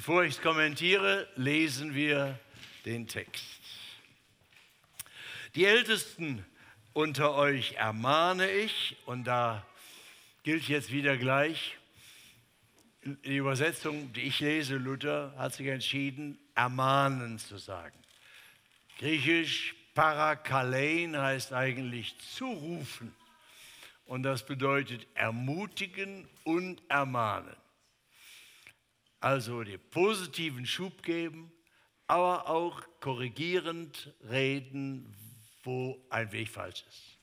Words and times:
Bevor 0.00 0.24
ich 0.24 0.36
es 0.36 0.40
kommentiere, 0.40 1.28
lesen 1.36 1.94
wir 1.94 2.40
den 2.86 3.06
Text. 3.06 3.44
Die 5.54 5.66
Ältesten 5.66 6.42
unter 6.94 7.34
euch 7.34 7.74
ermahne 7.74 8.50
ich, 8.50 8.96
und 9.04 9.24
da 9.24 9.62
gilt 10.42 10.66
jetzt 10.68 10.90
wieder 10.90 11.18
gleich, 11.18 11.76
die 13.04 13.36
Übersetzung, 13.36 14.10
die 14.14 14.22
ich 14.22 14.40
lese, 14.40 14.76
Luther, 14.76 15.34
hat 15.36 15.52
sich 15.52 15.66
entschieden, 15.66 16.38
ermahnen 16.54 17.38
zu 17.38 17.58
sagen. 17.58 17.98
Griechisch 19.00 19.74
parakalein 19.94 21.14
heißt 21.14 21.52
eigentlich 21.52 22.16
zurufen. 22.20 23.14
Und 24.06 24.22
das 24.22 24.46
bedeutet 24.46 25.06
ermutigen 25.12 26.26
und 26.44 26.80
ermahnen. 26.88 27.54
Also 29.20 29.62
den 29.62 29.80
positiven 29.90 30.66
Schub 30.66 31.02
geben, 31.02 31.52
aber 32.06 32.48
auch 32.48 32.82
korrigierend 33.00 34.12
reden, 34.28 35.14
wo 35.62 36.02
ein 36.08 36.32
Weg 36.32 36.48
falsch 36.48 36.84
ist. 36.88 37.18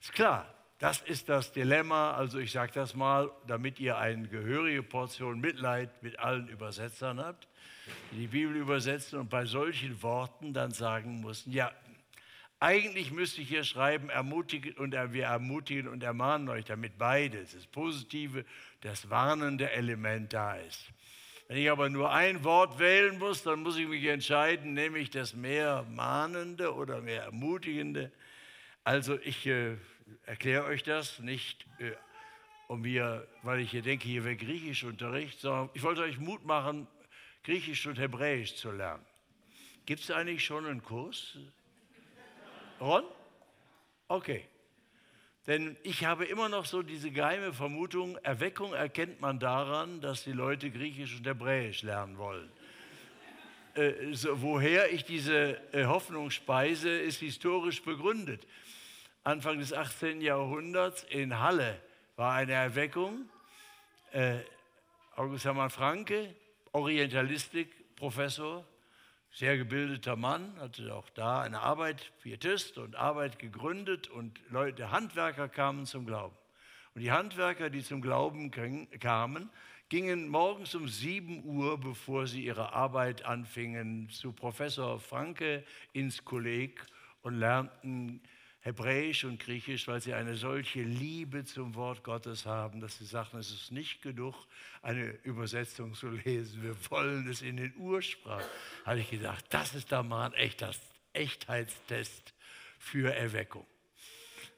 Ist 0.00 0.12
klar, 0.12 0.52
das 0.78 1.00
ist 1.00 1.28
das 1.28 1.52
Dilemma. 1.52 2.12
Also 2.12 2.40
ich 2.40 2.50
sage 2.50 2.72
das 2.74 2.96
mal, 2.96 3.30
damit 3.46 3.78
ihr 3.78 3.98
eine 3.98 4.26
gehörige 4.26 4.82
Portion 4.82 5.38
Mitleid 5.38 6.02
mit 6.02 6.18
allen 6.18 6.48
Übersetzern 6.48 7.20
habt, 7.20 7.46
die 8.10 8.16
die 8.16 8.26
Bibel 8.26 8.56
übersetzen 8.56 9.20
und 9.20 9.30
bei 9.30 9.44
solchen 9.44 10.02
Worten 10.02 10.52
dann 10.52 10.72
sagen 10.72 11.20
mussten, 11.20 11.52
ja, 11.52 11.70
eigentlich 12.58 13.12
müsste 13.12 13.42
ich 13.42 13.48
hier 13.48 13.64
schreiben, 13.64 14.08
ermutigen 14.10 14.74
und 14.74 14.92
wir 14.92 15.24
ermutigen 15.24 15.88
und 15.88 16.02
ermahnen 16.02 16.48
euch, 16.48 16.64
damit 16.64 16.98
beides, 16.98 17.54
das 17.54 17.66
positive, 17.66 18.44
das 18.82 19.08
warnende 19.08 19.70
Element 19.70 20.32
da 20.32 20.56
ist. 20.56 20.92
Wenn 21.52 21.60
ich 21.60 21.70
aber 21.70 21.90
nur 21.90 22.10
ein 22.10 22.44
Wort 22.44 22.78
wählen 22.78 23.18
muss, 23.18 23.42
dann 23.42 23.62
muss 23.62 23.76
ich 23.76 23.86
mich 23.86 24.02
entscheiden, 24.06 24.72
nehme 24.72 24.98
ich 24.98 25.10
das 25.10 25.34
mehr 25.34 25.84
mahnende 25.90 26.74
oder 26.74 27.02
mehr 27.02 27.24
ermutigende. 27.24 28.10
Also 28.84 29.18
ich 29.20 29.46
äh, 29.46 29.76
erkläre 30.24 30.64
euch 30.64 30.82
das 30.82 31.18
nicht, 31.18 31.66
äh, 31.78 31.90
um 32.68 32.80
mir, 32.80 33.28
weil 33.42 33.60
ich 33.60 33.70
hier 33.70 33.82
denke, 33.82 34.08
hier 34.08 34.24
wäre 34.24 34.36
Griechischunterricht, 34.36 35.40
sondern 35.40 35.68
ich 35.74 35.82
wollte 35.82 36.00
euch 36.00 36.18
Mut 36.18 36.42
machen, 36.46 36.86
Griechisch 37.44 37.86
und 37.86 37.98
Hebräisch 37.98 38.54
zu 38.54 38.70
lernen. 38.70 39.04
Gibt 39.84 40.00
es 40.00 40.10
eigentlich 40.10 40.42
schon 40.42 40.64
einen 40.64 40.82
Kurs? 40.82 41.36
Ron? 42.80 43.04
Okay. 44.08 44.48
Denn 45.46 45.76
ich 45.82 46.04
habe 46.04 46.24
immer 46.24 46.48
noch 46.48 46.66
so 46.66 46.82
diese 46.82 47.10
geheime 47.10 47.52
Vermutung, 47.52 48.16
Erweckung 48.18 48.74
erkennt 48.74 49.20
man 49.20 49.40
daran, 49.40 50.00
dass 50.00 50.22
die 50.22 50.32
Leute 50.32 50.70
Griechisch 50.70 51.16
und 51.16 51.26
Hebräisch 51.26 51.82
lernen 51.82 52.16
wollen. 52.16 52.48
Äh, 53.74 54.12
so, 54.12 54.40
woher 54.40 54.92
ich 54.92 55.04
diese 55.04 55.56
äh, 55.72 55.86
Hoffnung 55.86 56.30
speise, 56.30 56.90
ist 56.90 57.18
historisch 57.20 57.82
begründet. 57.82 58.46
Anfang 59.24 59.58
des 59.58 59.72
18. 59.72 60.20
Jahrhunderts 60.20 61.04
in 61.04 61.38
Halle 61.38 61.80
war 62.16 62.34
eine 62.34 62.52
Erweckung. 62.52 63.28
Äh, 64.12 64.38
August 65.16 65.44
Hermann 65.44 65.70
Franke, 65.70 66.34
Orientalistik, 66.72 67.96
Professor, 67.96 68.64
sehr 69.32 69.56
gebildeter 69.56 70.14
Mann, 70.14 70.54
hatte 70.60 70.94
auch 70.94 71.08
da 71.10 71.40
eine 71.40 71.60
Arbeit, 71.60 72.12
Pietist 72.22 72.76
und 72.76 72.96
Arbeit 72.96 73.38
gegründet 73.38 74.08
und 74.08 74.38
Leute, 74.50 74.90
Handwerker 74.90 75.48
kamen 75.48 75.86
zum 75.86 76.04
Glauben. 76.04 76.36
Und 76.94 77.00
die 77.00 77.12
Handwerker, 77.12 77.70
die 77.70 77.82
zum 77.82 78.02
Glauben 78.02 78.50
kamen, 78.50 79.48
gingen 79.88 80.28
morgens 80.28 80.74
um 80.74 80.86
7 80.86 81.44
Uhr, 81.44 81.80
bevor 81.80 82.26
sie 82.26 82.44
ihre 82.44 82.74
Arbeit 82.74 83.24
anfingen, 83.24 84.10
zu 84.10 84.32
Professor 84.32 85.00
Franke 85.00 85.64
ins 85.94 86.24
Kolleg 86.24 86.84
und 87.22 87.38
lernten 87.38 88.20
Hebräisch 88.62 89.24
und 89.24 89.40
Griechisch, 89.40 89.88
weil 89.88 90.00
sie 90.00 90.14
eine 90.14 90.36
solche 90.36 90.82
Liebe 90.82 91.44
zum 91.44 91.74
Wort 91.74 92.04
Gottes 92.04 92.46
haben, 92.46 92.80
dass 92.80 92.96
sie 92.96 93.04
sagen, 93.04 93.38
es 93.38 93.50
ist 93.50 93.72
nicht 93.72 94.02
genug, 94.02 94.36
eine 94.82 95.10
Übersetzung 95.24 95.94
zu 95.94 96.10
lesen. 96.10 96.62
Wir 96.62 96.76
wollen 96.90 97.28
es 97.28 97.42
in 97.42 97.56
den 97.56 97.74
Ursprachen. 97.76 98.46
Habe 98.86 99.00
ich 99.00 99.10
gedacht, 99.10 99.44
das 99.50 99.74
ist 99.74 99.90
da 99.90 100.04
mal 100.04 100.26
ein 100.26 100.34
echter 100.34 100.70
Echtheitstest 101.12 102.34
für 102.78 103.12
Erweckung. 103.12 103.66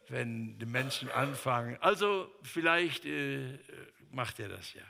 Wenn 0.08 0.58
die 0.58 0.66
Menschen 0.66 1.10
anfangen, 1.10 1.78
also 1.80 2.30
vielleicht 2.42 3.06
äh, 3.06 3.58
macht 4.10 4.38
er 4.38 4.50
das 4.50 4.74
ja. 4.74 4.82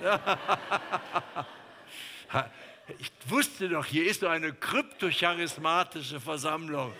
ich 2.98 3.12
wusste 3.26 3.68
doch, 3.68 3.84
hier 3.84 4.06
ist 4.06 4.20
so 4.20 4.28
eine 4.28 4.54
kryptocharismatische 4.54 6.20
Versammlung. 6.20 6.94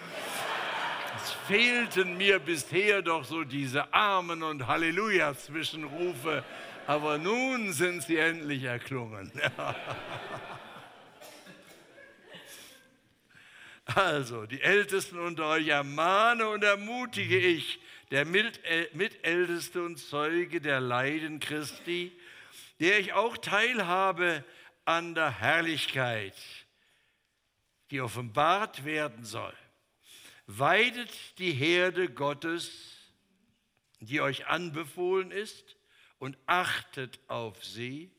Es 1.21 1.33
fehlten 1.49 2.17
mir 2.17 2.39
bisher 2.39 3.03
doch 3.03 3.25
so 3.25 3.43
diese 3.43 3.93
Amen 3.93 4.45
und 4.45 4.69
Halleluja-Zwischenrufe, 4.69 6.45
aber 6.87 7.19
nun 7.19 7.73
sind 7.73 8.05
sie 8.05 8.17
endlich 8.17 8.65
erklungen. 8.65 9.33
Also, 13.95 14.45
die 14.45 14.61
Ältesten 14.61 15.19
unter 15.19 15.47
euch 15.47 15.69
ermahne 15.69 16.47
und 16.47 16.63
ermutige 16.63 17.39
ich, 17.39 17.81
der 18.11 18.27
Mitälteste 18.27 19.83
und 19.83 19.97
Zeuge 19.97 20.61
der 20.61 20.79
Leiden 20.79 21.41
Christi, 21.41 22.13
der 22.81 22.99
ich 22.99 23.15
auch 23.15 23.39
teilhabe 23.39 24.45
an 24.85 25.15
der 25.15 25.31
Herrlichkeit, 25.41 26.35
die 27.91 28.03
offenbart 28.03 28.85
werden 28.85 29.25
soll 29.25 29.55
weidet 30.49 31.39
die 31.39 31.53
Herde 31.53 32.09
Gottes, 32.09 32.97
die 34.01 34.21
euch 34.21 34.47
anbefohlen 34.47 35.31
ist, 35.31 35.77
und 36.19 36.37
achtet 36.47 37.21
auf 37.29 37.65
sie, 37.65 38.11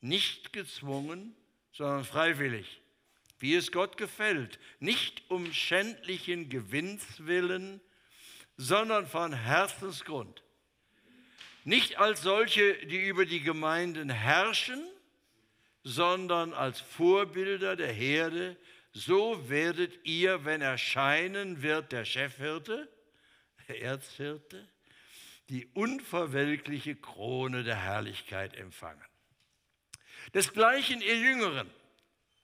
nicht 0.00 0.52
gezwungen, 0.52 1.34
sondern 1.72 2.04
freiwillig, 2.04 2.80
wie 3.40 3.54
es 3.54 3.72
Gott 3.72 3.96
gefällt, 3.96 4.60
nicht 4.78 5.22
um 5.28 5.52
schändlichen 5.52 6.48
Gewinns 6.48 7.02
willen, 7.26 7.80
sondern 8.56 9.06
von 9.06 9.32
Herzensgrund. 9.32 10.42
Nicht 11.64 11.98
als 11.98 12.22
solche, 12.22 12.86
die 12.86 13.08
über 13.08 13.24
die 13.24 13.40
Gemeinden 13.40 14.10
herrschen, 14.10 14.82
sondern 15.82 16.52
als 16.52 16.80
Vorbilder 16.80 17.74
der 17.74 17.92
Herde, 17.92 18.56
so 18.92 19.48
werdet 19.48 20.04
ihr, 20.04 20.44
wenn 20.44 20.62
erscheinen 20.62 21.62
wird 21.62 21.92
der 21.92 22.04
Chefhirte, 22.04 22.88
der 23.68 23.82
Erzhirte, 23.82 24.68
die 25.48 25.66
unverwelkliche 25.74 26.96
Krone 26.96 27.64
der 27.64 27.76
Herrlichkeit 27.76 28.56
empfangen. 28.56 29.04
Desgleichen, 30.34 31.00
ihr 31.02 31.18
Jüngeren, 31.18 31.70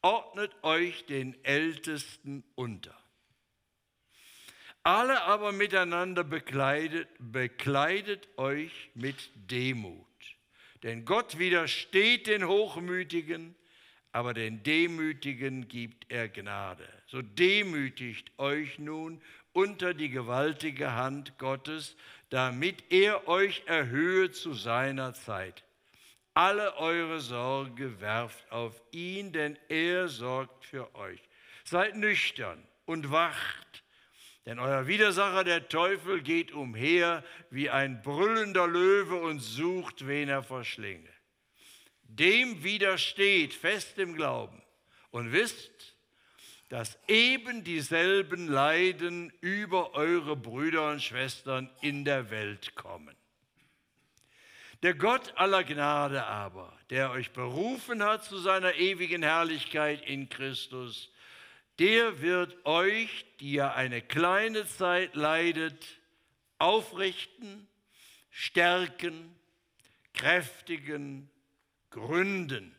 ordnet 0.03 0.53
euch 0.63 1.07
den 1.07 1.43
Ältesten 1.45 2.45
unter. 2.55 2.97
Alle 4.83 5.23
aber 5.23 5.51
miteinander 5.51 6.23
bekleidet, 6.23 7.09
bekleidet 7.19 8.29
euch 8.37 8.91
mit 8.95 9.17
Demut. 9.35 10.07
Denn 10.85 11.05
Gott 11.05 11.39
widersteht 11.39 12.29
den 12.29 12.47
Hochmütigen, 12.47 13.57
aber 14.17 14.33
den 14.33 14.63
Demütigen 14.63 15.69
gibt 15.69 16.11
er 16.11 16.31
Gnade. 16.31 16.89
So 17.07 17.21
demütigt 17.21 18.33
euch 18.39 18.79
nun 18.79 19.21
unter 19.53 19.93
die 19.93 20.09
gewaltige 20.09 20.95
Hand 20.95 21.37
Gottes, 21.37 21.97
damit 22.31 22.83
er 22.89 23.29
euch 23.29 23.65
erhöhe 23.67 24.31
zu 24.31 24.55
seiner 24.55 25.13
Zeit. 25.13 25.65
Alle 26.33 26.79
eure 26.79 27.21
Sorge 27.21 28.01
werft 28.01 28.51
auf 28.51 28.81
ihn, 28.91 29.33
denn 29.33 29.59
er 29.69 30.09
sorgt 30.09 30.65
für 30.65 30.95
euch. 30.95 31.21
Seid 31.65 31.95
nüchtern 31.97 32.67
und 32.87 33.11
wacht, 33.11 33.85
denn 34.47 34.59
euer 34.59 34.87
Widersacher, 34.87 35.45
der 35.45 35.69
Teufel, 35.69 36.23
geht 36.23 36.53
umher 36.53 37.23
wie 37.51 37.69
ein 37.69 38.01
brüllender 38.01 38.67
Löwe 38.67 39.17
und 39.17 39.41
sucht, 39.41 40.07
wen 40.07 40.31
er 40.31 40.43
verschlinge 40.43 41.16
dem 42.09 42.63
widersteht 42.63 43.55
fest 43.55 43.99
im 43.99 44.15
Glauben 44.15 44.63
und 45.11 45.33
wisst, 45.33 45.95
dass 46.69 46.99
eben 47.07 47.63
dieselben 47.63 48.49
Leiden 48.49 49.33
über 49.41 49.95
eure 49.95 50.37
Brüder 50.37 50.91
und 50.91 51.03
Schwestern 51.03 51.71
in 51.81 52.05
der 52.05 52.31
Welt 52.31 52.75
kommen. 52.75 53.15
Der 54.83 54.95
Gott 54.95 55.33
aller 55.37 55.65
Gnade 55.65 56.27
aber, 56.27 56.77
der 56.91 57.11
euch 57.11 57.31
berufen 57.31 58.03
hat 58.03 58.25
zu 58.25 58.39
seiner 58.39 58.75
ewigen 58.75 59.23
Herrlichkeit 59.23 60.05
in 60.07 60.29
Christus, 60.29 61.11
der 61.79 62.21
wird 62.21 62.65
euch, 62.65 63.27
die 63.41 63.53
ihr 63.53 63.75
eine 63.75 64.03
kleine 64.03 64.67
Zeit 64.67 65.15
leidet, 65.15 65.85
aufrichten, 66.59 67.69
stärken, 68.31 69.35
kräftigen 70.15 71.31
gründen. 71.91 72.75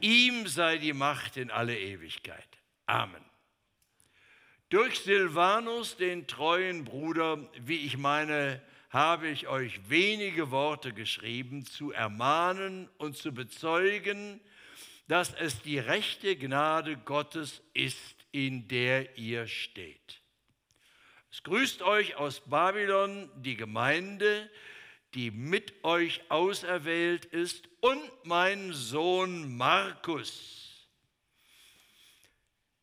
Ihm 0.00 0.46
sei 0.46 0.78
die 0.78 0.92
Macht 0.92 1.36
in 1.36 1.50
alle 1.50 1.78
Ewigkeit. 1.78 2.48
Amen. 2.86 3.24
Durch 4.68 5.00
Silvanus, 5.00 5.96
den 5.96 6.26
treuen 6.26 6.84
Bruder, 6.84 7.38
wie 7.60 7.86
ich 7.86 7.96
meine, 7.96 8.60
habe 8.90 9.28
ich 9.28 9.48
euch 9.48 9.88
wenige 9.88 10.50
Worte 10.50 10.92
geschrieben, 10.92 11.64
zu 11.64 11.92
ermahnen 11.92 12.88
und 12.98 13.16
zu 13.16 13.32
bezeugen, 13.32 14.40
dass 15.08 15.34
es 15.34 15.60
die 15.62 15.78
rechte 15.78 16.36
Gnade 16.36 16.96
Gottes 16.96 17.62
ist, 17.72 18.16
in 18.32 18.68
der 18.68 19.18
ihr 19.18 19.46
steht. 19.46 20.20
Es 21.30 21.42
grüßt 21.42 21.82
euch 21.82 22.16
aus 22.16 22.40
Babylon 22.40 23.30
die 23.36 23.56
Gemeinde, 23.56 24.48
die 25.14 25.30
mit 25.30 25.84
euch 25.84 26.20
auserwählt 26.30 27.24
ist, 27.24 27.68
und 27.80 28.10
mein 28.24 28.72
Sohn 28.72 29.56
Markus. 29.56 30.88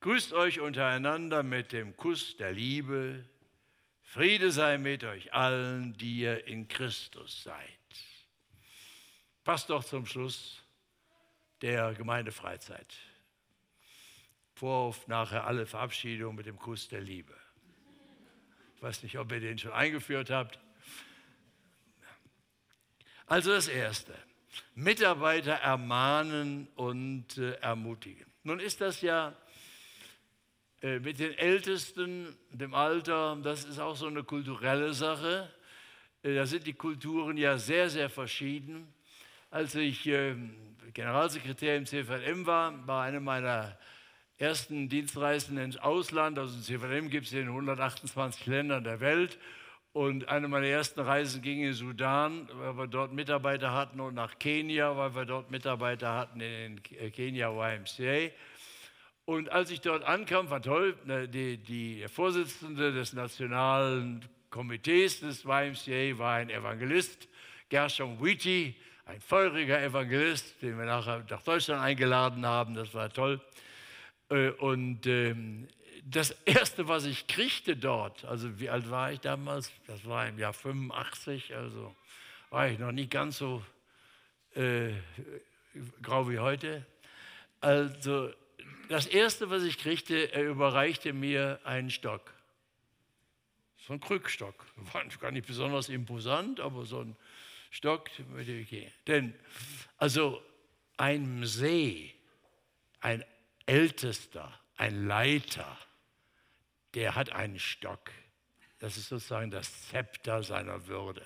Grüßt 0.01 0.33
euch 0.33 0.60
untereinander 0.60 1.44
mit 1.44 1.72
dem 1.72 1.98
Kuss 1.98 2.38
der 2.38 2.51
Liebe. 2.51 3.25
Friede 4.04 4.51
sei 4.51 4.78
mit 4.78 5.04
euch 5.04 5.33
allen, 5.33 5.94
die 5.98 6.19
ihr 6.19 6.48
in 6.48 6.68
Christus 6.68 7.44
seid. 7.44 7.56
Passt 9.44 9.69
doch 9.69 9.83
zum 9.83 10.06
Schluss 10.06 10.63
der 11.62 11.94
Gemeindefreizeit. 11.94 12.95
Vorhof, 14.54 15.07
nachher 15.07 15.48
alle 15.48 15.66
Verabschiedungen 15.66 16.36
mit 16.36 16.45
dem 16.45 16.60
Kuss 16.60 16.88
der 16.88 17.01
Liebe. 17.01 17.36
Ich 18.75 18.81
weiß 18.83 19.01
nicht, 19.01 19.18
ob 19.18 19.31
ihr 19.31 19.39
den 19.39 19.57
schon 19.57 19.72
eingeführt 19.72 20.30
habt. 20.30 20.60
Also 23.31 23.51
das 23.51 23.69
Erste, 23.69 24.13
Mitarbeiter 24.75 25.54
ermahnen 25.54 26.68
und 26.75 27.38
äh, 27.38 27.54
ermutigen. 27.62 28.25
Nun 28.44 28.60
ist 28.60 28.81
das 28.81 29.01
ja 29.01 29.33
äh, 30.81 31.00
mit 31.00 31.18
den 31.18 31.38
Ältesten, 31.38 32.36
dem 32.50 32.74
Alter, 32.74 33.38
das 33.42 33.63
ist 33.63 33.80
auch 33.80 33.95
so 33.95 34.07
eine 34.07 34.25
kulturelle 34.25 34.94
Sache. 34.94 35.50
Äh, 36.24 36.36
da 36.36 36.45
sind 36.45 36.68
die 36.68 36.74
Kulturen 36.74 37.38
ja 37.38 37.57
sehr, 37.57 37.89
sehr 37.89 38.10
verschieden. 38.10 38.94
Als 39.50 39.75
ich 39.75 40.06
ähm, 40.07 40.54
Generalsekretär 40.94 41.78
im 41.78 41.86
CVM 41.86 42.45
war, 42.45 42.86
war 42.86 43.06
eine 43.06 43.22
meiner 43.22 43.78
ersten 44.39 44.89
Dienstreisen 44.89 45.57
ins 45.57 45.78
Ausland. 45.78 46.38
Also 46.38 46.57
ein 46.57 46.63
CVM 46.63 47.10
gibt 47.10 47.28
es 47.28 47.31
in 47.31 47.48
128 47.48 48.45
Ländern 48.48 48.83
der 48.83 49.00
Welt. 49.00 49.39
Und 49.94 50.30
eine 50.30 50.48
meiner 50.48 50.68
ersten 50.68 51.02
Reisen 51.02 51.42
ging 51.42 51.64
in 51.64 51.74
Sudan, 51.74 52.48
weil 52.54 52.78
wir 52.78 52.88
dort 52.88 53.12
Mitarbeiter 53.12 53.74
hatten, 53.74 54.00
und 54.00 54.14
nach 54.14 54.40
Kenia, 54.40 54.96
weil 54.96 55.14
wir 55.16 55.26
dort 55.26 55.52
Mitarbeiter 55.52 56.14
hatten 56.14 56.40
in 56.40 56.82
Kenia 56.82 57.50
YMCA. 57.50 58.34
Und 59.26 59.50
als 59.50 59.70
ich 59.70 59.82
dort 59.82 60.04
ankam, 60.04 60.50
war 60.50 60.62
toll, 60.62 60.98
ne, 61.04 61.28
die, 61.28 61.58
die 61.58 62.06
Vorsitzende 62.08 62.94
des 62.94 63.12
Nationalen 63.12 64.24
Komitees 64.50 65.20
des 65.20 65.44
YMCA 65.44 66.18
war 66.18 66.36
ein 66.36 66.50
Evangelist, 66.50 67.28
Gershom 67.68 68.22
Wheaty, 68.22 68.76
ein 69.06 69.20
feuriger 69.20 69.82
Evangelist, 69.82 70.62
den 70.62 70.78
wir 70.78 70.86
nachher 70.86 71.26
nach 71.30 71.42
Deutschland 71.42 71.82
eingeladen 71.82 72.46
haben, 72.46 72.76
das 72.76 72.94
war 72.94 73.12
toll. 73.12 73.42
Äh, 74.30 74.52
und 74.52 75.06
ähm, 75.06 75.68
das 76.03 76.31
Erste, 76.45 76.88
was 76.88 77.06
ich 77.06 77.27
kriegte 77.27 77.75
dort, 77.75 78.25
also 78.25 78.59
wie 78.59 78.69
alt 78.69 78.89
war 78.89 79.12
ich 79.12 79.19
damals? 79.19 79.71
Das 79.88 80.06
war 80.06 80.27
im 80.27 80.39
Jahr 80.39 80.53
85, 80.53 81.56
also 81.56 81.95
war 82.50 82.68
ich 82.68 82.80
noch 82.80 82.92
nicht 82.92 83.12
ganz 83.12 83.38
so 83.38 83.63
äh, 84.56 84.92
grau 86.01 86.30
wie 86.30 86.39
heute. 86.39 86.86
Also 87.59 88.31
das 88.89 89.06
Erste, 89.06 89.50
was 89.50 89.63
ich 89.63 89.77
kriegte, 89.77 90.33
er 90.33 90.44
überreichte 90.44 91.13
mir 91.13 91.59
einen 91.63 91.89
Stock. 91.89 92.33
So 93.88 93.94
ein 93.94 94.00
Krückstock. 94.00 94.65
War 94.94 95.06
gar 95.19 95.31
nicht 95.31 95.47
besonders 95.47 95.89
imposant, 95.89 96.59
aber 96.59 96.86
so 96.86 97.01
ein 97.01 97.15
Stock 97.69 98.09
Denn 99.07 99.33
also 99.97 100.42
ein 100.97 101.45
See, 101.45 102.13
ein 103.00 103.24
Ältester, 103.65 104.59
ein 104.75 105.07
Leiter, 105.07 105.77
der 106.94 107.16
hat 107.16 107.32
einen 107.32 107.60
Stock. 107.60 108.12
Das 108.80 108.98
ist 108.98 109.10
sozusagen 109.10 109.52
das 109.52 109.90
Zepter 109.90 110.44
seiner 110.44 110.88
Würde. 110.88 111.26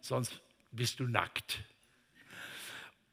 Sonst 0.00 0.40
bist 0.72 1.00
du 1.00 1.04
nackt. 1.04 1.60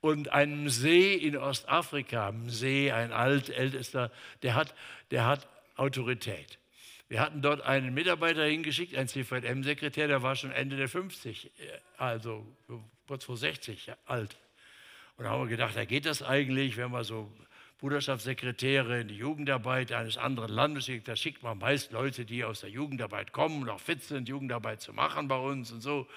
Und 0.01 0.29
einem 0.29 0.67
See 0.69 1.13
in 1.13 1.37
Ostafrika, 1.37 2.29
ein 2.29 2.49
See, 2.49 2.91
ein 2.91 3.11
alt, 3.11 3.49
ältester, 3.49 4.11
der 4.41 4.55
hat, 4.55 4.73
der 5.11 5.25
hat 5.25 5.47
Autorität. 5.75 6.57
Wir 7.07 7.19
hatten 7.19 7.41
dort 7.41 7.61
einen 7.61 7.93
Mitarbeiter 7.93 8.45
hingeschickt, 8.45 8.95
einen 8.95 9.09
CVM-Sekretär, 9.09 10.07
der 10.07 10.23
war 10.23 10.35
schon 10.35 10.51
Ende 10.51 10.77
der 10.77 10.89
50, 10.89 11.51
also 11.97 12.47
kurz 13.05 13.25
vor 13.25 13.37
60 13.37 13.91
alt. 14.05 14.37
Und 15.17 15.25
da 15.25 15.31
haben 15.31 15.43
wir 15.43 15.49
gedacht, 15.49 15.75
da 15.75 15.85
geht 15.85 16.05
das 16.05 16.23
eigentlich, 16.23 16.77
wenn 16.77 16.91
wir 16.91 17.03
so 17.03 17.31
Bruderschaftssekretäre 17.81 19.01
in 19.01 19.07
die 19.07 19.17
Jugendarbeit 19.17 19.91
eines 19.91 20.15
anderen 20.15 20.51
Landes 20.51 20.85
schickt, 20.85 21.07
da 21.07 21.15
schickt 21.15 21.41
man 21.41 21.57
meist 21.57 21.91
Leute, 21.91 22.25
die 22.25 22.43
aus 22.43 22.61
der 22.61 22.69
Jugendarbeit 22.69 23.31
kommen 23.31 23.63
und 23.63 23.69
auch 23.69 23.79
fit 23.79 24.03
sind, 24.03 24.29
Jugendarbeit 24.29 24.81
zu 24.81 24.93
machen 24.93 25.27
bei 25.27 25.37
uns 25.37 25.71
und 25.71 25.81
so. 25.81 26.07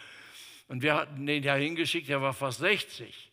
Und 0.69 0.82
wir 0.82 0.94
hatten 0.94 1.25
den 1.25 1.43
ja 1.43 1.55
hingeschickt, 1.55 2.11
der 2.11 2.20
war 2.20 2.34
fast 2.34 2.58
60. 2.58 3.32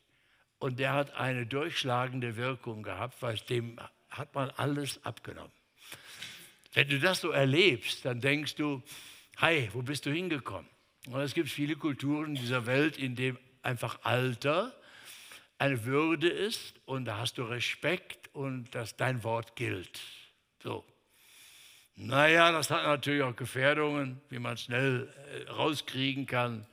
Und 0.60 0.80
der 0.80 0.94
hat 0.94 1.14
eine 1.16 1.46
durchschlagende 1.46 2.38
Wirkung 2.38 2.84
gehabt, 2.84 3.22
weil 3.22 3.36
dem 3.50 3.78
hat 4.10 4.34
man 4.34 4.50
alles 4.52 5.04
abgenommen. 5.04 5.52
Wenn 6.74 6.88
du 6.88 7.00
das 7.00 7.20
so 7.20 7.32
erlebst, 7.32 8.06
dann 8.06 8.22
denkst 8.22 8.56
du, 8.56 8.82
hi, 9.38 9.70
wo 9.74 9.82
bist 9.82 10.06
du 10.06 10.10
hingekommen? 10.10 10.70
Und 11.08 11.20
es 11.20 11.34
gibt 11.34 11.50
viele 11.50 11.76
Kulturen 11.76 12.36
dieser 12.36 12.66
Welt, 12.66 12.98
in 12.98 13.18
denen 13.18 13.40
einfach 13.62 14.00
Alter 14.04 14.74
eine 15.58 15.84
Würde 15.84 16.30
ist 16.30 16.76
und 16.86 17.06
da 17.06 17.18
hast 17.18 17.38
du 17.38 17.44
Respekt 17.44 18.21
und 18.34 18.74
dass 18.76 18.96
dein 18.96 19.24
Wort 19.24 19.56
gilt. 19.56 20.00
So. 20.64 20.86
Naja, 21.96 22.52
das 22.52 22.70
hat 22.70 22.84
natürlich 22.84 23.24
auch 23.24 23.36
Gefährdungen, 23.36 24.22
wie 24.30 24.40
man 24.40 24.58
schnell 24.58 25.08
äh, 25.48 25.50
rauskriegen 25.52 26.26
kann, 26.26 26.66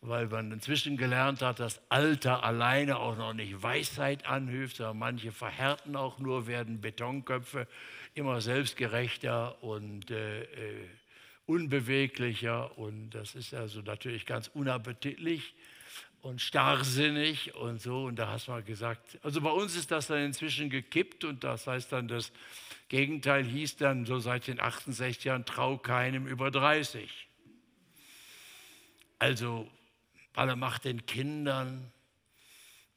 weil 0.00 0.26
man 0.26 0.52
inzwischen 0.52 0.96
gelernt 0.96 1.42
hat, 1.42 1.60
dass 1.60 1.80
Alter 1.90 2.44
alleine 2.44 2.98
auch 2.98 3.16
noch 3.16 3.34
nicht 3.34 3.62
Weisheit 3.62 4.26
anhilft, 4.26 4.76
sondern 4.76 4.98
manche 4.98 5.32
verhärten 5.32 5.96
auch 5.96 6.18
nur, 6.18 6.46
werden 6.46 6.80
Betonköpfe 6.80 7.66
immer 8.14 8.40
selbstgerechter 8.40 9.62
und 9.62 10.10
äh, 10.10 10.42
äh, 10.42 10.88
unbeweglicher 11.46 12.78
und 12.78 13.10
das 13.10 13.34
ist 13.34 13.54
also 13.54 13.80
natürlich 13.80 14.26
ganz 14.26 14.48
unappetitlich 14.48 15.54
und 16.22 16.40
starrsinnig 16.40 17.54
und 17.54 17.80
so. 17.80 18.04
Und 18.04 18.16
da 18.16 18.28
hast 18.28 18.48
du 18.48 18.52
mal 18.52 18.62
gesagt, 18.62 19.18
also 19.22 19.40
bei 19.40 19.50
uns 19.50 19.76
ist 19.76 19.90
das 19.90 20.08
dann 20.08 20.22
inzwischen 20.22 20.70
gekippt 20.70 21.24
und 21.24 21.44
das 21.44 21.66
heißt 21.66 21.92
dann, 21.92 22.08
das 22.08 22.32
Gegenteil 22.88 23.44
hieß 23.44 23.76
dann 23.76 24.06
so 24.06 24.18
seit 24.18 24.46
den 24.46 24.60
68 24.60 25.24
Jahren, 25.24 25.44
trau 25.44 25.76
keinem 25.76 26.26
über 26.26 26.50
30. 26.50 27.28
Also 29.18 29.68
alle 30.34 30.56
Macht 30.56 30.84
den 30.84 31.04
Kindern. 31.06 31.92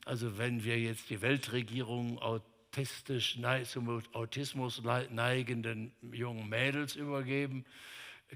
Also 0.05 0.37
wenn 0.37 0.63
wir 0.63 0.79
jetzt 0.79 1.09
die 1.09 1.21
Weltregierung 1.21 2.19
autistisch, 2.19 3.37
zum 3.65 4.01
Autismus 4.13 4.81
neigenden 5.09 5.91
jungen 6.11 6.47
Mädels 6.47 6.95
übergeben, 6.95 7.65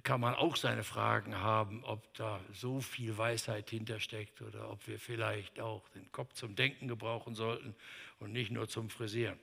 kann 0.04 0.20
man 0.20 0.36
auch 0.36 0.56
seine 0.56 0.84
Fragen 0.84 1.38
haben, 1.38 1.84
ob 1.84 2.14
da 2.16 2.40
so 2.54 2.82
viel 2.82 3.18
Weisheit 3.18 3.70
hintersteckt 3.70 4.42
oder 4.42 4.70
ob 4.70 4.86
wir 4.88 5.00
vielleicht 5.00 5.60
auch 5.60 5.88
den 5.90 6.12
Kopf 6.12 6.34
zum 6.34 6.56
Denken 6.56 6.88
gebrauchen 6.88 7.36
sollten 7.36 7.76
und 8.20 8.34
nicht 8.34 8.52
nur 8.52 8.68
zum 8.68 8.90
Frisieren. 8.90 9.40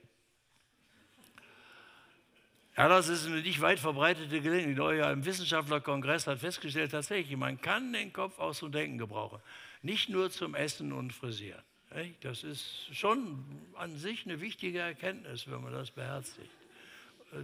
Ja, 2.77 2.87
das 2.87 3.07
ist 3.07 3.27
eine 3.27 3.41
nicht 3.41 3.61
weit 3.61 3.79
verbreitete 3.79 4.41
Gelegenheit. 4.41 4.77
Neuer 4.77 5.11
im 5.11 5.25
Wissenschaftlerkongress 5.25 6.25
hat 6.25 6.39
festgestellt, 6.39 6.91
tatsächlich, 6.91 7.37
man 7.37 7.61
kann 7.61 7.93
den 7.93 8.11
Kopf 8.11 8.39
auch 8.39 8.53
zum 8.53 8.71
Denken 8.71 8.97
gebrauchen. 8.97 9.39
Nicht 9.83 10.09
nur 10.09 10.31
zum 10.31 10.55
Essen 10.55 10.91
und 10.91 11.13
Frisieren. 11.13 11.61
Das 12.21 12.43
ist 12.43 12.87
schon 12.91 13.45
an 13.75 13.95
sich 13.97 14.25
eine 14.25 14.41
wichtige 14.41 14.79
Erkenntnis, 14.79 15.47
wenn 15.47 15.61
man 15.61 15.73
das 15.73 15.91
beherzigt 15.91 16.49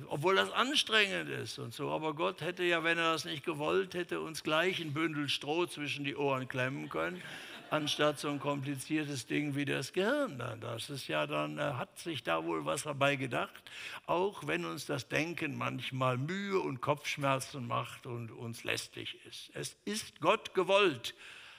obwohl 0.08 0.36
das 0.36 0.52
anstrengend 0.52 1.30
ist 1.30 1.60
und 1.60 1.74
so. 1.74 1.90
Aber 1.90 2.14
Gott 2.14 2.42
hätte 2.42 2.64
ja, 2.64 2.84
wenn 2.84 2.98
er 2.98 3.14
das 3.14 3.26
nicht 3.26 3.46
gewollt 3.46 3.94
hätte, 3.94 4.20
uns 4.20 4.44
gleich 4.44 4.80
ein 4.80 4.94
Bündel 4.94 5.30
Stroh 5.30 5.66
zwischen 5.66 6.04
die 6.04 6.16
Ohren 6.16 6.48
klemmen 6.48 6.90
können, 6.90 7.22
anstatt 7.70 8.20
so 8.20 8.30
ein 8.30 8.40
kompliziertes 8.40 9.26
Ding 9.26 9.56
wie 9.56 9.66
das 9.66 9.94
Gehirn. 9.94 10.42
Das 10.62 10.90
ist 10.90 11.08
ja 11.08 11.28
dann, 11.28 11.60
hat 11.60 11.98
sich 12.00 12.24
da 12.24 12.44
wohl 12.44 12.66
was 12.66 12.84
dabei 12.84 13.16
gedacht, 13.16 13.64
auch 14.06 14.48
wenn 14.48 14.66
uns 14.66 14.86
das 14.86 15.08
Denken 15.08 15.58
manchmal 15.58 16.18
Mühe 16.18 16.60
und 16.60 16.82
Kopfschmerzen 16.82 17.68
macht 17.68 18.06
und 18.06 18.32
uns 18.32 18.64
lästig 18.64 19.18
ist. 19.28 19.52
Es 19.54 19.78
ist 19.86 20.20
Gott 20.20 20.54
gewollt, 20.54 21.16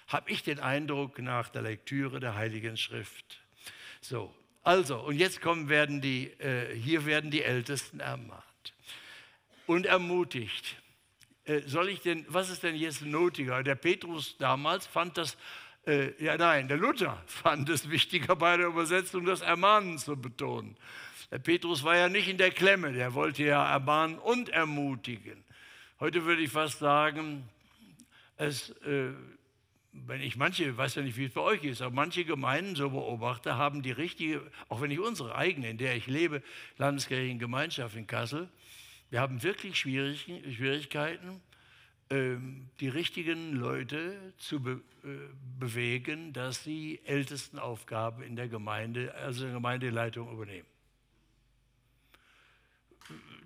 habe 0.08 0.30
ich 0.30 0.42
den 0.42 0.58
Eindruck 0.58 1.18
nach 1.20 1.48
der 1.48 1.62
Lektüre 1.62 2.20
der 2.20 2.34
Heiligen 2.34 2.76
Schrift. 2.76 3.40
So, 4.00 4.34
Also, 4.62 4.98
und 5.00 5.16
jetzt 5.16 5.40
kommen, 5.40 5.68
werden 5.68 6.00
die, 6.00 6.26
äh, 6.38 6.74
hier 6.76 7.06
werden 7.06 7.30
die 7.30 7.42
Ältesten 7.42 8.00
ermahnt 8.00 8.44
und 9.66 9.86
ermutigt. 9.86 10.76
Äh, 11.44 11.62
soll 11.66 11.88
ich 11.88 12.00
denn, 12.00 12.26
was 12.28 12.50
ist 12.50 12.62
denn 12.62 12.76
jetzt 12.76 13.02
notiger? 13.02 13.62
Der 13.62 13.74
Petrus 13.74 14.36
damals 14.36 14.86
fand 14.86 15.16
das, 15.16 15.38
äh, 15.86 16.12
ja 16.22 16.36
nein, 16.36 16.68
der 16.68 16.76
Luther 16.76 17.22
fand 17.26 17.68
es 17.70 17.88
wichtiger 17.88 18.36
bei 18.36 18.56
der 18.58 18.66
Übersetzung, 18.66 19.24
das 19.24 19.40
Ermahnen 19.40 19.98
zu 19.98 20.16
betonen. 20.16 20.76
Der 21.30 21.38
Petrus 21.38 21.82
war 21.84 21.96
ja 21.96 22.08
nicht 22.08 22.28
in 22.28 22.36
der 22.36 22.50
Klemme, 22.50 22.92
der 22.92 23.14
wollte 23.14 23.44
ja 23.44 23.70
ermahnen 23.70 24.18
und 24.18 24.50
ermutigen. 24.50 25.42
Heute 26.00 26.24
würde 26.24 26.42
ich 26.42 26.50
fast 26.50 26.80
sagen, 26.80 27.48
es, 28.36 28.70
äh, 28.84 29.12
wenn 29.92 30.20
ich 30.20 30.36
manche, 30.36 30.76
weiß 30.76 30.96
ja 30.96 31.02
nicht, 31.02 31.16
wie 31.16 31.24
es 31.24 31.32
bei 31.32 31.40
euch 31.40 31.64
ist, 31.64 31.82
aber 31.82 31.94
manche 31.94 32.24
Gemeinden, 32.24 32.76
so 32.76 32.90
beobachte, 32.90 33.56
haben 33.56 33.82
die 33.82 33.90
richtige, 33.90 34.40
auch 34.68 34.80
wenn 34.80 34.90
ich 34.90 35.00
unsere 35.00 35.34
eigene, 35.34 35.70
in 35.70 35.78
der 35.78 35.96
ich 35.96 36.06
lebe, 36.06 36.42
Landeskirchen 36.78 37.38
Gemeinschaft 37.38 37.96
in 37.96 38.06
Kassel, 38.06 38.48
wir 39.10 39.20
haben 39.20 39.42
wirklich 39.42 39.76
Schwierigkeiten, 39.76 41.40
ähm, 42.10 42.68
die 42.78 42.88
richtigen 42.88 43.54
Leute 43.54 44.34
zu 44.38 44.60
be 44.60 44.80
äh, 45.04 45.08
bewegen, 45.58 46.32
dass 46.32 46.64
sie 46.64 47.00
ältesten 47.04 47.58
Aufgaben 47.58 48.22
in 48.22 48.36
der 48.36 48.48
Gemeinde, 48.48 49.14
also 49.14 49.42
in 49.42 49.50
der 49.50 49.54
Gemeindeleitung 49.54 50.32
übernehmen. 50.32 50.66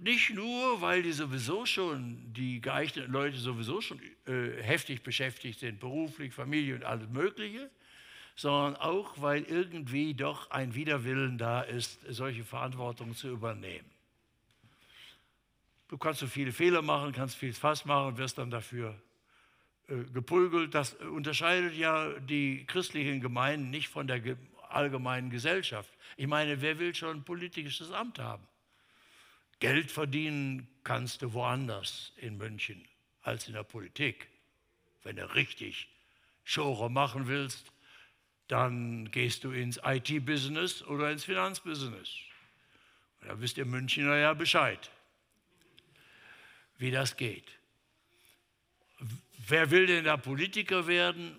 Nicht 0.00 0.30
nur, 0.34 0.80
weil 0.80 1.02
die 1.02 1.12
sowieso 1.12 1.66
schon, 1.66 2.32
die 2.32 2.60
geeigneten 2.60 3.12
Leute 3.12 3.36
sowieso 3.38 3.80
schon 3.80 4.00
äh, 4.26 4.62
heftig 4.62 5.02
beschäftigt 5.02 5.60
sind, 5.60 5.80
beruflich, 5.80 6.32
Familie 6.32 6.74
und 6.74 6.84
alles 6.84 7.08
Mögliche, 7.08 7.70
sondern 8.36 8.76
auch, 8.76 9.20
weil 9.20 9.44
irgendwie 9.44 10.14
doch 10.14 10.50
ein 10.50 10.74
Widerwillen 10.74 11.38
da 11.38 11.62
ist, 11.62 12.00
solche 12.08 12.44
Verantwortung 12.44 13.14
zu 13.14 13.28
übernehmen. 13.28 13.90
Du 15.88 15.98
kannst 15.98 16.20
so 16.20 16.26
viele 16.26 16.52
Fehler 16.52 16.82
machen, 16.82 17.12
kannst 17.12 17.36
viel 17.36 17.52
Fass 17.52 17.84
machen 17.84 18.16
wirst 18.18 18.38
dann 18.38 18.50
dafür 18.50 19.00
äh, 19.88 20.02
geprügelt. 20.12 20.74
Das 20.74 20.94
unterscheidet 20.94 21.76
ja 21.76 22.08
die 22.20 22.64
christlichen 22.66 23.20
Gemeinden 23.20 23.70
nicht 23.70 23.88
von 23.88 24.06
der 24.06 24.20
allgemeinen 24.70 25.30
Gesellschaft. 25.30 25.90
Ich 26.16 26.26
meine, 26.26 26.60
wer 26.60 26.78
will 26.78 26.94
schon 26.94 27.18
ein 27.18 27.24
politisches 27.24 27.92
Amt 27.92 28.18
haben? 28.18 28.42
Geld 29.60 29.90
verdienen 29.90 30.68
kannst 30.82 31.22
du 31.22 31.32
woanders 31.32 32.12
in 32.16 32.36
München 32.36 32.86
als 33.22 33.48
in 33.48 33.54
der 33.54 33.62
Politik. 33.64 34.28
Wenn 35.02 35.16
du 35.16 35.34
richtig 35.34 35.88
Schore 36.44 36.90
machen 36.90 37.26
willst, 37.26 37.72
dann 38.48 39.10
gehst 39.10 39.44
du 39.44 39.50
ins 39.50 39.80
IT-Business 39.82 40.82
oder 40.82 41.10
ins 41.10 41.24
Finanzbusiness. 41.24 42.10
Da 43.22 43.40
wisst 43.40 43.56
ihr 43.56 43.64
Münchner 43.64 44.16
ja 44.16 44.34
Bescheid 44.34 44.90
wie 46.78 46.90
das 46.90 47.16
geht. 47.16 47.58
Wer 49.46 49.70
will 49.70 49.86
denn 49.86 50.04
da 50.04 50.16
Politiker 50.16 50.86
werden, 50.86 51.38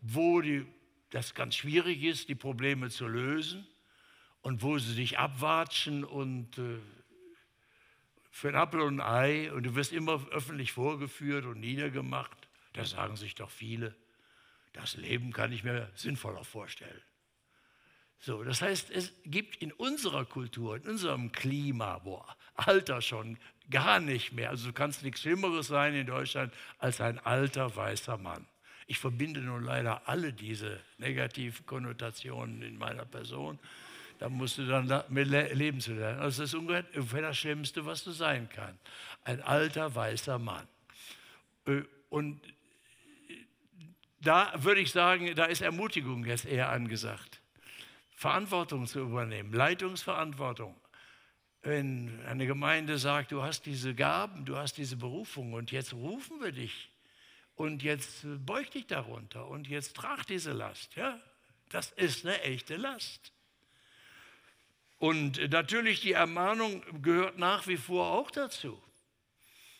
wo 0.00 0.40
die, 0.40 0.66
das 1.10 1.34
ganz 1.34 1.56
schwierig 1.56 2.02
ist, 2.02 2.28
die 2.28 2.34
Probleme 2.34 2.90
zu 2.90 3.06
lösen 3.06 3.66
und 4.46 4.62
wo 4.62 4.78
sie 4.78 4.92
sich 4.92 5.18
abwatschen 5.18 6.04
und 6.04 6.56
äh, 6.56 6.78
für 8.30 8.48
ein 8.50 8.54
Apfel 8.54 8.80
und 8.80 9.00
ein 9.00 9.48
Ei 9.48 9.52
und 9.52 9.64
du 9.64 9.74
wirst 9.74 9.92
immer 9.92 10.24
öffentlich 10.30 10.70
vorgeführt 10.70 11.44
und 11.46 11.58
niedergemacht. 11.58 12.46
Da 12.72 12.84
sagen 12.84 13.16
sich 13.16 13.34
doch 13.34 13.50
viele, 13.50 13.96
das 14.72 14.96
Leben 14.96 15.32
kann 15.32 15.50
ich 15.50 15.64
mir 15.64 15.90
sinnvoller 15.96 16.44
vorstellen. 16.44 17.02
So, 18.20 18.44
das 18.44 18.62
heißt, 18.62 18.92
es 18.92 19.12
gibt 19.24 19.56
in 19.56 19.72
unserer 19.72 20.24
Kultur, 20.24 20.76
in 20.76 20.90
unserem 20.90 21.32
Klima, 21.32 22.02
wo 22.04 22.24
Alter 22.54 23.02
schon 23.02 23.38
gar 23.68 23.98
nicht 23.98 24.32
mehr, 24.32 24.50
also 24.50 24.68
du 24.68 24.72
kannst 24.72 25.02
nichts 25.02 25.22
Schlimmeres 25.22 25.66
sein 25.66 25.92
in 25.96 26.06
Deutschland 26.06 26.54
als 26.78 27.00
ein 27.00 27.18
alter 27.18 27.74
weißer 27.74 28.16
Mann. 28.16 28.46
Ich 28.86 29.00
verbinde 29.00 29.40
nun 29.40 29.64
leider 29.64 30.08
alle 30.08 30.32
diese 30.32 30.80
negativen 30.98 31.66
Konnotationen 31.66 32.62
in 32.62 32.78
meiner 32.78 33.06
Person. 33.06 33.58
Da 34.18 34.28
musst 34.28 34.58
du 34.58 34.66
dann 34.66 35.04
mit 35.08 35.28
leben 35.28 35.80
zu 35.80 35.92
lernen. 35.94 36.20
Also 36.20 36.42
das 36.42 36.50
ist 36.50 36.54
ungefähr 36.54 37.22
das 37.22 37.38
Schlimmste, 37.38 37.84
was 37.84 38.02
du 38.04 38.12
sein 38.12 38.48
kannst. 38.48 38.80
Ein 39.24 39.42
alter 39.42 39.94
weißer 39.94 40.38
Mann. 40.38 40.66
Äh, 41.66 41.82
und 42.08 42.40
da 44.20 44.52
würde 44.56 44.80
ich 44.80 44.90
sagen, 44.90 45.34
da 45.34 45.44
ist 45.44 45.60
Ermutigung 45.60 46.24
jetzt 46.24 46.46
eher 46.46 46.70
angesagt. 46.70 47.40
Verantwortung 48.16 48.86
zu 48.86 49.00
übernehmen, 49.00 49.52
Leitungsverantwortung. 49.52 50.74
Wenn 51.62 52.24
eine 52.26 52.46
Gemeinde 52.46 52.96
sagt, 52.98 53.32
du 53.32 53.42
hast 53.42 53.66
diese 53.66 53.94
Gaben, 53.94 54.44
du 54.44 54.56
hast 54.56 54.78
diese 54.78 54.96
Berufung 54.96 55.52
und 55.52 55.70
jetzt 55.72 55.92
rufen 55.92 56.40
wir 56.40 56.52
dich 56.52 56.90
und 57.56 57.82
jetzt 57.82 58.24
beug 58.46 58.70
dich 58.70 58.86
darunter 58.86 59.46
und 59.48 59.68
jetzt 59.68 59.96
trag 59.96 60.26
diese 60.26 60.52
Last, 60.52 60.94
ja, 60.96 61.20
das 61.68 61.92
ist 61.92 62.24
eine 62.24 62.40
echte 62.42 62.76
Last. 62.76 63.32
Und 64.98 65.50
natürlich 65.50 66.00
die 66.00 66.12
Ermahnung 66.12 66.82
gehört 67.02 67.38
nach 67.38 67.66
wie 67.66 67.76
vor 67.76 68.12
auch 68.12 68.30
dazu. 68.30 68.82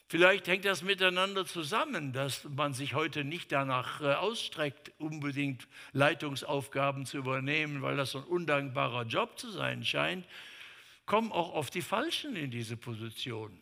Vielleicht 0.08 0.46
hängt 0.46 0.64
das 0.64 0.82
miteinander 0.82 1.46
zusammen, 1.46 2.12
dass 2.12 2.44
man 2.44 2.74
sich 2.74 2.94
heute 2.94 3.24
nicht 3.24 3.50
danach 3.50 4.00
äh, 4.00 4.14
ausstreckt, 4.14 4.92
unbedingt 4.98 5.66
Leitungsaufgaben 5.92 7.06
zu 7.06 7.18
übernehmen, 7.18 7.82
weil 7.82 7.96
das 7.96 8.12
so 8.12 8.18
ein 8.18 8.24
undankbarer 8.24 9.02
Job 9.02 9.36
zu 9.36 9.50
sein 9.50 9.84
scheint. 9.84 10.24
Kommen 11.06 11.32
auch 11.32 11.52
oft 11.54 11.74
die 11.74 11.82
Falschen 11.82 12.36
in 12.36 12.52
diese 12.52 12.76
Position, 12.76 13.60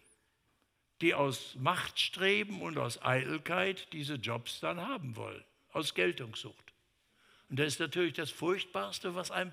die 1.01 1.15
aus 1.15 1.55
Machtstreben 1.59 2.61
und 2.61 2.77
aus 2.77 3.01
Eitelkeit 3.01 3.91
diese 3.95 4.17
Jobs 4.17 4.61
dann 4.61 4.87
haben 4.87 5.17
wollen, 5.17 5.45
aus 5.73 5.95
Geltungssucht. 5.95 6.74
Und 7.51 7.59
das 7.59 7.69
ist 7.69 7.81
natürlich 7.81 8.15
das 8.15 8.31
Furchtbarste, 8.31 9.15
was, 9.15 9.31
einem, 9.31 9.53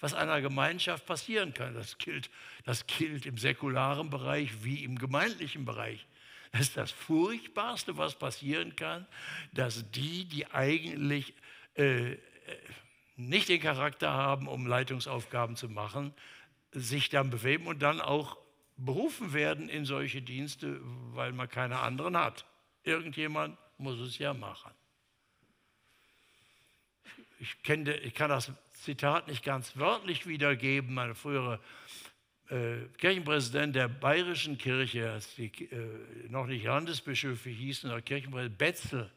was 0.00 0.14
einer 0.14 0.40
Gemeinschaft 0.40 1.06
passieren 1.06 1.54
kann. 1.54 1.74
Das 1.74 1.98
gilt, 1.98 2.30
das 2.64 2.86
gilt 2.86 3.26
im 3.26 3.38
säkularen 3.38 4.10
Bereich 4.10 4.64
wie 4.64 4.84
im 4.84 4.98
gemeindlichen 4.98 5.64
Bereich. 5.64 6.06
Das 6.50 6.62
ist 6.62 6.76
das 6.76 6.90
Furchtbarste, 6.90 7.96
was 7.96 8.18
passieren 8.18 8.76
kann, 8.76 9.06
dass 9.52 9.90
die, 9.92 10.26
die 10.26 10.50
eigentlich 10.50 11.32
äh, 11.74 12.16
nicht 13.16 13.48
den 13.48 13.60
Charakter 13.60 14.10
haben, 14.10 14.48
um 14.48 14.66
Leitungsaufgaben 14.66 15.56
zu 15.56 15.68
machen, 15.68 16.12
sich 16.72 17.08
dann 17.08 17.30
bewegen 17.30 17.66
und 17.66 17.80
dann 17.80 18.00
auch 18.00 18.36
berufen 18.76 19.32
werden 19.32 19.68
in 19.68 19.84
solche 19.84 20.22
Dienste, 20.22 20.80
weil 21.14 21.32
man 21.32 21.48
keine 21.48 21.78
anderen 21.78 22.16
hat. 22.16 22.46
Irgendjemand 22.84 23.56
muss 23.78 24.00
es 24.00 24.18
ja 24.18 24.34
machen. 24.34 24.72
Ich, 27.42 27.60
kenne, 27.64 27.96
ich 27.96 28.14
kann 28.14 28.30
das 28.30 28.52
Zitat 28.72 29.26
nicht 29.26 29.44
ganz 29.44 29.76
wörtlich 29.76 30.28
wiedergeben. 30.28 30.94
Meine 30.94 31.16
frühere 31.16 31.58
äh, 32.48 32.76
Kirchenpräsident 32.98 33.74
der 33.74 33.88
Bayerischen 33.88 34.58
Kirche, 34.58 35.10
als 35.10 35.34
die 35.34 35.50
äh, 35.72 36.28
noch 36.28 36.46
nicht 36.46 36.64
Landesbischöfe 36.64 37.50
hießen, 37.50 37.90
oder 37.90 38.00
Kirchenpräsident 38.00 38.58
Betzel, 38.58 39.10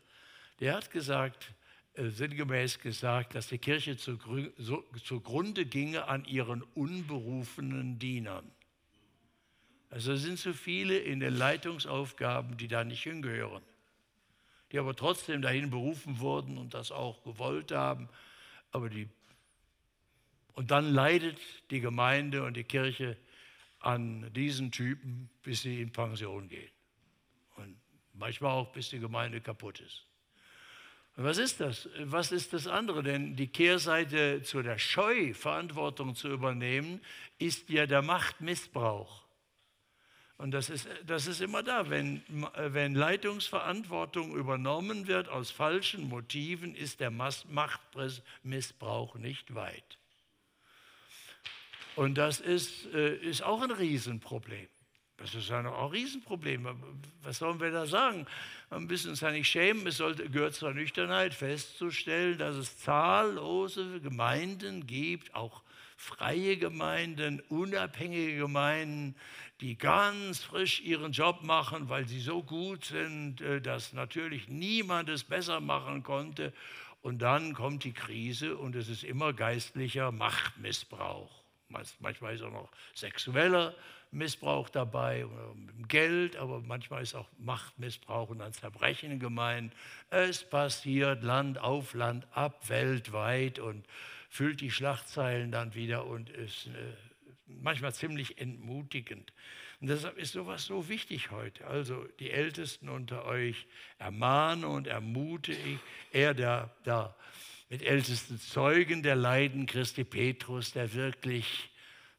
der 0.59 0.73
hat 0.73 0.89
gesagt, 0.89 1.51
äh, 1.93 2.09
sinngemäß 2.09 2.79
gesagt, 2.79 3.35
dass 3.35 3.45
die 3.45 3.59
Kirche 3.59 3.95
zu, 3.95 4.17
so, 4.57 4.83
zugrunde 5.03 5.67
ginge 5.67 6.07
an 6.07 6.25
ihren 6.25 6.63
unberufenen 6.73 7.99
Dienern. 7.99 8.51
Also 9.91 10.15
sind 10.15 10.39
zu 10.39 10.55
viele 10.55 10.97
in 10.97 11.19
den 11.19 11.35
Leitungsaufgaben, 11.35 12.57
die 12.57 12.69
da 12.69 12.83
nicht 12.83 13.03
hingehören, 13.03 13.61
die 14.71 14.79
aber 14.79 14.95
trotzdem 14.95 15.41
dahin 15.41 15.69
berufen 15.69 16.19
wurden 16.19 16.57
und 16.57 16.73
das 16.73 16.91
auch 16.91 17.23
gewollt 17.23 17.71
haben. 17.71 18.09
Aber 18.71 18.89
die 18.89 19.09
und 20.55 20.71
dann 20.71 20.93
leidet 20.93 21.37
die 21.69 21.81
Gemeinde 21.81 22.43
und 22.43 22.55
die 22.55 22.63
Kirche 22.63 23.17
an 23.79 24.31
diesen 24.33 24.71
Typen, 24.71 25.29
bis 25.43 25.61
sie 25.61 25.81
in 25.81 25.91
Pension 25.91 26.47
gehen. 26.47 26.71
Und 27.57 27.77
manchmal 28.13 28.51
auch, 28.51 28.71
bis 28.71 28.89
die 28.89 28.99
Gemeinde 28.99 29.41
kaputt 29.41 29.81
ist. 29.81 30.05
Und 31.17 31.25
was 31.25 31.37
ist 31.37 31.59
das? 31.59 31.89
Was 31.99 32.31
ist 32.31 32.53
das 32.53 32.67
andere? 32.67 33.03
Denn 33.03 33.35
die 33.35 33.47
Kehrseite 33.47 34.41
zu 34.43 34.61
der 34.61 34.77
Scheu, 34.77 35.33
Verantwortung 35.33 36.15
zu 36.15 36.29
übernehmen, 36.29 37.01
ist 37.37 37.69
ja 37.69 37.85
der 37.85 38.01
Machtmissbrauch. 38.01 39.24
Und 40.37 40.51
das 40.51 40.69
ist, 40.69 40.87
das 41.05 41.27
ist 41.27 41.41
immer 41.41 41.63
da. 41.63 41.89
Wenn, 41.89 42.21
wenn 42.55 42.93
Leitungsverantwortung 42.93 44.35
übernommen 44.35 45.07
wird 45.07 45.29
aus 45.29 45.49
falschen 45.49 46.09
Motiven, 46.09 46.75
ist 46.75 46.99
der 46.99 47.09
Machtmissbrauch 47.09 49.15
nicht 49.15 49.55
weit. 49.55 49.97
Und 51.95 52.15
das 52.15 52.41
ist, 52.41 52.85
äh, 52.93 53.15
ist 53.15 53.43
auch 53.43 53.61
ein 53.61 53.71
Riesenproblem. 53.71 54.67
Das 55.17 55.33
ist 55.33 55.47
ja 55.47 55.65
auch 55.65 55.85
ein 55.85 55.91
Riesenproblem. 55.91 56.67
Was 57.23 57.37
sollen 57.37 57.61
wir 57.61 57.71
da 57.71 57.85
sagen? 57.85 58.27
Wir 58.69 58.81
müssen 58.81 59.11
uns 59.11 59.21
ja 59.21 59.31
nicht 59.31 59.47
schämen. 59.47 59.87
Es 59.87 59.95
sollte, 59.97 60.29
gehört 60.29 60.55
zur 60.55 60.73
Nüchternheit 60.73 61.33
festzustellen, 61.33 62.37
dass 62.37 62.57
es 62.57 62.77
zahllose 62.79 64.01
Gemeinden 64.01 64.85
gibt, 64.85 65.33
auch 65.33 65.61
freie 65.95 66.57
Gemeinden, 66.57 67.41
unabhängige 67.49 68.37
Gemeinden, 68.37 69.15
die 69.61 69.77
ganz 69.77 70.39
frisch 70.43 70.81
ihren 70.81 71.11
Job 71.11 71.43
machen, 71.43 71.89
weil 71.89 72.07
sie 72.07 72.19
so 72.19 72.43
gut 72.43 72.85
sind, 72.85 73.41
äh, 73.41 73.61
dass 73.61 73.93
natürlich 73.93 74.47
niemand 74.49 75.09
es 75.09 75.23
besser 75.23 75.61
machen 75.61 76.03
konnte. 76.03 76.53
Und 77.01 77.21
dann 77.21 77.53
kommt 77.53 77.83
die 77.83 77.93
Krise 77.93 78.57
und 78.57 78.75
es 78.75 78.89
ist 78.89 79.03
immer 79.03 79.31
geistlicher 79.31 80.11
Machtmissbrauch. 80.11 81.43
Manchmal 81.99 82.35
ist 82.35 82.41
auch 82.41 82.51
noch 82.51 82.69
sexueller 82.93 83.75
Missbrauch 84.11 84.69
dabei, 84.69 85.25
Geld, 85.87 86.37
aber 86.37 86.61
manchmal 86.61 87.03
ist 87.03 87.15
auch 87.15 87.27
Machtmissbrauch 87.37 88.29
und 88.29 88.39
dann 88.39 88.53
Zerbrechen 88.53 89.19
gemeint. 89.19 89.73
Es 90.09 90.43
passiert 90.43 91.21
Land 91.21 91.57
auf 91.59 91.93
Land 91.93 92.25
ab, 92.31 92.69
weltweit 92.69 93.59
und 93.59 93.85
füllt 94.35 94.59
die 94.59 94.71
Schlagzeilen 94.71 95.49
dann 95.49 95.75
wieder 95.75 96.05
und 96.05 96.29
ist 96.29 96.67
äh, 96.67 96.71
manchmal 97.47 97.93
ziemlich 97.93 98.37
entmutigend. 98.37 99.31
Und 99.79 99.87
deshalb 99.87 100.17
ist 100.17 100.33
sowas 100.33 100.65
so 100.65 100.89
wichtig 100.89 101.31
heute. 101.31 101.65
Also 101.67 102.05
die 102.19 102.31
Ältesten 102.31 102.89
unter 102.89 103.23
euch 103.23 103.65
ermahne 103.97 104.67
und 104.67 104.87
ermute 104.87 105.53
ich, 105.53 105.79
er 106.11 106.33
der, 106.33 106.75
der 106.85 107.15
mit 107.69 107.81
ältesten 107.81 108.37
Zeugen 108.37 109.03
der 109.03 109.15
Leiden 109.15 109.67
Christi 109.67 110.03
Petrus, 110.03 110.73
der 110.73 110.93
wirklich 110.93 111.69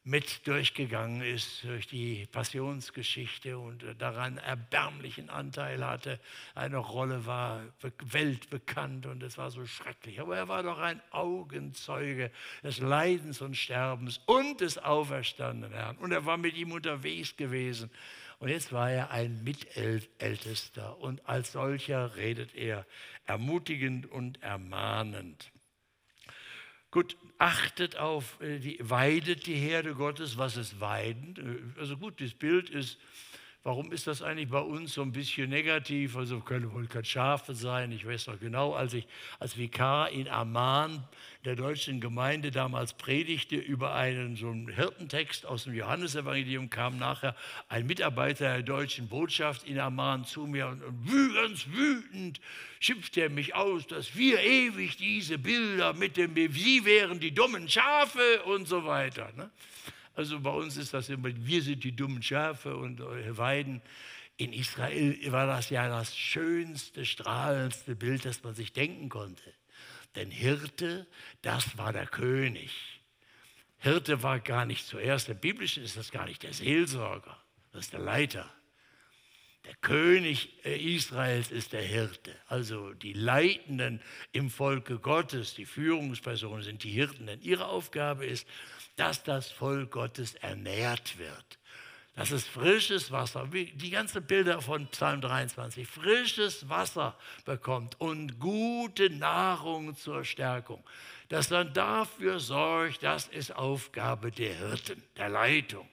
mit 0.06 0.46
durchgegangen 0.46 1.20
ist 1.20 1.64
durch 1.64 1.88
die 1.88 2.26
Passionsgeschichte 2.30 3.58
und 3.58 3.84
daran 3.98 4.38
erbärmlichen 4.38 5.30
Anteil 5.30 5.84
hatte. 5.84 6.20
Eine 6.54 6.76
Rolle 6.76 7.26
war 7.26 7.60
weltbekannt 8.12 9.06
und 9.06 9.25
es 9.25 9.36
war 9.36 9.50
so 9.50 9.66
schrecklich. 9.66 10.20
Aber 10.20 10.36
er 10.36 10.46
war 10.46 10.62
doch 10.62 10.78
ein 10.78 11.02
Augenzeuge 11.10 12.30
des 12.62 12.78
Leidens 12.78 13.40
und 13.40 13.56
Sterbens 13.56 14.20
und 14.26 14.60
des 14.60 14.78
auferstandenen 14.78 15.72
Herrn. 15.72 15.96
Und 15.96 16.12
er 16.12 16.25
war 16.25 16.36
mit 16.36 16.56
ihm 16.56 16.70
unterwegs 16.70 17.36
gewesen. 17.36 17.90
Und 18.38 18.48
jetzt 18.48 18.70
war 18.72 18.88
er 18.88 19.10
ein 19.10 19.42
Mitältester 19.42 21.00
und 21.00 21.28
als 21.28 21.50
solcher 21.50 22.14
redet 22.14 22.54
er 22.54 22.86
ermutigend 23.25 24.06
und 24.06 24.40
ermahnend. 24.40 25.50
Gut, 26.97 27.19
achtet 27.37 27.97
auf, 27.97 28.41
äh, 28.41 28.59
die, 28.59 28.79
weidet 28.81 29.47
die 29.47 29.57
Herde 29.57 29.95
Gottes. 29.95 30.38
Was 30.38 30.57
ist 30.57 30.81
weiden? 30.81 31.75
Äh, 31.76 31.79
also 31.79 31.99
gut, 31.99 32.23
das 32.23 32.33
Bild 32.33 32.71
ist, 32.71 32.99
warum 33.66 33.90
ist 33.90 34.06
das 34.06 34.23
eigentlich 34.23 34.49
bei 34.49 34.61
uns 34.61 34.94
so 34.94 35.02
ein 35.02 35.11
bisschen 35.11 35.50
negativ? 35.50 36.16
Also 36.16 36.38
können 36.38 36.73
wohl 36.73 36.87
kein 36.87 37.04
Schafe 37.04 37.52
sein. 37.52 37.90
Ich 37.90 38.06
weiß 38.06 38.28
noch 38.28 38.38
genau, 38.38 38.75
als 38.75 38.94
ich 38.94 39.08
als 39.40 39.58
Vikar 39.58 40.08
in 40.11 40.28
Amman 40.28 41.02
der 41.44 41.56
deutschen 41.56 42.00
Gemeinde 42.00 42.52
damals 42.52 42.92
predigte 42.92 43.56
über 43.56 43.92
einen 43.92 44.37
so 44.37 44.50
einen 44.50 44.68
Hirtentext 44.68 45.46
aus 45.46 45.64
dem 45.64 45.75
Johannesevangelium, 45.75 46.70
kam 46.70 46.96
nachher 46.96 47.35
ein 47.68 47.88
Mitarbeiter 47.88 48.54
der 48.54 48.62
deutschen 48.62 49.08
Botschaft 49.08 49.66
in 49.66 49.80
Amman 49.80 50.25
zu 50.25 50.46
mir 50.46 50.68
und, 50.68 50.85
und 50.85 51.35
ganz 51.35 51.66
wütend 51.66 52.40
schimpfte 52.78 53.23
er 53.23 53.30
mich 53.30 53.56
aus, 53.56 53.85
dass 53.88 54.14
wir 54.14 54.38
ewig 54.44 54.96
diese 54.96 55.38
Bilder 55.38 55.92
mit 55.92 56.16
dem, 56.16 56.37
sie 56.52 56.85
wären 56.85 57.18
die 57.18 57.35
dummen 57.35 57.68
Schafe 57.68 58.44
und 58.44 58.68
so 58.68 58.85
weiter. 58.85 59.32
Ne? 59.37 59.50
Also 60.16 60.40
bei 60.40 60.50
uns 60.50 60.78
ist 60.78 60.94
das 60.94 61.11
immer, 61.11 61.28
wir 61.30 61.62
sind 61.62 61.85
die 61.85 61.94
dummen 61.94 62.23
Schafe 62.23 62.75
und 62.76 63.00
Weiden. 63.37 63.82
In 64.38 64.52
Israel 64.52 65.16
war 65.30 65.46
das 65.46 65.70
ja 65.70 65.88
das 65.88 66.16
schönste, 66.16 67.04
strahlendste 67.04 67.94
Bild, 67.94 68.25
das 68.25 68.42
man 68.42 68.54
sich 68.54 68.73
denken 68.73 69.08
konnte. 69.11 69.52
Denn 70.14 70.30
Hirte, 70.30 71.06
das 71.42 71.76
war 71.76 71.92
der 71.92 72.06
König. 72.06 72.73
Hirte 73.78 74.23
war 74.23 74.40
gar 74.40 74.64
nicht 74.64 74.87
zuerst, 74.87 75.28
im 75.28 75.38
Biblischen 75.38 75.85
ist 75.85 75.99
das 75.99 76.11
gar 76.11 76.26
nicht 76.26 76.43
der 76.43 76.54
Seelsorger, 76.54 77.36
das 77.73 77.82
ist 77.82 77.93
der 77.93 78.00
Leiter. 78.00 78.50
Der 79.67 79.75
König 79.76 80.64
äh, 80.64 80.95
Israels 80.95 81.50
ist 81.50 81.73
der 81.73 81.82
Hirte. 81.82 82.34
Also 82.47 82.95
die 82.95 83.12
Leitenden 83.12 84.00
im 84.30 84.49
Volke 84.49 84.99
Gottes, 85.00 85.54
die 85.54 85.67
Führungspersonen 85.67 86.62
sind 86.62 86.84
die 86.84 86.91
Hirten. 86.91 87.26
Denn 87.26 87.43
ihre 87.43 87.67
Aufgabe 87.67 88.26
ist, 88.26 88.47
dass 88.97 89.23
das 89.23 89.50
Volk 89.50 89.93
Gottes 89.93 90.35
ernährt 90.35 91.19
wird 91.19 91.59
dass 92.17 92.30
es 92.30 92.47
frisches 92.47 93.13
Wasser, 93.13 93.52
wie 93.52 93.67
die 93.67 93.91
ganzen 93.91 94.25
Bilder 94.25 94.63
von 94.63 94.89
Psalm 94.89 95.21
23, 95.21 95.87
frisches 95.87 96.67
Wasser 96.67 97.15
bekommt 97.45 98.00
und 98.00 98.41
gute 98.41 99.11
Nahrung 99.11 99.95
zur 99.97 100.25
Stärkung. 100.25 100.82
Dass 101.28 101.49
dann 101.49 101.75
dafür 101.75 102.41
sorgt, 102.41 103.02
das 103.02 103.28
ist 103.28 103.54
Aufgabe 103.54 104.32
der 104.32 104.54
Hirten, 104.54 105.02
der 105.19 105.28
Leitung. 105.28 105.87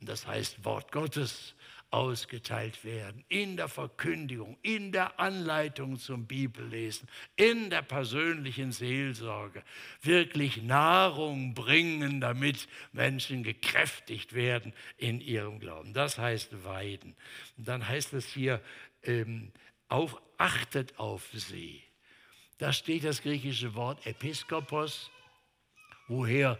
Und 0.00 0.08
das 0.08 0.26
heißt 0.26 0.64
Wort 0.64 0.90
Gottes 0.90 1.54
ausgeteilt 1.90 2.84
werden, 2.84 3.24
in 3.28 3.56
der 3.56 3.68
Verkündigung, 3.68 4.56
in 4.62 4.92
der 4.92 5.18
Anleitung 5.18 5.98
zum 5.98 6.26
Bibellesen, 6.26 7.08
in 7.36 7.68
der 7.70 7.82
persönlichen 7.82 8.70
Seelsorge, 8.70 9.64
wirklich 10.02 10.62
Nahrung 10.62 11.54
bringen, 11.54 12.20
damit 12.20 12.68
Menschen 12.92 13.42
gekräftigt 13.42 14.34
werden 14.34 14.72
in 14.98 15.20
ihrem 15.20 15.58
Glauben. 15.58 15.92
Das 15.92 16.16
heißt 16.16 16.64
Weiden. 16.64 17.16
Und 17.56 17.66
dann 17.66 17.86
heißt 17.86 18.12
es 18.14 18.26
hier, 18.26 18.60
ähm, 19.02 19.50
auch 19.88 20.20
achtet 20.38 20.98
auf 20.98 21.28
sie. 21.32 21.82
Da 22.58 22.72
steht 22.72 23.04
das 23.04 23.22
griechische 23.22 23.74
Wort 23.74 24.06
Episkopos, 24.06 25.10
woher 26.06 26.58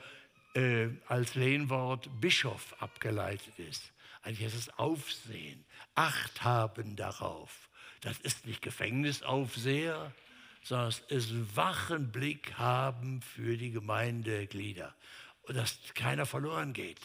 äh, 0.54 0.88
als 1.06 1.34
Lehnwort 1.36 2.08
Bischof 2.20 2.74
abgeleitet 2.80 3.58
ist. 3.58 3.92
Eigentlich 4.22 4.46
ist 4.46 4.54
es 4.54 4.78
Aufsehen, 4.78 5.64
Acht 5.94 6.42
haben 6.42 6.96
darauf. 6.96 7.68
Das 8.00 8.18
ist 8.20 8.46
nicht 8.46 8.62
Gefängnisaufseher, 8.62 10.14
sondern 10.62 10.88
es 10.88 10.98
ist 11.00 11.56
wachen 11.56 12.12
Blick 12.12 12.54
haben 12.54 13.22
für 13.22 13.56
die 13.56 13.70
Gemeindeglieder. 13.70 14.94
Und 15.42 15.56
dass 15.56 15.78
keiner 15.94 16.26
verloren 16.26 16.72
geht. 16.72 17.00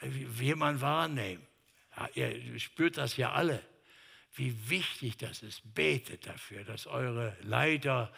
Wie 0.00 0.54
man 0.54 0.80
wahrnimmt. 0.80 1.46
Ja, 2.14 2.28
ihr 2.28 2.58
spürt 2.58 2.96
das 2.96 3.16
ja 3.16 3.32
alle, 3.32 3.62
wie 4.34 4.68
wichtig 4.68 5.16
das 5.18 5.42
ist. 5.42 5.62
Betet 5.74 6.26
dafür, 6.26 6.64
dass 6.64 6.86
eure 6.86 7.36
Leiter 7.42 8.12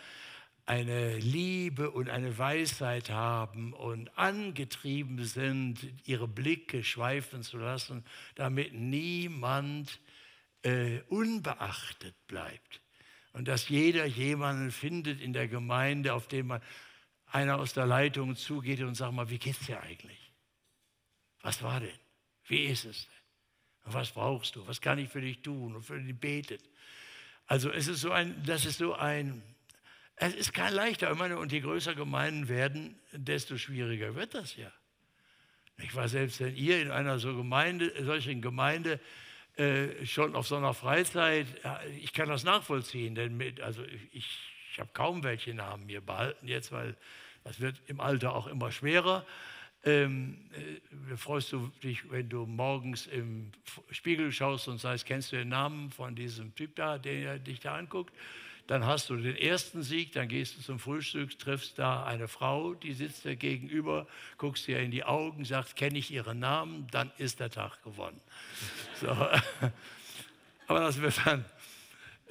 eine 0.66 1.16
Liebe 1.18 1.92
und 1.92 2.10
eine 2.10 2.36
Weisheit 2.38 3.08
haben 3.08 3.72
und 3.72 4.18
angetrieben 4.18 5.24
sind, 5.24 5.78
ihre 6.04 6.26
Blicke 6.26 6.82
schweifen 6.82 7.44
zu 7.44 7.56
lassen, 7.56 8.04
damit 8.34 8.74
niemand 8.74 10.00
äh, 10.62 11.00
unbeachtet 11.08 12.14
bleibt. 12.26 12.80
Und 13.32 13.46
dass 13.46 13.68
jeder 13.68 14.06
jemanden 14.06 14.72
findet 14.72 15.20
in 15.20 15.32
der 15.32 15.46
Gemeinde, 15.46 16.14
auf 16.14 16.26
den 16.26 16.48
man 16.48 16.60
einer 17.26 17.58
aus 17.58 17.72
der 17.72 17.86
Leitung 17.86 18.34
zugeht 18.34 18.80
und 18.80 18.96
sagt 18.96 19.12
mal, 19.12 19.30
wie 19.30 19.38
geht's 19.38 19.66
dir 19.66 19.80
eigentlich? 19.80 20.32
Was 21.42 21.62
war 21.62 21.78
denn? 21.78 21.98
Wie 22.46 22.64
ist 22.64 22.84
es 22.86 23.06
denn? 23.06 23.84
Und 23.84 23.94
was 23.94 24.10
brauchst 24.10 24.56
du? 24.56 24.66
Was 24.66 24.80
kann 24.80 24.98
ich 24.98 25.10
für 25.10 25.20
dich 25.20 25.42
tun? 25.42 25.76
Und 25.76 25.84
für 25.84 26.00
dich 26.00 26.18
betet. 26.18 26.62
Also 27.46 27.70
es 27.70 27.86
ist 27.86 28.00
so 28.00 28.10
ein, 28.10 28.42
das 28.44 28.64
ist 28.64 28.78
so 28.78 28.94
ein 28.94 29.42
es 30.16 30.34
ist 30.34 30.52
kein 30.52 30.72
leichter. 30.72 31.10
Ich 31.12 31.18
meine, 31.18 31.38
und 31.38 31.52
je 31.52 31.60
größer 31.60 31.94
Gemeinden 31.94 32.48
werden, 32.48 32.98
desto 33.12 33.58
schwieriger 33.58 34.14
wird 34.14 34.34
das 34.34 34.56
ja. 34.56 34.72
Ich 35.78 35.94
war 35.94 36.08
selbst, 36.08 36.40
wenn 36.40 36.56
ihr 36.56 36.80
in 36.80 36.90
einer 36.90 37.18
so 37.18 37.36
Gemeinde, 37.36 37.92
solchen 38.02 38.40
Gemeinde 38.40 38.98
äh, 39.56 40.06
schon 40.06 40.34
auf 40.34 40.46
so 40.46 40.56
einer 40.56 40.72
Freizeit, 40.72 41.46
ich 42.00 42.14
kann 42.14 42.28
das 42.28 42.44
nachvollziehen, 42.44 43.14
denn 43.14 43.36
mit, 43.36 43.60
also 43.60 43.82
ich, 44.12 44.26
ich 44.72 44.78
habe 44.78 44.90
kaum 44.94 45.22
welche 45.22 45.52
Namen 45.52 45.84
mir 45.86 46.00
behalten 46.00 46.48
jetzt, 46.48 46.72
weil 46.72 46.96
das 47.44 47.60
wird 47.60 47.80
im 47.86 48.00
Alter 48.00 48.34
auch 48.34 48.46
immer 48.46 48.72
schwerer. 48.72 49.26
Ähm, 49.84 50.50
äh, 51.12 51.16
freust 51.16 51.52
du 51.52 51.70
dich, 51.82 52.10
wenn 52.10 52.28
du 52.28 52.46
morgens 52.46 53.06
im 53.06 53.52
Spiegel 53.90 54.32
schaust 54.32 54.66
und 54.68 54.78
sagst, 54.78 55.04
kennst 55.04 55.30
du 55.32 55.36
den 55.36 55.50
Namen 55.50 55.90
von 55.90 56.16
diesem 56.16 56.54
Typ 56.54 56.74
da, 56.76 56.98
der 56.98 57.38
dich 57.38 57.60
da 57.60 57.76
anguckt? 57.76 58.12
Dann 58.66 58.84
hast 58.84 59.10
du 59.10 59.16
den 59.16 59.36
ersten 59.36 59.82
Sieg, 59.82 60.12
dann 60.12 60.28
gehst 60.28 60.56
du 60.56 60.62
zum 60.62 60.78
Frühstück, 60.78 61.38
triffst 61.38 61.78
da 61.78 62.04
eine 62.04 62.26
Frau, 62.26 62.74
die 62.74 62.94
sitzt 62.94 63.24
dir 63.24 63.36
gegenüber, 63.36 64.06
guckst 64.38 64.66
ihr 64.68 64.80
in 64.80 64.90
die 64.90 65.04
Augen, 65.04 65.44
sagst, 65.44 65.76
kenne 65.76 65.98
ich 65.98 66.10
ihren 66.10 66.40
Namen, 66.40 66.86
dann 66.90 67.12
ist 67.18 67.40
der 67.40 67.50
Tag 67.50 67.82
gewonnen. 67.82 68.20
So. 69.00 69.08
Aber 70.68 70.80
das 70.80 71.00
wird 71.00 71.14
dann, 71.24 71.44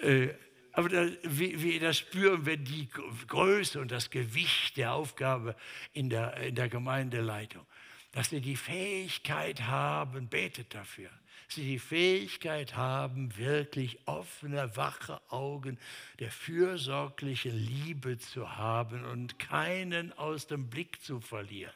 äh, 0.02 0.30
aber 0.74 0.90
da, 0.90 1.08
wie, 1.24 1.62
wie 1.62 1.80
das 1.80 2.00
spüren 2.00 2.46
wir 2.46 2.58
die 2.58 2.90
Größe 3.28 3.80
und 3.80 3.92
das 3.92 4.10
Gewicht 4.10 4.76
der 4.76 4.94
Aufgabe 4.94 5.56
in 5.94 6.10
der, 6.10 6.36
in 6.38 6.56
der 6.56 6.68
Gemeindeleitung. 6.68 7.66
dass 8.12 8.30
sie 8.30 8.42
die 8.42 8.56
Fähigkeit 8.56 9.62
haben, 9.64 10.28
betet 10.28 10.74
dafür, 10.74 11.10
sie 11.48 11.64
die 11.64 11.80
Fähigkeit 11.80 12.76
haben, 12.76 13.36
wirklich 13.38 14.00
offene, 14.06 14.76
wache 14.76 15.22
Augen 15.30 15.78
der 16.20 16.32
fürsorglichen 16.32 17.56
Liebe 17.56 18.18
zu 18.18 18.58
haben 18.58 19.06
und 19.06 19.40
keinen 19.40 20.14
aus 20.14 20.48
dem 20.48 20.70
Blick 20.70 21.02
zu 21.02 21.20
verlieren. 21.20 21.74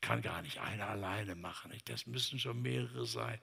Kann 0.00 0.22
gar 0.22 0.42
nicht 0.42 0.60
einer 0.60 0.88
alleine 0.88 1.34
machen. 1.34 1.72
Das 1.86 2.06
müssen 2.06 2.38
schon 2.38 2.62
mehrere 2.62 3.04
sein. 3.04 3.40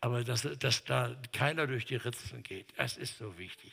Aber 0.00 0.24
dass, 0.24 0.48
dass 0.58 0.84
da 0.84 1.14
keiner 1.32 1.66
durch 1.66 1.84
die 1.84 1.96
Ritzen 1.96 2.42
geht, 2.42 2.66
das 2.76 2.96
ist 2.96 3.18
so 3.18 3.36
wichtig. 3.36 3.72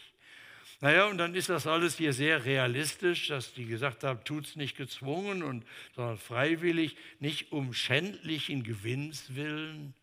Naja, 0.80 1.08
und 1.08 1.18
dann 1.18 1.34
ist 1.34 1.50
das 1.50 1.66
alles 1.66 1.98
hier 1.98 2.14
sehr 2.14 2.46
realistisch, 2.46 3.30
dass 3.30 3.54
die 3.54 3.66
gesagt 3.66 4.04
haben, 4.04 4.24
tut 4.24 4.46
es 4.46 4.56
nicht 4.56 4.78
gezwungen, 4.78 5.42
und, 5.42 5.66
sondern 5.96 6.18
freiwillig, 6.18 6.96
nicht 7.20 7.52
um 7.52 7.74
schändlichen 7.74 8.64
Gewinns 8.64 9.34
willen. 9.36 9.96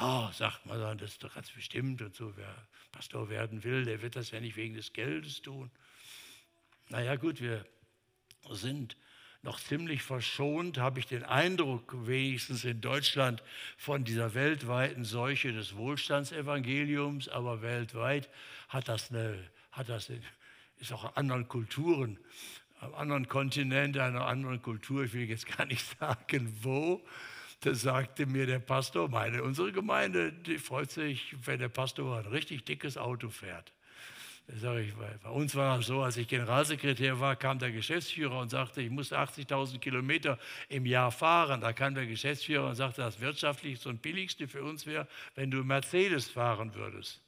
Oh, 0.00 0.28
sagt 0.32 0.66
man 0.66 0.78
dann, 0.80 0.98
das 0.98 1.12
ist 1.12 1.24
doch 1.24 1.34
ganz 1.34 1.50
bestimmt 1.50 2.02
und 2.02 2.14
so, 2.14 2.36
wer 2.36 2.54
Pastor 2.92 3.28
werden 3.28 3.64
will, 3.64 3.84
der 3.84 4.00
wird 4.02 4.16
das 4.16 4.30
ja 4.30 4.40
nicht 4.40 4.56
wegen 4.56 4.74
des 4.74 4.92
Geldes 4.92 5.42
tun. 5.42 5.70
Naja, 6.88 7.16
gut, 7.16 7.40
wir 7.40 7.64
sind 8.50 8.96
noch 9.42 9.60
ziemlich 9.60 10.02
verschont, 10.02 10.78
habe 10.78 10.98
ich 10.98 11.06
den 11.06 11.24
Eindruck, 11.24 11.94
wenigstens 12.06 12.64
in 12.64 12.80
Deutschland, 12.80 13.42
von 13.76 14.04
dieser 14.04 14.34
weltweiten 14.34 15.04
Seuche 15.04 15.52
des 15.52 15.76
Wohlstandsevangeliums, 15.76 17.28
aber 17.28 17.62
weltweit 17.62 18.28
hat 18.68 18.88
das 18.88 19.10
eine 19.10 19.38
hat 19.72 19.88
das, 19.88 20.10
ist 20.78 20.92
auch 20.92 21.04
in 21.04 21.16
anderen 21.16 21.46
Kulturen, 21.46 22.18
am 22.80 22.94
anderen 22.94 23.28
Kontinent, 23.28 23.96
einer 23.96 24.26
anderen 24.26 24.60
Kultur, 24.62 25.04
ich 25.04 25.12
will 25.12 25.28
jetzt 25.28 25.46
gar 25.46 25.66
nicht 25.66 25.84
sagen, 25.98 26.56
wo. 26.62 27.04
Da 27.60 27.74
sagte 27.74 28.26
mir 28.26 28.46
der 28.46 28.60
Pastor, 28.60 29.08
meine, 29.08 29.42
unsere 29.42 29.72
Gemeinde, 29.72 30.32
die 30.32 30.58
freut 30.58 30.92
sich, 30.92 31.34
wenn 31.44 31.58
der 31.58 31.68
Pastor 31.68 32.18
ein 32.18 32.26
richtig 32.26 32.64
dickes 32.64 32.96
Auto 32.96 33.30
fährt. 33.30 33.72
Da 34.62 34.78
ich, 34.78 34.94
bei 34.94 35.28
uns 35.28 35.54
war 35.56 35.78
es 35.78 35.86
so, 35.86 36.00
als 36.00 36.16
ich 36.16 36.26
Generalsekretär 36.26 37.20
war, 37.20 37.36
kam 37.36 37.58
der 37.58 37.70
Geschäftsführer 37.70 38.38
und 38.40 38.48
sagte, 38.48 38.80
ich 38.80 38.88
muss 38.90 39.12
80.000 39.12 39.78
Kilometer 39.78 40.38
im 40.70 40.86
Jahr 40.86 41.10
fahren. 41.10 41.60
Da 41.60 41.74
kam 41.74 41.94
der 41.94 42.06
Geschäftsführer 42.06 42.68
und 42.68 42.74
sagte, 42.74 43.02
das 43.02 43.20
wirtschaftlichste 43.20 43.90
und 43.90 44.00
billigste 44.00 44.48
für 44.48 44.62
uns 44.62 44.86
wäre, 44.86 45.06
wenn 45.34 45.50
du 45.50 45.64
Mercedes 45.64 46.28
fahren 46.28 46.74
würdest 46.74 47.20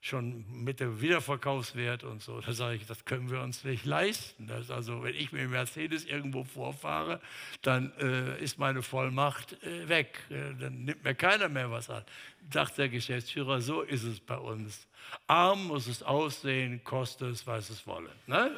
schon 0.00 0.44
mit 0.50 0.80
dem 0.80 1.00
Wiederverkaufswert 1.00 2.04
und 2.04 2.22
so. 2.22 2.40
Da 2.40 2.52
sage 2.52 2.76
ich, 2.76 2.86
das 2.86 3.04
können 3.04 3.30
wir 3.30 3.42
uns 3.42 3.64
nicht 3.64 3.84
leisten. 3.84 4.46
Das 4.46 4.70
also, 4.70 5.02
wenn 5.02 5.14
ich 5.14 5.30
mit 5.30 5.50
Mercedes 5.50 6.06
irgendwo 6.06 6.44
vorfahre, 6.44 7.20
dann 7.60 7.92
äh, 7.98 8.42
ist 8.42 8.58
meine 8.58 8.82
Vollmacht 8.82 9.62
äh, 9.62 9.88
weg. 9.88 10.18
Äh, 10.30 10.54
dann 10.58 10.84
nimmt 10.84 11.04
mir 11.04 11.14
keiner 11.14 11.50
mehr 11.50 11.70
was 11.70 11.90
an. 11.90 12.02
Sagt 12.50 12.78
der 12.78 12.88
Geschäftsführer, 12.88 13.60
so 13.60 13.82
ist 13.82 14.04
es 14.04 14.20
bei 14.20 14.38
uns. 14.38 14.86
Arm 15.26 15.66
muss 15.66 15.86
es 15.86 16.02
aussehen, 16.02 16.82
koste 16.82 17.26
es, 17.26 17.46
was 17.46 17.68
es 17.68 17.86
wolle. 17.86 18.10
Ne? 18.26 18.52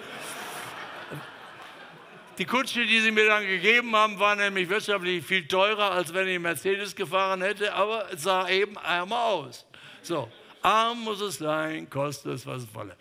Die 2.39 2.45
Kutsche, 2.45 2.87
die 2.87 3.01
sie 3.01 3.11
mir 3.11 3.27
dann 3.27 3.47
gegeben 3.47 3.95
haben, 3.95 4.19
war 4.19 4.37
nämlich 4.37 4.69
wirtschaftlich 4.69 5.25
viel 5.25 5.47
teurer, 5.47 5.91
als 5.91 6.15
wenn 6.15 6.29
ich 6.29 6.39
Mercedes 6.39 6.95
gefahren 6.95 7.43
hätte, 7.43 7.75
aber 7.75 8.11
es 8.13 8.23
sah 8.23 8.49
eben 8.49 8.77
ärmer 8.77 9.25
aus. 9.25 9.67
So, 10.03 10.31
Arm 10.63 11.01
muss 11.01 11.21
es 11.21 11.39
sein, 11.39 11.89
kostet 11.91 12.33
es, 12.35 12.47
was 12.47 12.65
es 12.65 12.75
wolle. 12.75 12.97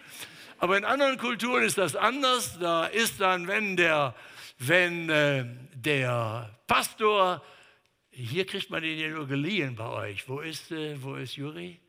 Aber 0.60 0.78
in 0.78 0.86
anderen 0.86 1.18
Kulturen 1.18 1.64
ist 1.64 1.78
das 1.78 1.96
anders. 1.96 2.60
Da 2.60 2.86
ist 2.86 3.20
dann, 3.20 3.48
wenn 3.48 3.78
der, 3.78 4.16
wenn, 4.60 5.10
äh, 5.10 5.46
der 5.74 6.56
Pastor, 6.68 7.42
hier 8.12 8.46
kriegt 8.46 8.70
man 8.70 8.84
den 8.84 9.00
ja 9.00 9.10
nur 9.10 9.28
geliehen 9.28 9.76
bei 9.76 9.88
euch. 9.88 10.30
Wo 10.30 10.40
ist, 10.40 10.72
äh, 10.72 11.02
wo 11.02 11.16
ist 11.16 11.36
Juri? 11.36 11.80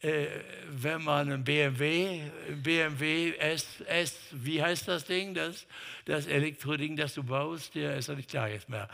Äh, 0.00 0.26
wenn 0.70 1.02
man 1.02 1.32
ein 1.32 1.42
BMW, 1.42 2.20
BMW 2.62 3.34
S, 3.36 3.80
S, 3.86 4.16
wie 4.30 4.62
heißt 4.62 4.86
das 4.86 5.04
Ding, 5.04 5.34
das, 5.34 5.66
das 6.04 6.28
Elektroding, 6.28 6.96
das 6.96 7.14
du 7.14 7.24
baust, 7.24 7.74
der 7.74 7.96
ist 7.96 8.08
ja 8.08 8.14
nicht 8.14 8.30
klar 8.30 8.48
jetzt 8.48 8.68
mehr. 8.68 8.88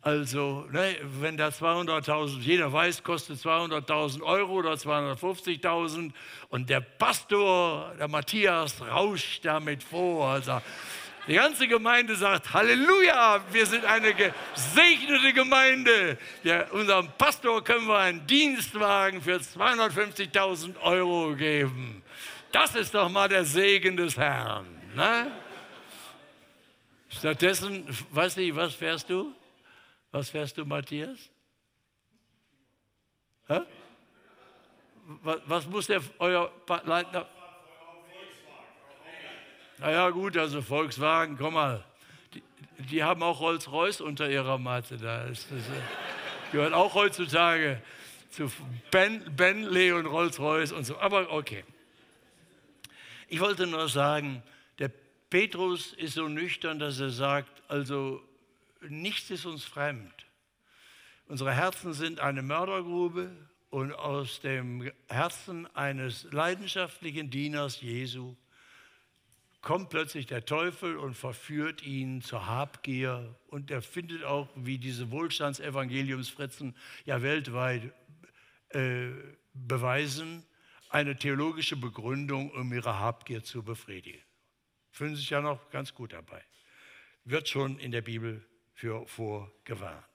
Also, 0.00 0.66
ne, 0.70 0.96
wenn 1.20 1.36
da 1.36 1.48
200.000, 1.48 2.40
jeder 2.40 2.72
weiß, 2.72 3.02
kostet 3.02 3.38
200.000 3.40 4.22
Euro 4.22 4.54
oder 4.54 4.72
250.000 4.72 6.12
und 6.48 6.70
der 6.70 6.80
Pastor, 6.80 7.94
der 7.98 8.08
Matthias, 8.08 8.80
rauscht 8.80 9.44
damit 9.44 9.82
vor. 9.82 10.28
Also, 10.28 10.62
die 11.28 11.34
ganze 11.34 11.68
Gemeinde 11.68 12.16
sagt, 12.16 12.54
Halleluja, 12.54 13.40
wir 13.52 13.66
sind 13.66 13.84
eine 13.84 14.14
gesegnete 14.14 15.34
Gemeinde. 15.34 16.16
Der, 16.42 16.72
unserem 16.72 17.08
Pastor 17.18 17.62
können 17.62 17.86
wir 17.86 17.98
einen 17.98 18.26
Dienstwagen 18.26 19.20
für 19.20 19.36
250.000 19.36 20.80
Euro 20.80 21.36
geben. 21.36 22.02
Das 22.50 22.74
ist 22.74 22.94
doch 22.94 23.10
mal 23.10 23.28
der 23.28 23.44
Segen 23.44 23.98
des 23.98 24.16
Herrn. 24.16 24.66
Ne? 24.94 25.30
Stattdessen, 27.10 27.86
weiß 28.10 28.38
ich, 28.38 28.56
was 28.56 28.74
fährst 28.74 29.10
du? 29.10 29.34
Was 30.10 30.30
fährst 30.30 30.56
du, 30.56 30.64
Matthias? 30.64 31.18
Hä? 33.48 33.60
Was, 35.22 35.40
was 35.44 35.66
muss 35.66 35.86
der 35.86 36.00
euer 36.18 36.50
Leitner? 36.84 37.28
Naja, 39.80 40.10
gut, 40.10 40.36
also 40.36 40.60
Volkswagen, 40.60 41.36
komm 41.38 41.54
mal. 41.54 41.84
Die, 42.34 42.42
die 42.90 43.04
haben 43.04 43.22
auch 43.22 43.40
Rolls-Royce 43.40 44.00
unter 44.00 44.28
ihrer 44.28 44.58
Matte. 44.58 44.96
Da 44.96 45.26
das, 45.26 45.44
äh, 45.44 45.54
gehört 46.50 46.72
auch 46.72 46.94
heutzutage 46.94 47.80
zu 48.30 48.50
ben, 48.90 49.24
Bentley 49.36 49.92
und 49.92 50.06
Rolls-Royce 50.06 50.72
und 50.72 50.84
so. 50.84 50.98
Aber 50.98 51.30
okay. 51.30 51.64
Ich 53.28 53.38
wollte 53.38 53.68
nur 53.68 53.88
sagen, 53.88 54.42
der 54.80 54.90
Petrus 55.30 55.92
ist 55.92 56.14
so 56.14 56.26
nüchtern, 56.26 56.80
dass 56.80 56.98
er 56.98 57.10
sagt, 57.10 57.62
also 57.68 58.20
nichts 58.80 59.30
ist 59.30 59.46
uns 59.46 59.64
fremd. 59.64 60.12
Unsere 61.28 61.52
Herzen 61.52 61.92
sind 61.92 62.18
eine 62.18 62.42
Mördergrube 62.42 63.30
und 63.70 63.92
aus 63.92 64.40
dem 64.40 64.90
Herzen 65.08 65.68
eines 65.76 66.24
leidenschaftlichen 66.32 67.30
Dieners 67.30 67.80
Jesu 67.80 68.34
kommt 69.60 69.90
plötzlich 69.90 70.26
der 70.26 70.44
Teufel 70.44 70.96
und 70.96 71.14
verführt 71.14 71.82
ihn 71.82 72.22
zur 72.22 72.46
Habgier. 72.46 73.36
Und 73.48 73.70
er 73.70 73.82
findet 73.82 74.24
auch, 74.24 74.48
wie 74.54 74.78
diese 74.78 75.10
Wohlstandsevangeliumsfritzen 75.10 76.76
ja 77.04 77.22
weltweit 77.22 77.92
äh, 78.70 79.10
beweisen, 79.52 80.44
eine 80.90 81.16
theologische 81.16 81.76
Begründung, 81.76 82.50
um 82.52 82.72
ihre 82.72 82.98
Habgier 82.98 83.42
zu 83.42 83.62
befriedigen. 83.62 84.22
Fühlen 84.90 85.16
sich 85.16 85.28
ja 85.30 85.40
noch 85.40 85.70
ganz 85.70 85.94
gut 85.94 86.12
dabei. 86.12 86.42
Wird 87.24 87.48
schon 87.48 87.78
in 87.78 87.92
der 87.92 88.02
Bibel 88.02 88.44
für 88.74 89.06
vorgewarnt. 89.06 90.07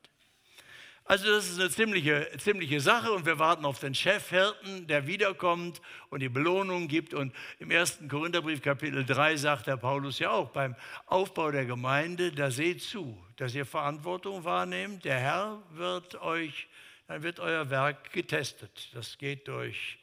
Also 1.05 1.29
das 1.29 1.49
ist 1.49 1.59
eine 1.59 1.69
ziemliche, 1.69 2.29
ziemliche 2.37 2.79
Sache 2.79 3.11
und 3.11 3.25
wir 3.25 3.37
warten 3.37 3.65
auf 3.65 3.79
den 3.79 3.93
Chefhirten, 3.93 4.87
der 4.87 5.05
wiederkommt 5.05 5.81
und 6.09 6.21
die 6.21 6.29
Belohnung 6.29 6.87
gibt. 6.87 7.13
Und 7.13 7.35
im 7.59 7.71
ersten 7.71 8.07
Korintherbrief 8.07 8.61
Kapitel 8.61 9.05
3 9.05 9.35
sagt 9.35 9.67
der 9.67 9.75
Paulus 9.75 10.19
ja 10.19 10.31
auch, 10.31 10.51
beim 10.51 10.75
Aufbau 11.05 11.51
der 11.51 11.65
Gemeinde, 11.65 12.31
da 12.31 12.49
seht 12.51 12.81
zu, 12.81 13.21
dass 13.35 13.53
ihr 13.53 13.65
Verantwortung 13.65 14.45
wahrnehmt. 14.45 15.03
Der 15.03 15.19
Herr 15.19 15.61
wird 15.71 16.21
euch, 16.21 16.67
dann 17.07 17.21
wird 17.21 17.41
euer 17.41 17.69
Werk 17.69 18.13
getestet. 18.13 18.89
Das 18.93 19.17
geht 19.17 19.49
durch 19.49 19.99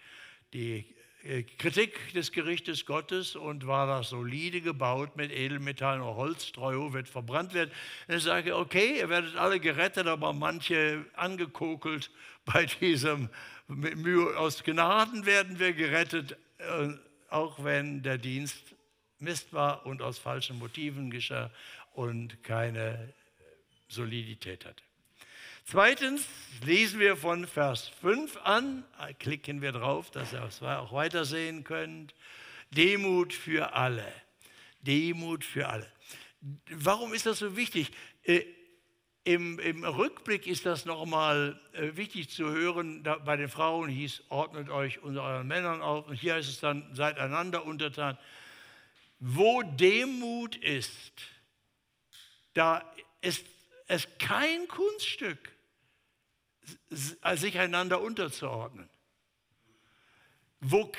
die 0.53 0.85
Kritik 1.59 2.14
des 2.14 2.33
Gerichtes 2.33 2.87
Gottes 2.87 3.37
und 3.37 3.66
war 3.66 3.87
das 3.87 4.09
solide 4.09 4.62
gebaut 4.62 5.16
mit 5.16 5.30
Edelmetallen 5.30 6.00
und 6.00 6.16
Holzstreu, 6.16 6.92
wird 6.92 7.09
verbrannt 7.09 7.52
werden. 7.52 7.70
Und 8.09 8.16
ich 8.16 8.22
sage, 8.22 8.56
okay, 8.56 8.98
ihr 8.98 9.09
werdet 9.11 9.37
alle 9.37 9.61
gerettet, 9.61 10.06
aber 10.06 10.33
manche 10.33 11.04
angekokelt 11.14 12.11
bei 12.46 12.64
diesem 12.66 13.28
mit 13.68 13.96
Mühe 13.96 14.37
aus 14.37 14.64
Gnaden 14.64 15.26
werden 15.26 15.59
wir 15.59 15.72
gerettet, 15.72 16.37
äh, 16.59 16.88
auch 17.28 17.62
wenn 17.62 18.02
der 18.02 18.18
Dienst 18.18 18.74
Mist 19.18 19.52
war 19.52 19.85
und 19.87 20.02
aus 20.02 20.18
falschen 20.18 20.59
Motiven 20.59 21.11
geschah 21.11 21.50
und 21.92 22.42
keine 22.42 23.12
Solidität 23.88 24.64
hatte. 24.64 24.83
Zweitens 25.64 26.27
lesen 26.64 27.01
wir 27.01 27.16
von 27.16 27.46
Vers 27.46 27.88
5 28.01 28.37
an, 28.38 28.85
klicken 29.18 29.62
wir 29.62 29.73
drauf, 29.73 30.11
dass 30.11 30.33
ihr 30.33 30.42
auch 30.42 30.92
weitersehen 30.92 31.64
könnt. 31.64 32.14
Demut 32.70 33.33
für 33.33 33.75
alle. 33.75 34.07
Demut 34.83 35.44
für 35.44 35.68
alle. 35.68 35.90
Warum 36.70 37.12
ist 37.12 37.27
das 37.27 37.38
so 37.38 37.57
wichtig? 37.57 37.90
Äh, 38.23 38.44
im, 39.25 39.59
Im, 39.59 39.85
Rückblick 39.85 40.46
ist 40.46 40.64
das 40.64 40.87
nochmal 40.87 41.61
äh, 41.73 41.94
wichtig 41.96 42.31
zu 42.31 42.51
hören. 42.51 43.03
Da, 43.03 43.16
bei 43.16 43.37
den 43.37 43.49
Frauen 43.49 43.90
hieß, 43.90 44.25
ordnet 44.31 44.70
euch 44.70 45.03
unter 45.03 45.23
euren 45.23 45.46
Männern 45.46 45.83
auf. 45.83 46.07
Und 46.09 46.14
hier 46.14 46.35
heißt 46.35 46.49
es 46.49 46.61
dann, 46.61 46.94
seid 46.94 47.18
einander 47.18 47.66
untertan. 47.66 48.16
Wo 49.18 49.62
Demut 49.62 50.57
ist, 50.57 51.12
da 52.55 52.83
ist 53.20 53.44
es 53.90 54.07
kein 54.18 54.68
Kunststück, 54.68 55.53
sich 56.90 57.59
einander 57.59 58.00
unterzuordnen. 58.00 58.88
Wo, 60.61 60.92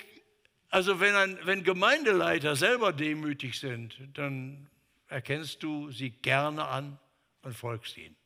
also 0.70 1.00
wenn, 1.00 1.16
ein, 1.16 1.40
wenn 1.44 1.64
Gemeindeleiter 1.64 2.58
selber 2.58 2.92
demütig 2.92 3.60
sind, 3.60 3.98
dann 4.14 4.70
erkennst 5.08 5.64
du 5.64 5.90
sie 5.92 6.10
gerne 6.10 6.68
an 6.68 7.00
und 7.44 7.56
folgst 7.56 7.98
ihnen. 7.98 8.18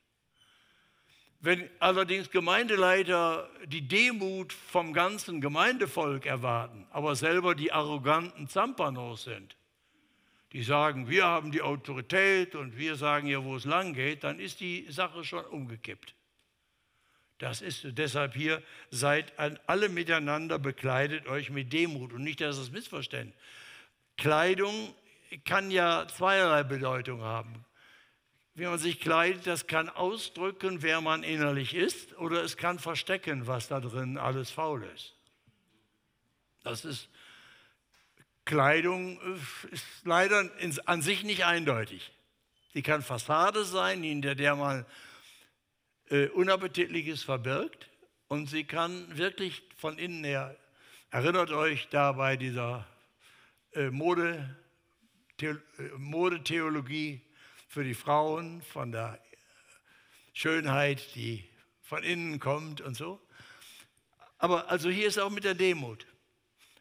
Wenn 1.41 1.69
allerdings 1.79 2.31
Gemeindeleiter 2.31 3.47
die 3.67 3.87
Demut 3.87 4.51
vom 4.51 4.93
ganzen 4.93 5.41
Gemeindevolk 5.41 6.25
erwarten, 6.25 6.87
aber 6.89 7.15
selber 7.15 7.53
die 7.53 7.71
arroganten 7.71 8.47
Zampanos 8.47 9.25
sind, 9.25 9.55
die 10.55 10.63
sagen, 10.63 11.09
wir 11.09 11.25
haben 11.25 11.51
die 11.51 11.61
Autorität 11.61 12.55
und 12.55 12.77
wir 12.77 12.95
sagen 12.95 13.27
ja, 13.27 13.43
wo 13.43 13.57
es 13.57 13.65
lang 13.65 13.93
geht, 13.93 14.23
dann 14.23 14.39
ist 14.39 14.61
die 14.61 14.89
Sache 14.89 15.25
schon 15.25 15.43
umgekippt. 15.43 16.15
Das 17.39 17.61
ist 17.61 17.85
deshalb 17.97 18.35
hier, 18.35 18.63
seid 18.89 19.33
alle 19.37 19.89
miteinander, 19.89 20.57
bekleidet 20.57 21.27
euch 21.27 21.49
mit 21.49 21.73
Demut 21.73 22.13
und 22.13 22.23
nicht, 22.23 22.39
dass 22.39 22.55
es 22.55 22.71
missverständnis. 22.71 23.35
Kleidung 24.15 24.95
kann 25.43 25.71
ja 25.71 26.07
zweierlei 26.07 26.63
Bedeutung 26.63 27.21
haben 27.21 27.65
wie 28.57 28.63
man 28.63 28.79
sich 28.79 29.01
kleidet, 29.01 29.45
das 29.47 29.67
kann 29.67 29.89
ausdrücken, 29.89 30.81
wer 30.81 31.01
man 31.01 31.23
innerlich 31.23 31.75
ist, 31.75 32.17
oder 32.17 32.41
es 32.41 32.55
kann 32.55 32.79
verstecken, 32.79 33.47
was 33.47 33.67
da 33.67 33.81
drin 33.81 34.17
alles 34.17 34.49
faul 34.49 34.85
ist. 34.95 35.13
Das 36.63 36.85
ist 36.85 37.09
Kleidung 38.45 39.19
äh, 39.19 39.73
ist 39.73 39.85
leider 40.03 40.49
an 40.85 41.01
sich 41.01 41.23
nicht 41.23 41.45
eindeutig. 41.45 42.11
Sie 42.73 42.81
kann 42.81 43.01
Fassade 43.01 43.65
sein, 43.65 44.03
hinter 44.03 44.35
der 44.35 44.55
man 44.55 44.85
äh, 46.09 46.27
Unappetitliches 46.27 47.23
verbirgt, 47.23 47.89
und 48.27 48.47
sie 48.47 48.63
kann 48.63 49.17
wirklich 49.17 49.61
von 49.77 49.99
innen 49.99 50.23
her, 50.23 50.57
erinnert 51.11 51.51
euch 51.51 51.87
da 51.89 52.11
bei 52.13 52.37
dieser 52.37 52.87
äh, 53.73 53.89
Mode, 53.91 54.55
äh, 55.41 55.53
Modetheologie, 55.97 57.21
für 57.67 57.83
die 57.83 57.93
Frauen, 57.93 58.61
von 58.61 58.93
der 58.93 59.19
Schönheit, 60.33 61.13
die 61.15 61.43
von 61.81 62.03
innen 62.03 62.39
kommt 62.39 62.79
und 62.79 62.95
so. 62.95 63.19
Aber 64.37 64.71
also 64.71 64.89
hier 64.89 65.07
ist 65.07 65.17
auch 65.17 65.29
mit 65.29 65.43
der 65.43 65.55
Demut. 65.55 66.07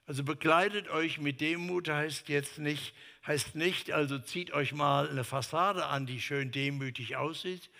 Also 0.06 0.22
bekleidet 0.22 0.88
euch 0.90 1.18
mit 1.18 1.40
Demut 1.40 1.88
heißt 1.88 2.28
jetzt 2.28 2.58
nicht, 2.58 2.94
heißt 3.26 3.54
nicht, 3.54 3.92
also 3.92 4.18
zieht 4.18 4.52
euch 4.52 4.72
mal 4.72 5.08
eine 5.08 5.24
Fassade 5.24 5.86
an, 5.86 6.06
die 6.06 6.20
schön 6.20 6.50
demütig 6.50 7.16
aussieht. 7.16 7.70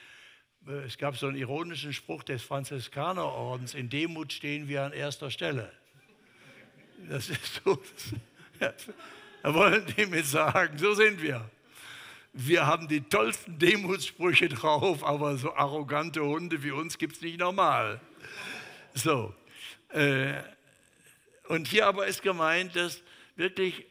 Es 0.87 0.97
gab 0.97 1.19
so 1.19 1.27
einen 1.27 1.37
ironischen 1.37 1.93
Spruch 1.93 2.23
des 2.23 2.43
Franziskanerordens, 2.43 3.75
in 3.75 3.91
Demut 3.91 4.33
stehen 4.33 4.69
wir 4.69 4.85
an 4.85 4.93
erster 4.93 5.31
Stelle. 5.31 5.71
Das 7.11 7.29
ist 7.29 7.61
so, 7.63 7.83
das, 8.59 8.75
da 9.43 9.55
wollen 9.55 9.85
die 9.95 10.07
mit 10.07 10.25
sagen, 10.25 10.79
so 10.79 10.95
sind 10.95 11.21
wir 11.21 11.51
wir 12.35 12.67
haben 12.67 12.89
die 12.89 13.01
tollsten 13.01 13.59
Demutssprüche 13.61 14.49
drauf, 14.49 15.05
aber 15.05 15.39
so 15.39 15.55
arrogante 15.55 16.21
Hunde 16.21 16.63
wie 16.65 16.73
uns 16.73 16.99
gibt 16.99 17.15
es 17.15 17.23
nicht 17.23 17.39
normal. 17.39 18.01
So. 18.93 19.33
Äh, 19.91 20.43
und 21.49 21.69
hier 21.69 21.87
aber 21.87 22.07
ist 22.07 22.23
gemeint, 22.23 22.77
dass 22.77 23.03
wirklich, 23.37 23.87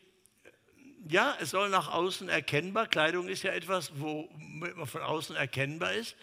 ja, 1.07 1.37
es 1.39 1.51
soll 1.51 1.69
nach 1.69 1.91
außen 1.91 2.29
erkennbar, 2.29 2.87
Kleidung 2.87 3.27
ist 3.27 3.43
ja 3.43 3.51
etwas, 3.51 3.91
wo 3.99 4.29
man 4.37 4.87
von 4.87 5.01
außen 5.01 5.35
erkennbar 5.35 5.93
ist, 5.93 6.15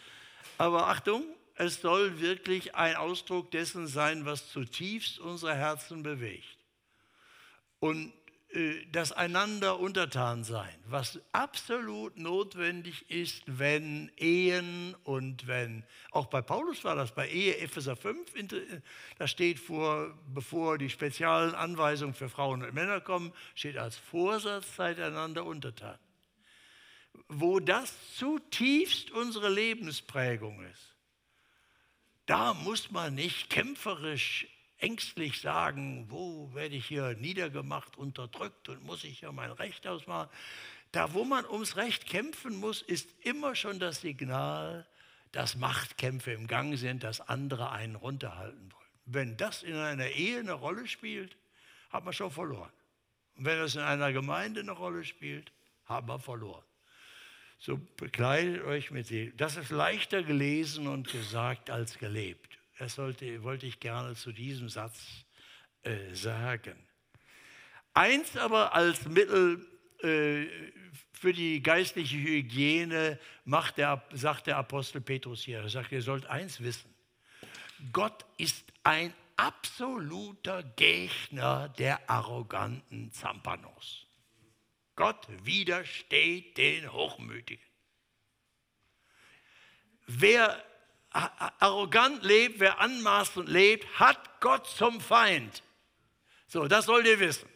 aber 0.58 0.88
Achtung, 0.88 1.24
es 1.54 1.80
soll 1.80 2.20
wirklich 2.20 2.74
ein 2.74 2.96
Ausdruck 2.96 3.50
dessen 3.50 3.86
sein, 3.86 4.24
was 4.24 4.50
zutiefst 4.50 5.18
unsere 5.18 5.54
Herzen 5.54 6.02
bewegt. 6.02 6.56
Und 7.80 8.12
das 8.90 9.12
einander 9.12 9.78
untertan 9.78 10.42
sein, 10.42 10.74
was 10.86 11.20
absolut 11.30 12.16
notwendig 12.16 13.08
ist, 13.08 13.44
wenn 13.46 14.10
Ehen 14.16 14.96
und 15.04 15.46
wenn, 15.46 15.84
auch 16.10 16.26
bei 16.26 16.42
Paulus 16.42 16.82
war 16.82 16.96
das, 16.96 17.14
bei 17.14 17.28
Ehe, 17.28 17.58
Epheser 17.58 17.94
5, 17.94 18.32
da 19.18 19.28
steht 19.28 19.60
vor, 19.60 20.18
bevor 20.34 20.78
die 20.78 20.90
speziellen 20.90 21.54
Anweisungen 21.54 22.12
für 22.12 22.28
Frauen 22.28 22.64
und 22.64 22.74
Männer 22.74 23.00
kommen, 23.00 23.32
steht 23.54 23.78
als 23.78 23.96
Vorsatz, 23.96 24.74
seid 24.74 24.98
einander 24.98 25.44
untertan. 25.44 25.98
Wo 27.28 27.60
das 27.60 27.94
zutiefst 28.16 29.12
unsere 29.12 29.48
Lebensprägung 29.48 30.64
ist, 30.64 30.96
da 32.26 32.54
muss 32.54 32.90
man 32.90 33.14
nicht 33.14 33.48
kämpferisch 33.48 34.48
ängstlich 34.82 35.40
sagen, 35.40 36.06
wo 36.08 36.52
werde 36.54 36.76
ich 36.76 36.86
hier 36.86 37.14
niedergemacht, 37.14 37.96
unterdrückt 37.96 38.68
und 38.68 38.84
muss 38.84 39.04
ich 39.04 39.20
hier 39.20 39.32
mein 39.32 39.50
Recht 39.50 39.86
ausmachen. 39.86 40.30
Da, 40.92 41.14
wo 41.14 41.24
man 41.24 41.46
ums 41.46 41.76
Recht 41.76 42.06
kämpfen 42.06 42.56
muss, 42.56 42.82
ist 42.82 43.08
immer 43.20 43.54
schon 43.54 43.78
das 43.78 44.00
Signal, 44.00 44.86
dass 45.32 45.56
Machtkämpfe 45.56 46.32
im 46.32 46.46
Gang 46.46 46.76
sind, 46.76 47.04
dass 47.04 47.20
andere 47.20 47.70
einen 47.70 47.94
runterhalten 47.94 48.72
wollen. 48.72 48.80
Wenn 49.06 49.36
das 49.36 49.62
in 49.62 49.76
einer 49.76 50.08
Ehe 50.08 50.40
eine 50.40 50.52
Rolle 50.52 50.86
spielt, 50.88 51.36
hat 51.90 52.04
man 52.04 52.12
schon 52.12 52.30
verloren. 52.30 52.72
Und 53.36 53.44
wenn 53.44 53.58
das 53.58 53.74
in 53.74 53.80
einer 53.80 54.12
Gemeinde 54.12 54.60
eine 54.60 54.72
Rolle 54.72 55.04
spielt, 55.04 55.52
haben 55.84 56.08
wir 56.08 56.18
verloren. 56.18 56.64
So 57.58 57.78
bekleidet 57.96 58.64
euch 58.64 58.90
mit 58.90 59.10
dem. 59.10 59.36
Das 59.36 59.56
ist 59.56 59.70
leichter 59.70 60.22
gelesen 60.22 60.86
und 60.86 61.10
gesagt 61.12 61.70
als 61.70 61.98
gelebt. 61.98 62.59
Das 62.80 62.94
sollte, 62.94 63.42
wollte 63.42 63.66
ich 63.66 63.78
gerne 63.78 64.14
zu 64.14 64.32
diesem 64.32 64.70
Satz 64.70 65.26
äh, 65.82 66.14
sagen. 66.14 66.88
Eins 67.92 68.38
aber 68.38 68.74
als 68.74 69.06
Mittel 69.06 69.66
äh, 69.98 70.46
für 71.12 71.34
die 71.34 71.62
geistliche 71.62 72.16
Hygiene 72.16 73.18
macht 73.44 73.76
der, 73.76 74.02
sagt 74.12 74.46
der 74.46 74.56
Apostel 74.56 75.02
Petrus 75.02 75.42
hier. 75.42 75.58
Er 75.58 75.68
sagt, 75.68 75.92
ihr 75.92 76.00
sollt 76.00 76.24
eins 76.24 76.62
wissen. 76.62 76.94
Gott 77.92 78.24
ist 78.38 78.64
ein 78.82 79.12
absoluter 79.36 80.62
Gegner 80.62 81.68
der 81.68 82.08
arroganten 82.08 83.12
Zampanos. 83.12 84.06
Gott 84.96 85.28
widersteht 85.44 86.56
den 86.56 86.90
Hochmütigen. 86.90 87.62
Wer 90.06 90.64
arrogant 91.10 92.22
lebt, 92.22 92.60
wer 92.60 92.80
anmaßend 92.80 93.48
lebt, 93.48 93.86
hat 93.98 94.40
Gott 94.40 94.66
zum 94.66 95.00
Feind. 95.00 95.62
So, 96.46 96.66
das 96.68 96.86
sollt 96.86 97.06
ihr 97.06 97.20
wissen. 97.20 97.48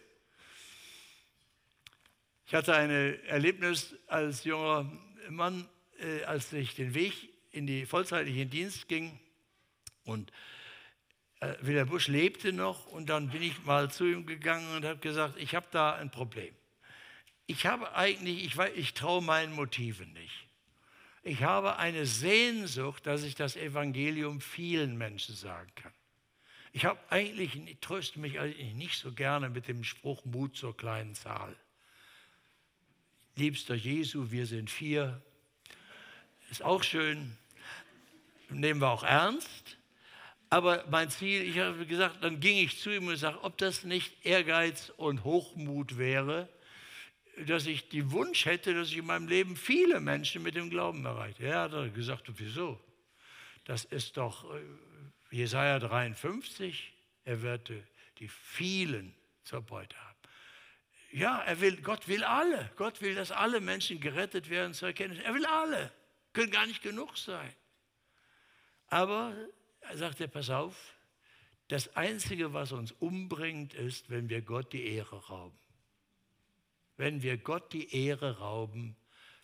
Ich 2.47 2.55
hatte 2.55 2.75
ein 2.75 2.91
Erlebnis 2.91 3.95
als 4.07 4.45
junger 4.45 4.91
Mann, 5.29 5.69
äh, 5.99 6.25
als 6.25 6.53
ich 6.53 6.75
den 6.75 6.95
Weg 6.95 7.31
in 7.51 7.67
die 7.67 7.87
vollzeitlichen 7.87 8.51
Dienst 8.51 8.89
ging 8.89 9.19
und 10.05 10.31
äh, 11.41 11.55
Wilhelm 11.61 11.89
Busch 11.89 12.09
lebte 12.09 12.53
noch 12.53 12.87
und 12.87 13.09
dann 13.09 13.31
bin 13.31 13.43
ich 13.43 13.65
mal 13.65 13.91
zu 13.91 14.05
ihm 14.05 14.27
gegangen 14.27 14.77
und 14.77 14.85
habe 14.85 14.99
gesagt, 14.99 15.37
ich 15.39 15.55
habe 15.55 15.67
da 15.71 15.95
ein 15.95 16.11
Problem. 16.11 16.55
Ich 17.47 17.67
habe 17.67 17.95
eigentlich, 17.95 18.45
ich, 18.45 18.59
ich 18.77 18.95
traue 18.95 19.23
meinen 19.23 19.55
Motiven 19.55 20.13
nicht. 20.13 20.44
Ich 21.27 21.43
habe 21.43 21.79
eine 21.79 22.05
Sehnsucht, 22.05 23.07
dass 23.07 23.23
ich 23.23 23.35
das 23.35 23.57
Evangelium 23.57 24.43
vielen 24.43 24.99
Menschen 24.99 25.35
sagen 25.35 25.73
kann. 25.75 25.93
Ich 26.73 26.85
habe 26.85 27.01
eigentlich, 27.09 27.57
ich 27.57 27.79
tröste 27.81 28.21
mich 28.21 28.39
eigentlich 28.39 28.75
nicht 28.75 28.99
so 28.99 29.11
gerne 29.11 29.49
mit 29.49 29.67
dem 29.67 29.85
Spruch 29.85 30.23
Mut 30.27 30.55
zur 30.55 30.77
kleinen 30.77 31.15
Zahl. 31.15 31.57
Liebster 33.37 33.75
Jesu, 33.75 34.31
wir 34.33 34.45
sind 34.45 34.69
vier. 34.71 35.23
Ist 36.51 36.63
auch 36.63 36.83
schön. 36.83 37.39
Nehmen 38.51 38.83
wir 38.83 38.91
auch 38.91 39.03
ernst. 39.03 39.79
Aber 40.51 40.85
mein 40.91 41.09
Ziel, 41.09 41.43
ich 41.43 41.59
habe 41.59 41.87
gesagt, 41.87 42.23
dann 42.23 42.39
ging 42.39 42.59
ich 42.59 42.79
zu 42.79 42.91
ihm 42.91 43.09
und 43.09 43.17
sagte, 43.17 43.43
ob 43.43 43.57
das 43.57 43.85
nicht 43.85 44.27
Ehrgeiz 44.27 44.93
und 44.99 45.25
Hochmut 45.25 45.97
wäre, 45.97 46.51
dass 47.47 47.67
ich 47.67 47.89
den 47.89 48.11
Wunsch 48.13 48.47
hätte, 48.47 48.75
dass 48.75 48.89
ich 48.89 48.99
in 48.99 49.07
meinem 49.07 49.29
Leben 49.29 49.57
viele 49.57 50.01
Menschen 50.01 50.43
mit 50.43 50.55
dem 50.55 50.71
Glauben 50.71 51.05
erreiche. 51.05 51.45
Er 51.45 51.63
hat 51.63 51.95
gesagt, 51.95 52.31
wieso? 52.37 52.81
Das 53.65 53.85
ist 53.85 54.17
doch 54.17 54.55
äh, 54.55 54.61
Jesaja 55.31 55.79
53, 55.79 56.93
er 57.25 57.43
wird 57.43 57.71
äh, 57.71 57.83
die 58.19 58.29
vielen 58.29 59.15
zur 59.43 59.63
Beute 59.63 59.97
haben. 59.97 60.19
Ja, 61.11 61.43
er 61.43 61.61
will, 61.61 61.81
Gott 61.81 62.09
will 62.09 62.25
alle. 62.25 62.71
Gott 62.77 63.01
will, 63.01 63.15
dass 63.15 63.31
alle 63.31 63.61
Menschen 63.61 64.01
gerettet 64.01 64.51
werden 64.51 64.75
zur 64.75 64.89
Erkenntnis. 64.89 65.23
Er 65.25 65.35
will 65.35 65.47
alle. 65.47 65.93
Können 66.33 66.51
gar 66.51 66.67
nicht 66.67 66.83
genug 66.83 67.17
sein. 67.17 67.55
Aber, 68.89 69.35
er 69.81 69.97
sagte, 69.97 70.29
pass 70.29 70.51
auf, 70.51 70.77
das 71.69 71.97
Einzige, 71.97 72.53
was 72.53 72.73
uns 72.73 72.93
umbringt, 72.93 73.75
ist, 73.75 74.11
wenn 74.11 74.29
wir 74.29 74.43
Gott 74.43 74.73
die 74.73 74.87
Ehre 74.87 75.17
rauben. 75.27 75.59
Wenn 76.97 77.23
wir 77.23 77.37
Gott 77.37 77.73
die 77.73 77.95
Ehre 77.95 78.39
rauben, 78.39 78.97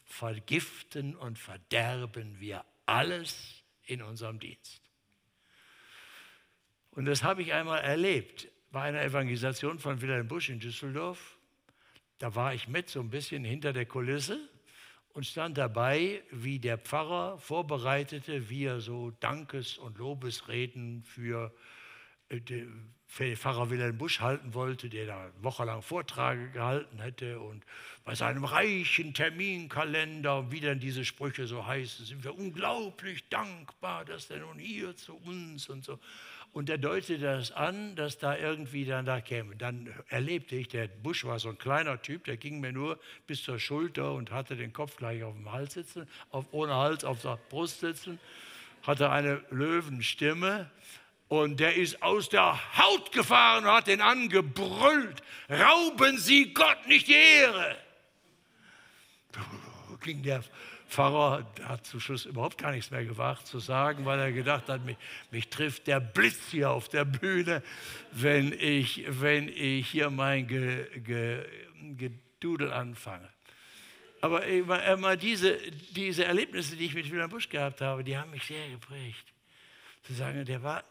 vergiften 0.05 1.17
und 1.17 1.39
verderben 1.39 2.41
wir 2.41 2.65
alles 2.87 3.65
in 3.85 4.03
unserem 4.03 4.39
Dienst. 4.39 4.83
Und 6.91 7.05
das 7.05 7.23
habe 7.23 7.43
ich 7.43 7.53
einmal 7.53 7.81
erlebt 7.81 8.49
bei 8.73 8.83
einer 8.83 9.03
Evangelisation 9.03 9.79
von 9.79 10.01
Wilhelm 10.01 10.29
Busch 10.29 10.49
in 10.49 10.61
Düsseldorf. 10.61 11.39
Da 12.19 12.35
war 12.35 12.55
ich 12.55 12.69
mit 12.69 12.89
so 12.89 13.01
ein 13.01 13.11
bisschen 13.11 13.45
hinter 13.45 13.73
der 13.73 13.87
Kulisse 13.87 14.39
und 15.13 15.27
stand 15.27 15.59
dabei, 15.59 16.23
wie 16.31 16.59
der 16.59 16.79
Pfarrer 16.79 17.39
vorbereitete, 17.39 18.49
wie 18.49 18.65
er 18.65 18.81
so 18.81 19.11
Dankes- 19.13 19.79
und 19.79 19.99
Lobesreden 19.99 21.03
für 21.03 21.55
äh, 22.29 22.41
Pfarrer 23.11 23.71
Wilhelm 23.71 23.99
Busch 23.99 24.21
halten 24.21 24.55
wollte, 24.55 24.89
der 24.89 25.07
da 25.07 25.31
wochenlang 25.43 25.83
Vorträge 25.83 26.51
gehalten 26.51 27.01
hätte 27.01 27.41
und 27.41 27.65
bei 28.05 28.15
seinem 28.15 28.45
reichen 28.45 29.15
Terminkalender, 29.15 30.51
wie 30.53 30.61
dann 30.61 30.79
diese 30.79 31.05
Sprüche 31.05 31.47
so 31.47 31.67
heißen, 31.67 32.07
sind 32.07 32.25
wir 32.25 32.39
unglaublich 32.39 33.29
dankbar, 33.29 34.05
dass 34.05 34.31
er 34.31 34.39
nun 34.39 34.59
hier 34.59 34.97
zu 34.97 35.17
uns 35.17 35.69
und 35.69 35.85
so. 35.85 35.99
Und 36.53 36.71
er 36.71 36.79
deutete 36.79 37.19
das 37.19 37.53
an, 37.53 37.95
dass 37.95 38.19
da 38.19 38.37
irgendwie 38.37 38.85
dann 38.85 39.05
da 39.05 39.21
käme. 39.21 39.55
Dann 39.55 39.93
erlebte 40.09 40.57
ich, 40.57 40.69
der 40.69 40.89
Busch 40.89 41.25
war 41.25 41.39
so 41.39 41.51
ein 41.51 41.59
kleiner 41.59 42.01
Typ, 42.03 42.25
der 42.25 42.37
ging 42.37 42.61
mir 42.61 42.73
nur 42.73 42.99
bis 43.27 43.43
zur 43.43 43.59
Schulter 43.59 44.15
und 44.15 44.31
hatte 44.31 44.57
den 44.57 44.73
Kopf 44.73 44.97
gleich 44.97 45.23
auf 45.23 45.35
dem 45.35 45.51
Hals 45.51 45.75
sitzen, 45.75 46.09
auf, 46.31 46.47
ohne 46.53 46.75
Hals 46.75 47.05
auf 47.05 47.23
der 47.23 47.39
Brust 47.51 47.81
sitzen, 47.81 48.19
hatte 48.83 49.11
eine 49.11 49.43
Löwenstimme 49.51 50.71
und 51.31 51.61
der 51.61 51.77
ist 51.77 52.03
aus 52.03 52.29
der 52.29 52.59
Haut 52.77 53.13
gefahren 53.13 53.65
und 53.65 53.71
hat 53.71 53.87
den 53.87 54.01
angebrüllt, 54.01 55.23
rauben 55.49 56.19
Sie 56.19 56.53
Gott 56.53 56.89
nicht 56.89 57.07
die 57.07 57.15
Ehre. 57.15 57.77
Ging 60.01 60.25
der 60.25 60.43
Pfarrer 60.89 61.47
hat 61.63 61.87
zum 61.87 62.01
Schluss 62.01 62.25
überhaupt 62.25 62.59
gar 62.59 62.73
nichts 62.73 62.91
mehr 62.91 63.05
gewagt 63.05 63.47
zu 63.47 63.61
sagen, 63.61 64.05
weil 64.07 64.19
er 64.19 64.33
gedacht 64.33 64.69
hat, 64.69 64.85
mich, 64.85 64.97
mich 65.31 65.49
trifft 65.49 65.87
der 65.87 66.01
Blitz 66.01 66.51
hier 66.51 66.71
auf 66.71 66.89
der 66.89 67.05
Bühne, 67.05 67.63
wenn 68.11 68.53
ich, 68.53 69.05
wenn 69.07 69.49
ich 69.49 69.89
hier 69.89 70.11
mein 70.11 70.49
Gedudel 70.49 71.47
ge, 71.95 72.11
ge 72.51 72.71
anfange. 72.73 73.29
Aber 74.21 74.45
immer 74.45 75.17
diese, 75.17 75.59
diese 75.93 76.25
Erlebnisse, 76.25 76.75
die 76.75 76.87
ich 76.87 76.95
mit 76.95 77.09
Wilhelm 77.09 77.31
Busch 77.31 77.49
gehabt 77.49 77.83
habe, 77.83 78.03
die 78.03 78.19
haben 78.19 78.33
mich 78.33 78.43
sehr 78.43 78.69
geprägt. 78.69 79.33
Zu 80.03 80.15
sagen, 80.15 80.45
der 80.45 80.63
war, 80.65 80.83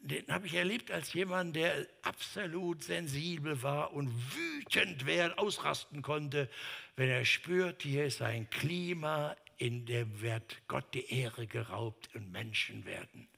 den 0.00 0.26
habe 0.28 0.46
ich 0.46 0.54
erlebt 0.54 0.90
als 0.90 1.12
jemand, 1.12 1.56
der 1.56 1.86
absolut 2.02 2.82
sensibel 2.82 3.62
war 3.62 3.92
und 3.92 4.10
wütend 4.34 5.06
werden, 5.06 5.36
ausrasten 5.36 6.02
konnte, 6.02 6.48
wenn 6.96 7.08
er 7.08 7.24
spürt, 7.24 7.82
hier 7.82 8.04
ist 8.04 8.22
ein 8.22 8.48
Klima, 8.50 9.36
in 9.58 9.84
dem 9.84 10.20
wird 10.20 10.56
Gott 10.68 10.94
die 10.94 11.12
Ehre 11.12 11.46
geraubt 11.46 12.08
und 12.14 12.32
Menschen 12.32 12.84
werden 12.86 13.28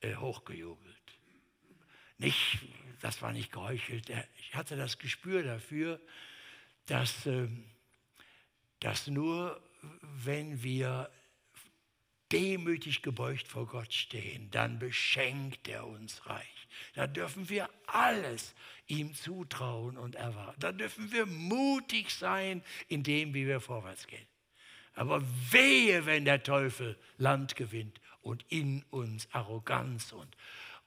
äh, 0.00 0.14
hochgejubelt. 0.14 0.96
Nicht, 2.18 2.58
das 3.00 3.22
war 3.22 3.32
nicht 3.32 3.52
geheuchelt. 3.52 4.10
Ich 4.38 4.54
hatte 4.54 4.76
das 4.76 4.98
Gespür 4.98 5.42
dafür, 5.42 6.00
dass, 6.86 7.26
äh, 7.26 7.48
dass 8.80 9.06
nur 9.06 9.62
wenn 10.02 10.62
wir 10.62 11.10
demütig 12.32 13.02
gebeugt 13.02 13.48
vor 13.48 13.66
Gott 13.66 13.92
stehen, 13.92 14.50
dann 14.50 14.78
beschenkt 14.78 15.68
er 15.68 15.86
uns 15.86 16.26
reich. 16.26 16.68
Da 16.94 17.06
dürfen 17.06 17.48
wir 17.48 17.68
alles 17.86 18.54
ihm 18.86 19.14
zutrauen 19.14 19.96
und 19.96 20.14
erwarten. 20.14 20.60
Da 20.60 20.72
dürfen 20.72 21.12
wir 21.12 21.26
mutig 21.26 22.10
sein 22.10 22.62
in 22.88 23.02
dem, 23.02 23.34
wie 23.34 23.46
wir 23.46 23.60
vorwärts 23.60 24.06
gehen. 24.06 24.26
Aber 24.94 25.22
wehe, 25.50 26.06
wenn 26.06 26.24
der 26.24 26.42
Teufel 26.42 26.98
Land 27.18 27.56
gewinnt 27.56 28.00
und 28.20 28.44
in 28.48 28.82
uns 28.90 29.28
Arroganz 29.32 30.12
und, 30.12 30.36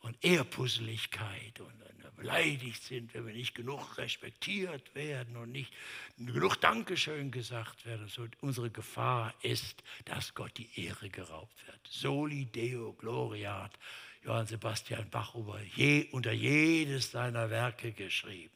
und 0.01 0.17
Ehrpusseligkeit 0.23 1.59
und, 1.59 1.81
und 1.81 2.00
beleidigt 2.21 2.83
sind, 2.83 3.13
wenn 3.15 3.25
wir 3.25 3.33
nicht 3.33 3.55
genug 3.55 3.97
respektiert 3.97 4.93
werden 4.93 5.35
und 5.37 5.51
nicht 5.51 5.73
genug 6.17 6.55
Dankeschön 6.61 7.31
gesagt 7.31 7.85
werden. 7.85 8.07
So, 8.07 8.27
unsere 8.41 8.69
Gefahr 8.69 9.33
ist, 9.41 9.83
dass 10.05 10.35
Gott 10.35 10.55
die 10.57 10.69
Ehre 10.75 11.09
geraubt 11.09 11.65
wird. 11.65 11.79
Soli 11.89 12.45
Deo 12.45 12.93
Gloria 12.93 13.63
hat 13.63 13.79
Johann 14.23 14.45
Sebastian 14.45 15.09
Bach 15.09 15.33
je, 15.75 16.09
unter 16.11 16.31
jedes 16.31 17.09
seiner 17.09 17.49
Werke 17.49 17.91
geschrieben. 17.91 18.53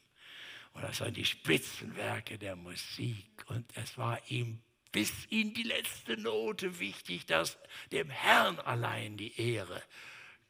Und 0.73 0.83
das 0.83 1.01
waren 1.01 1.13
die 1.13 1.25
Spitzenwerke 1.25 2.37
der 2.37 2.55
Musik. 2.55 3.25
Und 3.47 3.65
es 3.75 3.97
war 3.97 4.19
ihm 4.29 4.61
bis 4.91 5.25
in 5.31 5.55
die 5.55 5.63
letzte 5.63 6.17
Note 6.17 6.79
wichtig, 6.79 7.25
dass 7.25 7.57
dem 7.91 8.11
Herrn 8.11 8.59
allein 8.59 9.17
die 9.17 9.39
Ehre 9.41 9.81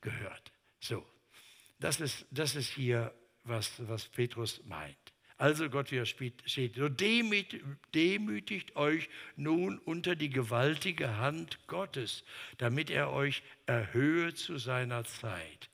gehört. 0.02 0.52
So, 0.82 1.06
das 1.80 2.00
ist, 2.00 2.26
das 2.32 2.56
ist 2.56 2.70
hier, 2.70 3.14
was, 3.44 3.72
was 3.88 4.08
Petrus 4.08 4.62
meint. 4.66 4.98
Also 5.38 5.70
Gott 5.70 5.92
widersteht, 5.92 6.44
so 6.76 6.88
demütigt 6.88 8.76
euch 8.78 9.10
nun 9.36 9.80
unter 9.80 10.16
die 10.16 10.30
gewaltige 10.30 11.18
Hand 11.18 11.68
Gottes, 11.68 12.24
damit 12.58 12.90
er 12.90 13.12
euch 13.12 13.44
erhöhe 13.66 14.34
zu 14.34 14.58
seiner 14.58 15.04
Zeit. 15.04 15.70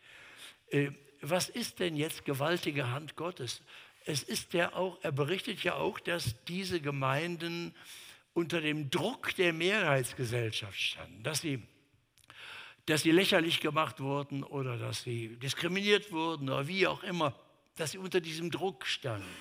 Äh, 0.70 0.90
was 1.22 1.48
ist 1.48 1.80
denn 1.80 1.96
jetzt 1.96 2.26
gewaltige 2.26 2.90
Hand 2.90 3.16
Gottes? 3.16 3.62
Es 4.06 4.24
ist 4.24 4.54
ja 4.54 4.74
auch, 4.74 4.98
er 5.04 5.12
berichtet 5.12 5.64
ja 5.64 5.76
auch, 5.76 6.00
dass 6.00 6.44
diese 6.46 6.82
Gemeinden 6.82 7.76
unter 8.34 8.62
dem 8.62 8.90
Druck 8.90 9.36
der 9.36 9.54
Mehrheitsgesellschaft 9.54 10.80
standen, 10.80 11.22
dass 11.22 11.42
sie, 11.42 11.62
dass 12.92 13.04
sie 13.04 13.12
lächerlich 13.12 13.62
gemacht 13.62 14.02
wurden 14.02 14.44
oder 14.44 14.78
dass 14.78 15.04
sie 15.04 15.38
diskriminiert 15.38 16.12
wurden 16.12 16.50
oder 16.50 16.68
wie 16.68 16.88
auch 16.88 17.04
immer, 17.04 17.34
dass 17.78 17.92
sie 17.92 17.98
unter 17.98 18.20
diesem 18.20 18.52
Druck 18.52 18.86
standen. 18.86 19.34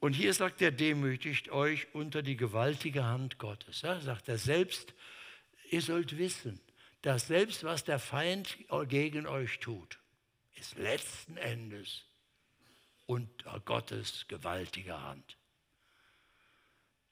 Und 0.00 0.14
hier 0.14 0.34
sagt 0.34 0.60
er, 0.60 0.72
demütigt 0.72 1.50
euch 1.50 1.86
unter 1.94 2.20
die 2.20 2.36
gewaltige 2.36 3.04
Hand 3.04 3.38
Gottes. 3.38 3.82
Ja, 3.82 4.00
sagt 4.00 4.28
er 4.28 4.38
selbst, 4.38 4.92
ihr 5.70 5.82
sollt 5.82 6.18
wissen, 6.18 6.60
dass 7.02 7.28
selbst 7.28 7.62
was 7.62 7.84
der 7.84 8.00
Feind 8.00 8.58
gegen 8.88 9.28
euch 9.28 9.60
tut, 9.60 10.00
ist 10.56 10.76
letzten 10.76 11.36
Endes 11.36 12.04
unter 13.06 13.60
Gottes 13.60 14.26
gewaltiger 14.26 15.00
Hand. 15.00 15.36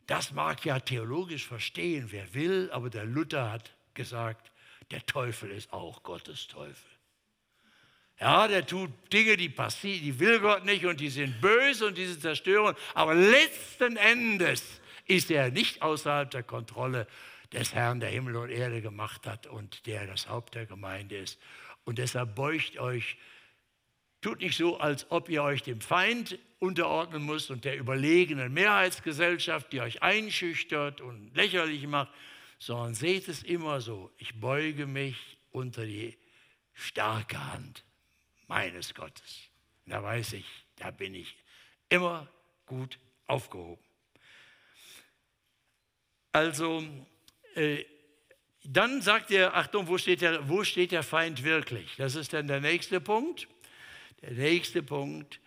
Das 0.09 0.33
mag 0.33 0.65
ja 0.65 0.81
theologisch 0.81 1.47
verstehen, 1.47 2.09
wer 2.11 2.35
will, 2.35 2.69
aber 2.73 2.91
der 2.91 3.05
Luther 3.05 3.53
hat 3.53 3.77
gesagt, 3.95 4.51
der 4.91 5.05
Teufel 5.07 5.51
ist 5.51 5.73
auch 5.73 6.03
Gottes 6.03 6.47
Teufel. 6.47 6.91
Ja, 8.21 8.49
der 8.49 8.67
tut 8.67 8.91
Dinge, 9.13 9.37
die 9.37 9.49
passieren, 9.49 10.03
die 10.03 10.19
will 10.19 10.41
Gott 10.41 10.65
nicht 10.67 10.85
und 10.85 11.01
die 11.01 11.09
sind 11.09 11.41
böse 11.41 11.87
und 11.87 11.97
diese 11.97 12.19
zerstören. 12.19 12.77
Aber 12.95 13.15
letzten 13.15 13.97
Endes 13.97 14.81
ist 15.07 15.31
er 15.31 15.51
nicht 15.51 15.81
außerhalb 15.81 16.31
der 16.31 16.43
Kontrolle 16.43 17.07
des 17.53 17.75
Herrn, 17.75 17.99
der 17.99 18.11
Himmel 18.11 18.37
und 18.37 18.51
Erde 18.51 18.83
gemacht 18.83 19.27
hat 19.27 19.47
und 19.47 19.87
der 19.87 20.07
das 20.07 20.29
Haupt 20.29 20.55
der 20.55 20.67
Gemeinde 20.67 21.17
ist. 21.17 21.41
Und 21.85 21.99
deshalb 21.99 22.35
beugt 22.35 22.79
euch, 22.79 23.17
tut 24.21 24.41
nicht 24.41 24.57
so, 24.57 24.79
als 24.79 25.11
ob 25.11 25.31
ihr 25.31 25.43
euch 25.43 25.63
dem 25.63 25.81
Feind 25.81 26.39
unterordnen 26.59 27.25
müsst 27.25 27.51
und 27.51 27.65
der 27.65 27.79
überlegenen 27.79 28.53
Mehrheitsgesellschaft, 28.53 29.73
die 29.73 29.81
euch 29.81 30.03
einschüchtert 30.03 31.01
und 31.01 31.35
lächerlich 31.35 31.87
macht, 31.87 32.13
sondern 32.61 32.95
seht 32.95 33.27
es 33.27 33.43
immer 33.43 33.81
so, 33.81 34.13
ich 34.19 34.39
beuge 34.39 34.87
mich 34.87 35.39
unter 35.51 35.85
die 35.85 36.17
starke 36.75 37.53
Hand 37.53 37.85
meines 38.47 38.95
Gottes. 38.95 39.49
Da 39.87 40.03
weiß 40.03 40.35
ich, 40.35 40.47
da 40.77 40.91
bin 40.91 41.15
ich 41.15 41.35
immer 41.89 42.29
gut 42.67 42.99
aufgehoben. 43.27 43.83
Also, 46.33 46.85
äh, 47.55 47.85
dann 48.63 49.01
sagt 49.01 49.31
er, 49.31 49.57
Achtung, 49.57 49.89
wo 49.89 49.97
steht, 49.97 50.21
der, 50.21 50.49
wo 50.49 50.63
steht 50.63 50.93
der 50.93 51.03
Feind 51.03 51.43
wirklich? 51.43 51.97
Das 51.97 52.15
ist 52.15 52.35
dann 52.35 52.47
der 52.47 52.61
nächste 52.61 53.01
Punkt. 53.01 53.49
Der 54.21 54.33
nächste 54.33 54.83
Punkt, 54.83 55.41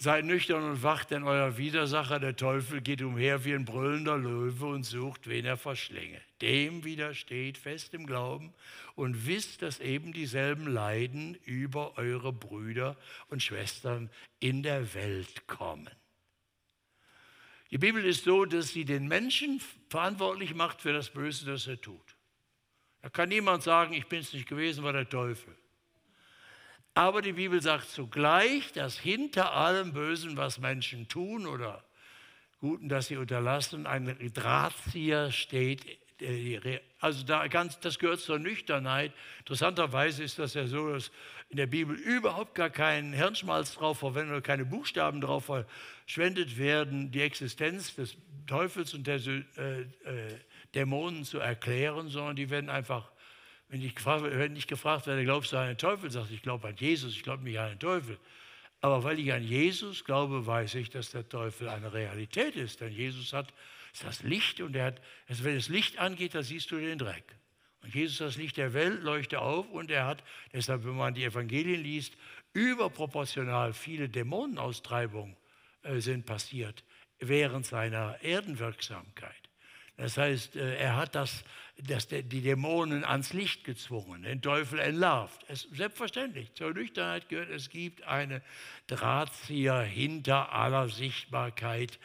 Seid 0.00 0.26
nüchtern 0.26 0.62
und 0.62 0.84
wacht, 0.84 1.10
denn 1.10 1.24
euer 1.24 1.58
Widersacher, 1.58 2.20
der 2.20 2.36
Teufel, 2.36 2.80
geht 2.80 3.02
umher 3.02 3.44
wie 3.44 3.52
ein 3.52 3.64
brüllender 3.64 4.16
Löwe 4.16 4.66
und 4.66 4.84
sucht, 4.84 5.28
wen 5.28 5.44
er 5.44 5.56
verschlinge. 5.56 6.20
Dem 6.40 6.84
widersteht 6.84 7.58
fest 7.58 7.94
im 7.94 8.06
Glauben 8.06 8.54
und 8.94 9.26
wisst, 9.26 9.60
dass 9.62 9.80
eben 9.80 10.12
dieselben 10.12 10.68
Leiden 10.68 11.34
über 11.44 11.98
eure 11.98 12.32
Brüder 12.32 12.96
und 13.28 13.42
Schwestern 13.42 14.08
in 14.38 14.62
der 14.62 14.94
Welt 14.94 15.48
kommen. 15.48 15.90
Die 17.72 17.78
Bibel 17.78 18.04
ist 18.04 18.22
so, 18.22 18.44
dass 18.44 18.68
sie 18.68 18.84
den 18.84 19.08
Menschen 19.08 19.60
verantwortlich 19.90 20.54
macht 20.54 20.80
für 20.80 20.92
das 20.92 21.10
Böse, 21.10 21.44
das 21.44 21.66
er 21.66 21.80
tut. 21.80 22.16
Da 23.02 23.08
kann 23.08 23.30
niemand 23.30 23.64
sagen, 23.64 23.94
ich 23.94 24.06
bin 24.06 24.20
es 24.20 24.32
nicht 24.32 24.48
gewesen, 24.48 24.84
war 24.84 24.92
der 24.92 25.08
Teufel. 25.08 25.56
Aber 26.98 27.22
die 27.22 27.34
Bibel 27.34 27.62
sagt 27.62 27.90
zugleich, 27.90 28.72
dass 28.72 28.98
hinter 28.98 29.52
allem 29.52 29.92
Bösen, 29.92 30.36
was 30.36 30.58
Menschen 30.58 31.06
tun 31.06 31.46
oder 31.46 31.84
Guten, 32.58 32.88
das 32.88 33.06
sie 33.06 33.16
unterlassen, 33.16 33.86
ein 33.86 34.32
Drahtzieher 34.34 35.30
steht, 35.30 35.86
also 36.98 37.24
da 37.24 37.46
ganz, 37.46 37.78
das 37.78 38.00
gehört 38.00 38.18
zur 38.18 38.40
Nüchternheit. 38.40 39.12
Interessanterweise 39.38 40.24
ist 40.24 40.40
das 40.40 40.54
ja 40.54 40.66
so, 40.66 40.92
dass 40.92 41.12
in 41.50 41.56
der 41.56 41.68
Bibel 41.68 41.94
überhaupt 41.94 42.56
gar 42.56 42.68
kein 42.68 43.12
Hirnschmalz 43.12 43.74
drauf 43.74 44.00
verwendet 44.00 44.32
oder 44.32 44.42
keine 44.42 44.64
Buchstaben 44.64 45.20
drauf 45.20 45.44
verschwendet 45.44 46.58
werden, 46.58 47.12
die 47.12 47.20
Existenz 47.20 47.94
des 47.94 48.16
Teufels 48.48 48.92
und 48.92 49.06
der 49.06 49.20
äh, 49.24 49.82
äh, 49.82 49.86
Dämonen 50.74 51.22
zu 51.22 51.38
erklären, 51.38 52.08
sondern 52.08 52.34
die 52.34 52.50
werden 52.50 52.70
einfach, 52.70 53.12
wenn 53.68 53.82
ich 53.82 53.94
gefragt, 53.94 54.24
wenn 54.24 54.56
ich 54.56 54.66
gefragt 54.66 55.06
werde, 55.06 55.24
glaubst 55.24 55.52
du 55.52 55.58
an 55.58 55.68
den 55.68 55.78
Teufel, 55.78 56.10
sagt 56.10 56.30
ich 56.30 56.42
glaube 56.42 56.68
an 56.68 56.76
Jesus, 56.76 57.14
ich 57.14 57.22
glaube 57.22 57.44
nicht 57.44 57.58
an 57.58 57.70
den 57.70 57.78
Teufel. 57.78 58.18
Aber 58.80 59.02
weil 59.04 59.18
ich 59.18 59.32
an 59.32 59.42
Jesus 59.42 60.04
glaube, 60.04 60.46
weiß 60.46 60.76
ich, 60.76 60.88
dass 60.90 61.10
der 61.10 61.28
Teufel 61.28 61.68
eine 61.68 61.92
Realität 61.92 62.54
ist. 62.54 62.80
Denn 62.80 62.92
Jesus 62.92 63.32
hat 63.32 63.52
ist 63.92 64.04
das 64.04 64.22
Licht 64.22 64.60
und 64.60 64.76
er 64.76 64.86
hat, 64.86 65.00
also 65.28 65.44
wenn 65.44 65.56
das 65.56 65.68
Licht 65.68 65.98
angeht, 65.98 66.34
da 66.34 66.42
siehst 66.42 66.70
du 66.70 66.76
den 66.76 66.98
Dreck. 66.98 67.34
Und 67.82 67.94
Jesus, 67.94 68.18
das 68.18 68.36
Licht 68.36 68.56
der 68.56 68.72
Welt, 68.72 69.02
leuchtet 69.02 69.38
auf 69.38 69.68
und 69.70 69.90
er 69.90 70.06
hat, 70.06 70.22
deshalb, 70.52 70.84
wenn 70.84 70.96
man 70.96 71.14
die 71.14 71.24
Evangelien 71.24 71.82
liest, 71.82 72.14
überproportional 72.52 73.72
viele 73.72 74.08
Dämonenaustreibungen 74.08 75.36
äh, 75.82 76.00
sind 76.00 76.26
passiert 76.26 76.84
während 77.20 77.66
seiner 77.66 78.22
Erdenwirksamkeit. 78.22 79.48
Das 79.96 80.16
heißt, 80.16 80.56
äh, 80.56 80.76
er 80.76 80.96
hat 80.96 81.14
das, 81.14 81.44
das, 81.86 82.08
die 82.08 82.40
Dämonen 82.40 83.04
ans 83.04 83.32
Licht 83.32 83.64
gezwungen, 83.64 84.22
den 84.24 84.42
Teufel 84.42 84.80
entlarvt. 84.80 85.44
Es, 85.48 85.68
selbstverständlich, 85.72 86.52
zur 86.54 86.72
Nüchternheit 86.74 87.28
gehört, 87.28 87.50
es 87.50 87.70
gibt 87.70 88.02
eine 88.02 88.42
Drahtzieher 88.88 89.80
hinter 89.82 90.52
aller 90.52 90.88
Sichtbarkeit, 90.88 91.98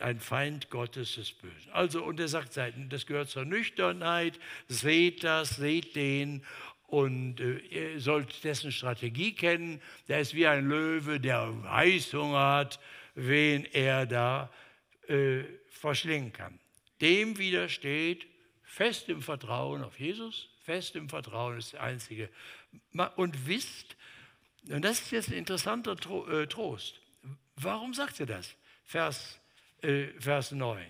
ein 0.00 0.18
Feind 0.18 0.68
Gottes 0.70 1.14
des 1.14 1.32
Bösen. 1.32 1.70
Also, 1.72 2.02
und 2.02 2.18
er 2.18 2.28
sagt, 2.28 2.58
das 2.88 3.06
gehört 3.06 3.30
zur 3.30 3.44
Nüchternheit, 3.44 4.38
seht 4.66 5.22
das, 5.22 5.56
seht 5.56 5.94
den 5.94 6.42
und 6.88 7.40
äh, 7.40 7.98
sollt 7.98 8.42
dessen 8.42 8.72
Strategie 8.72 9.32
kennen. 9.32 9.80
Der 10.08 10.20
ist 10.20 10.34
wie 10.34 10.46
ein 10.46 10.68
Löwe, 10.68 11.20
der 11.20 11.52
Heißhunger 11.70 12.38
hat, 12.38 12.80
wen 13.14 13.64
er 13.64 14.06
da 14.06 14.50
äh, 15.08 15.44
verschlingen 15.68 16.32
kann. 16.32 16.58
Dem 17.00 17.38
widersteht 17.38 18.26
fest 18.74 19.08
im 19.08 19.22
Vertrauen 19.22 19.84
auf 19.84 20.00
Jesus, 20.00 20.48
fest 20.64 20.96
im 20.96 21.08
Vertrauen 21.08 21.58
ist 21.58 21.74
der 21.74 21.82
Einzige. 21.84 22.28
Und 23.14 23.46
wisst, 23.46 23.96
und 24.68 24.82
das 24.84 25.00
ist 25.00 25.12
jetzt 25.12 25.28
ein 25.28 25.34
interessanter 25.34 25.92
äh, 26.28 26.46
Trost. 26.48 27.00
Warum 27.54 27.94
sagt 27.94 28.18
er 28.18 28.26
das? 28.26 28.56
Vers, 28.84 29.38
äh, 29.82 30.08
Vers 30.18 30.50
9. 30.50 30.84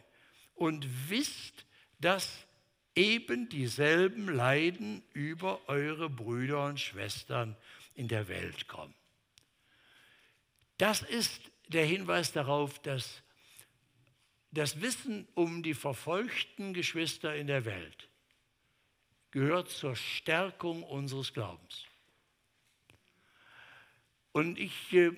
Und 0.54 0.86
wisst, 1.10 1.66
dass 2.00 2.46
eben 2.94 3.50
dieselben 3.50 4.34
Leiden 4.34 5.02
über 5.12 5.60
eure 5.68 6.08
Brüder 6.08 6.64
und 6.64 6.80
Schwestern 6.80 7.54
in 7.94 8.08
der 8.08 8.28
Welt 8.28 8.66
kommen. 8.66 8.94
Das 10.78 11.02
ist 11.02 11.50
der 11.68 11.84
Hinweis 11.84 12.32
darauf, 12.32 12.78
dass 12.78 13.23
das 14.54 14.80
Wissen 14.80 15.26
um 15.34 15.62
die 15.62 15.74
verfolgten 15.74 16.74
Geschwister 16.74 17.34
in 17.34 17.46
der 17.46 17.64
Welt 17.64 18.08
gehört 19.30 19.68
zur 19.68 19.96
Stärkung 19.96 20.84
unseres 20.84 21.32
Glaubens. 21.32 21.86
Und 24.30 24.58
ich 24.58 24.92
äh, 24.92 25.10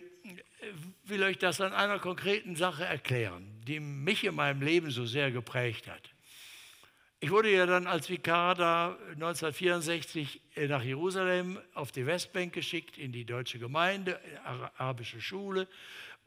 will 1.04 1.22
euch 1.22 1.38
das 1.38 1.60
an 1.60 1.74
einer 1.74 1.98
konkreten 1.98 2.56
Sache 2.56 2.84
erklären, 2.84 3.62
die 3.66 3.78
mich 3.78 4.24
in 4.24 4.34
meinem 4.34 4.62
Leben 4.62 4.90
so 4.90 5.04
sehr 5.04 5.30
geprägt 5.30 5.86
hat. 5.86 6.10
Ich 7.20 7.30
wurde 7.30 7.50
ja 7.50 7.66
dann 7.66 7.86
als 7.86 8.08
Vikar 8.08 8.54
da 8.54 8.98
1964 9.12 10.40
nach 10.68 10.82
Jerusalem 10.82 11.58
auf 11.74 11.92
die 11.92 12.06
Westbank 12.06 12.52
geschickt, 12.52 12.98
in 12.98 13.12
die 13.12 13.24
deutsche 13.24 13.58
Gemeinde, 13.58 14.20
arabische 14.44 15.20
Schule 15.20 15.66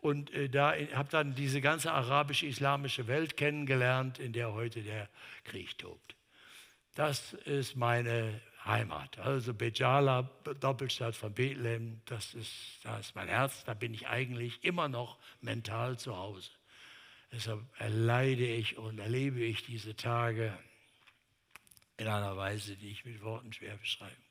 und 0.01 0.31
äh, 0.33 0.49
da 0.49 0.73
habe 0.93 1.09
dann 1.09 1.35
diese 1.35 1.61
ganze 1.61 1.91
arabische-islamische 1.91 3.07
Welt 3.07 3.37
kennengelernt, 3.37 4.19
in 4.19 4.33
der 4.33 4.53
heute 4.53 4.81
der 4.81 5.09
Krieg 5.43 5.77
tobt. 5.77 6.15
Das 6.95 7.33
ist 7.33 7.75
meine 7.75 8.41
Heimat. 8.65 9.19
Also 9.19 9.53
Bejala, 9.53 10.23
Doppelstadt 10.59 11.15
von 11.15 11.33
Bethlehem, 11.33 12.01
das 12.05 12.33
ist, 12.33 12.79
das 12.83 13.07
ist 13.07 13.15
mein 13.15 13.27
Herz, 13.27 13.63
da 13.63 13.73
bin 13.73 13.93
ich 13.93 14.07
eigentlich 14.07 14.63
immer 14.63 14.87
noch 14.89 15.17
mental 15.41 15.97
zu 15.97 16.15
Hause. 16.15 16.51
Deshalb 17.31 17.61
erleide 17.77 18.45
ich 18.45 18.77
und 18.77 18.99
erlebe 18.99 19.41
ich 19.41 19.63
diese 19.65 19.95
Tage 19.95 20.57
in 21.97 22.07
einer 22.07 22.35
Weise, 22.37 22.75
die 22.75 22.89
ich 22.89 23.05
mit 23.05 23.21
Worten 23.21 23.53
schwer 23.53 23.75
beschreiben. 23.77 24.28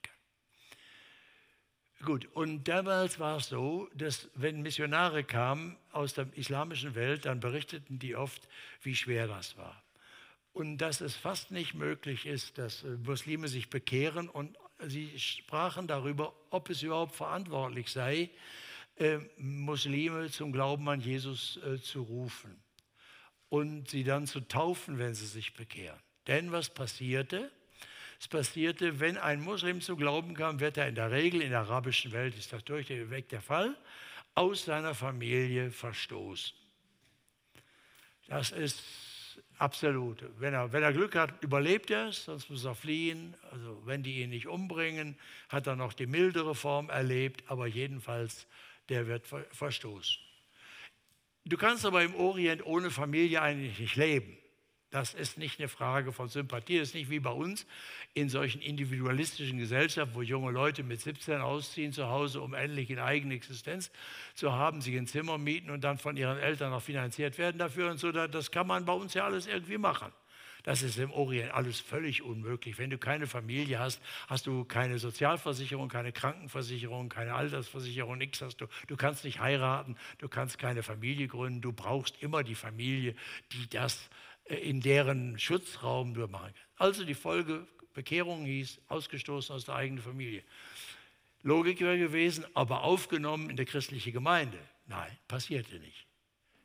Gut, 2.05 2.27
und 2.35 2.69
damals 2.69 3.19
war 3.19 3.39
es 3.39 3.49
so, 3.49 3.89
dass 3.93 4.29
wenn 4.35 4.63
Missionare 4.63 5.25
kamen 5.25 5.77
aus 5.91 6.15
der 6.15 6.29
islamischen 6.37 6.95
Welt, 6.95 7.25
dann 7.25 7.41
berichteten 7.41 7.99
die 7.99 8.15
oft, 8.15 8.49
wie 8.83 8.95
schwer 8.95 9.27
das 9.27 9.57
war. 9.57 9.83
Und 10.53 10.79
dass 10.79 11.01
es 11.01 11.17
fast 11.17 11.51
nicht 11.51 11.75
möglich 11.75 12.25
ist, 12.27 12.57
dass 12.59 12.85
äh, 12.85 12.97
Muslime 13.05 13.49
sich 13.49 13.69
bekehren 13.69 14.29
und 14.29 14.57
sie 14.87 15.19
sprachen 15.19 15.89
darüber, 15.89 16.35
ob 16.51 16.71
es 16.71 16.83
überhaupt 16.83 17.17
verantwortlich 17.17 17.91
sei, 17.91 18.31
äh, 18.97 19.19
Muslime 19.37 20.31
zum 20.31 20.53
Glauben 20.53 20.89
an 20.89 21.01
Jesus 21.01 21.59
äh, 21.65 21.81
zu 21.81 22.03
rufen 22.03 22.63
und 23.49 23.89
sie 23.89 24.05
dann 24.05 24.27
zu 24.27 24.41
taufen, 24.41 24.99
wenn 24.99 25.15
sie 25.15 25.27
sich 25.27 25.55
bekehren. 25.55 25.99
Denn 26.29 26.53
was 26.53 26.71
passierte? 26.71 27.51
Es 28.21 28.27
passierte, 28.27 28.99
wenn 29.01 29.17
ein 29.17 29.41
Muslim 29.41 29.81
zu 29.81 29.97
Glauben 29.97 30.35
kam, 30.35 30.61
wird 30.61 30.77
er 30.77 30.89
in 30.89 30.95
der 30.95 31.11
Regel, 31.11 31.41
in 31.41 31.51
der 31.51 31.61
arabischen 31.61 32.13
Welt 32.13 32.37
ist 32.37 32.53
das 32.53 32.65
durchweg 32.65 33.29
der 33.29 33.41
Fall, 33.41 33.77
aus 34.35 34.65
seiner 34.65 34.95
Familie 34.95 35.71
verstoßen. 35.71 36.57
Das 38.27 38.51
ist 38.51 38.83
absolut. 39.59 40.25
Wenn 40.39 40.55
er, 40.55 40.73
wenn 40.73 40.83
er 40.83 40.93
Glück 40.93 41.15
hat, 41.15 41.43
überlebt 41.43 41.91
er 41.91 42.09
es, 42.09 42.25
sonst 42.25 42.51
muss 42.51 42.65
er 42.65 42.75
fliehen. 42.75 43.35
Also 43.53 43.81
wenn 43.87 44.03
die 44.03 44.21
ihn 44.23 44.31
nicht 44.31 44.47
umbringen, 44.47 45.17
hat 45.49 45.67
er 45.67 45.77
noch 45.77 45.93
die 45.93 46.07
mildere 46.07 46.55
Form 46.55 46.91
erlebt, 46.91 47.45
aber 47.47 47.67
jedenfalls, 47.67 48.47
der 48.89 49.07
wird 49.07 49.27
verstoßen. 49.53 50.19
Du 51.45 51.57
kannst 51.57 51.87
aber 51.87 52.03
im 52.03 52.15
Orient 52.15 52.65
ohne 52.67 52.91
Familie 52.91 53.41
eigentlich 53.41 53.79
nicht 53.79 53.97
leben. 53.97 54.37
Das 54.91 55.13
ist 55.13 55.37
nicht 55.37 55.59
eine 55.59 55.69
Frage 55.69 56.13
von 56.13 56.29
Sympathie, 56.29 56.79
das 56.79 56.89
ist 56.89 56.95
nicht 56.95 57.11
wie 57.11 57.21
bei 57.21 57.31
uns 57.31 57.67
in 58.15 58.31
solchen 58.31 58.63
individualistischen 58.63 59.59
Gesellschaften, 59.59 60.15
wo 60.15 60.23
junge 60.23 60.51
Leute 60.51 60.83
mit 60.83 61.03
17 61.03 61.43
ausziehen 61.43 61.93
zu 61.93 62.09
Hause, 62.09 62.41
um 62.41 62.55
endlich 62.55 62.91
eine 62.91 63.05
eigene 63.05 63.35
Existenz 63.35 63.91
zu 64.35 64.53
haben, 64.53 64.81
sich 64.81 64.97
ein 64.97 65.07
Zimmer 65.07 65.37
mieten 65.37 65.69
und 65.71 65.85
dann 65.85 65.99
von 65.99 66.17
ihren 66.17 66.39
Eltern 66.39 66.71
noch 66.71 66.83
finanziert 66.83 67.37
werden 67.37 67.59
dafür 67.59 67.91
und 67.91 67.99
so. 67.99 68.13
Das 68.13 68.51
kann 68.51 68.67
man 68.67 68.87
bei 68.87 68.95
uns 68.95 69.13
ja 69.13 69.27
alles 69.27 69.47
irgendwie 69.47 69.77
machen. 69.77 70.11
Das 70.65 70.83
ist 70.83 70.99
im 70.99 71.13
Orient 71.13 71.53
alles 71.53 71.81
völlig 71.81 72.23
unmöglich. 72.23 72.79
Wenn 72.79 72.91
du 72.91 72.99
keine 72.99 73.27
Familie 73.27 73.79
hast, 73.79 74.03
hast 74.27 74.47
du 74.47 74.65
keine 74.65 74.99
Sozialversicherung, 74.99 75.89
keine 75.89 76.13
Krankenversicherung, 76.13 77.09
keine 77.09 77.35
Altersversicherung, 77.35 78.19
nichts 78.19 78.43
hast 78.43 78.57
du. 78.61 78.67
Du 78.87 78.97
kannst 78.97 79.25
nicht 79.25 79.41
heiraten, 79.41 79.97
du 80.19 80.29
kannst 80.29 80.59
keine 80.59 80.83
Familie 80.83 81.29
gründen. 81.29 81.61
Du 81.61 81.73
brauchst 81.73 82.23
immer 82.23 82.43
die 82.43 82.55
Familie, 82.55 83.15
die 83.53 83.69
das 83.69 84.11
in 84.49 84.81
deren 84.81 85.39
Schutzraum 85.39 86.13
nur 86.13 86.29
machen. 86.29 86.53
Also 86.77 87.05
die 87.05 87.15
Folge 87.15 87.67
Bekehrung 87.95 88.45
hieß, 88.45 88.81
ausgestoßen 88.89 89.55
aus 89.55 89.65
der 89.65 89.75
eigenen 89.75 90.03
Familie. 90.03 90.45
Logik 91.43 91.81
wäre 91.81 91.99
gewesen, 91.99 92.45
aber 92.55 92.83
aufgenommen 92.83 93.51
in 93.51 93.57
der 93.57 93.67
christlichen 93.67 94.13
Gemeinde. 94.13 94.59
Nein, 94.87 95.17
passierte 95.29 95.79
nicht. 95.79 96.07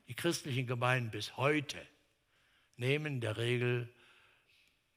Die 0.08 0.14
christlichen 0.14 0.66
Gemeinden 0.66 1.10
bis 1.10 1.36
heute 1.36 1.80
nehmen 2.76 3.06
in 3.06 3.20
der 3.20 3.36
Regel 3.36 3.88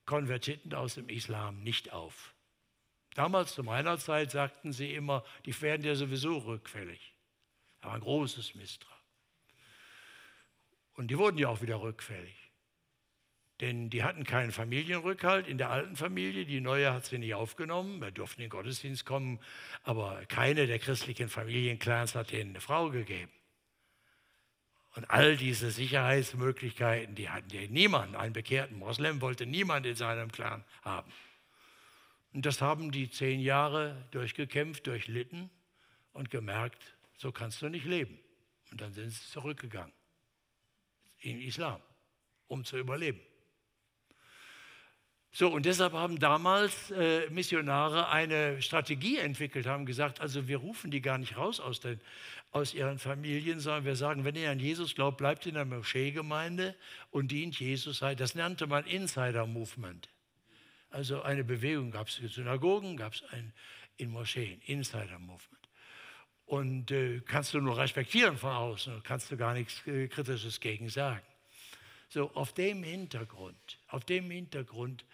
Konvertiten 0.06 0.74
aus 0.74 0.96
dem 0.96 1.10
Islam 1.10 1.64
nicht 1.64 1.92
auf. 1.92 2.34
Damals 3.14 3.54
zu 3.56 3.64
meiner 3.64 3.98
Zeit 3.98 4.32
sagten 4.32 4.74
sie 4.74 4.94
immer, 4.94 5.24
die 5.46 5.60
werden 5.62 5.84
ja 5.84 5.96
sowieso 5.96 6.38
rückfällig. 6.38 7.14
Aber 7.82 7.94
ein 7.94 8.02
großes 8.02 8.56
Misstrauen. 8.56 8.94
Und 10.94 11.10
die 11.10 11.18
wurden 11.18 11.38
ja 11.38 11.50
auch 11.50 11.62
wieder 11.62 11.82
rückfällig. 11.82 12.47
Denn 13.60 13.90
die 13.90 14.04
hatten 14.04 14.24
keinen 14.24 14.52
Familienrückhalt 14.52 15.48
in 15.48 15.58
der 15.58 15.72
alten 15.72 15.96
Familie. 15.96 16.46
Die 16.46 16.62
neue 16.62 16.94
hat 16.94 17.06
sie 17.06 17.18
nicht 17.18 17.34
aufgenommen. 17.34 18.00
Wir 18.00 18.12
durften 18.12 18.42
in 18.42 18.46
den 18.46 18.52
Gottesdienst 18.52 19.06
kommen. 19.06 19.40
Aber 19.84 20.24
keine 20.28 20.68
der 20.68 20.78
christlichen 20.78 21.28
Familienclans 21.28 22.14
hat 22.14 22.32
denen 22.32 22.52
eine 22.52 22.62
Frau 22.62 22.90
gegeben. 22.90 23.32
Und 24.96 25.10
all 25.10 25.38
diese 25.38 25.72
Sicherheitsmöglichkeiten, 25.72 27.16
die 27.16 27.30
hatten 27.30 27.50
die 27.50 27.68
niemand. 27.68 28.16
Ein 28.16 28.34
bekehrten 28.34 28.78
Moslem 28.78 29.22
wollte 29.22 29.46
niemand 29.46 29.86
in 29.86 29.96
seinem 29.96 30.32
Clan 30.32 30.64
haben. 30.84 31.12
Und 32.34 32.46
das 32.46 32.62
haben 32.62 32.92
die 32.92 33.10
zehn 33.10 33.40
Jahre 33.40 34.06
durchgekämpft, 34.12 34.86
durchlitten 34.86 35.50
und 36.14 36.30
gemerkt, 36.30 36.98
so 37.16 37.32
kannst 37.32 37.62
du 37.62 37.70
nicht 37.70 37.86
leben. 37.86 38.20
Und 38.72 38.82
dann 38.82 38.94
sind 38.94 39.12
sie 39.12 39.32
zurückgegangen 39.32 39.94
in 41.20 41.42
Islam, 41.42 41.82
um 42.48 42.64
zu 42.64 42.78
überleben. 42.78 43.20
So, 45.32 45.50
und 45.50 45.66
deshalb 45.66 45.94
haben 45.94 46.20
damals 46.20 46.90
äh, 46.92 47.30
Missionare 47.30 48.10
eine 48.10 48.62
Strategie 48.62 49.18
entwickelt, 49.18 49.68
haben 49.68 49.86
gesagt, 49.86 50.20
also 50.22 50.48
wir 50.48 50.58
rufen 50.58 50.90
die 50.90 51.02
gar 51.02 51.18
nicht 51.18 51.38
raus 51.38 51.60
aus, 51.60 51.80
den, 51.80 52.00
aus 52.52 52.74
ihren 52.74 52.98
Familien, 52.98 53.60
sondern 53.60 53.86
wir 53.86 53.96
sagen, 53.96 54.24
wenn 54.24 54.36
ihr 54.36 54.50
an 54.50 54.60
Jesus 54.60 54.96
glaubt, 54.96 55.18
bleibt 55.18 55.46
in 55.46 55.56
der 55.56 55.66
Moscheegemeinde 55.66 56.76
und 57.12 57.32
dient 57.32 57.60
Jesus. 57.60 58.00
Das 58.00 58.36
nannte 58.36 58.68
man 58.68 58.86
Insider-Movement. 58.86 60.10
Also 60.90 61.22
eine 61.22 61.44
Bewegung 61.44 61.92
gab 61.92 62.08
es 62.08 62.18
in 62.20 62.30
Synagogen, 62.30 62.98
gab 62.98 63.14
es 63.14 63.24
in 63.98 64.10
Moscheen, 64.10 64.62
Insider-Movement. 64.62 65.68
Und 66.46 66.92
äh, 66.92 67.20
kannst 67.26 67.54
du 67.54 67.60
nur 67.60 67.78
respektieren 67.78 68.38
von 68.38 68.52
außen, 68.52 69.04
kannst 69.04 69.30
du 69.30 69.38
gar 69.38 69.54
nichts 69.54 69.86
äh, 69.86 70.08
Kritisches 70.08 70.62
gegen 70.62 70.88
sagen. 70.88 71.22
So, 72.10 72.32
auf 72.34 72.54
dem 72.54 72.84
Hintergrund, 72.84 73.80
auf 73.88 74.06
dem 74.06 74.32
Hintergrund 74.32 75.06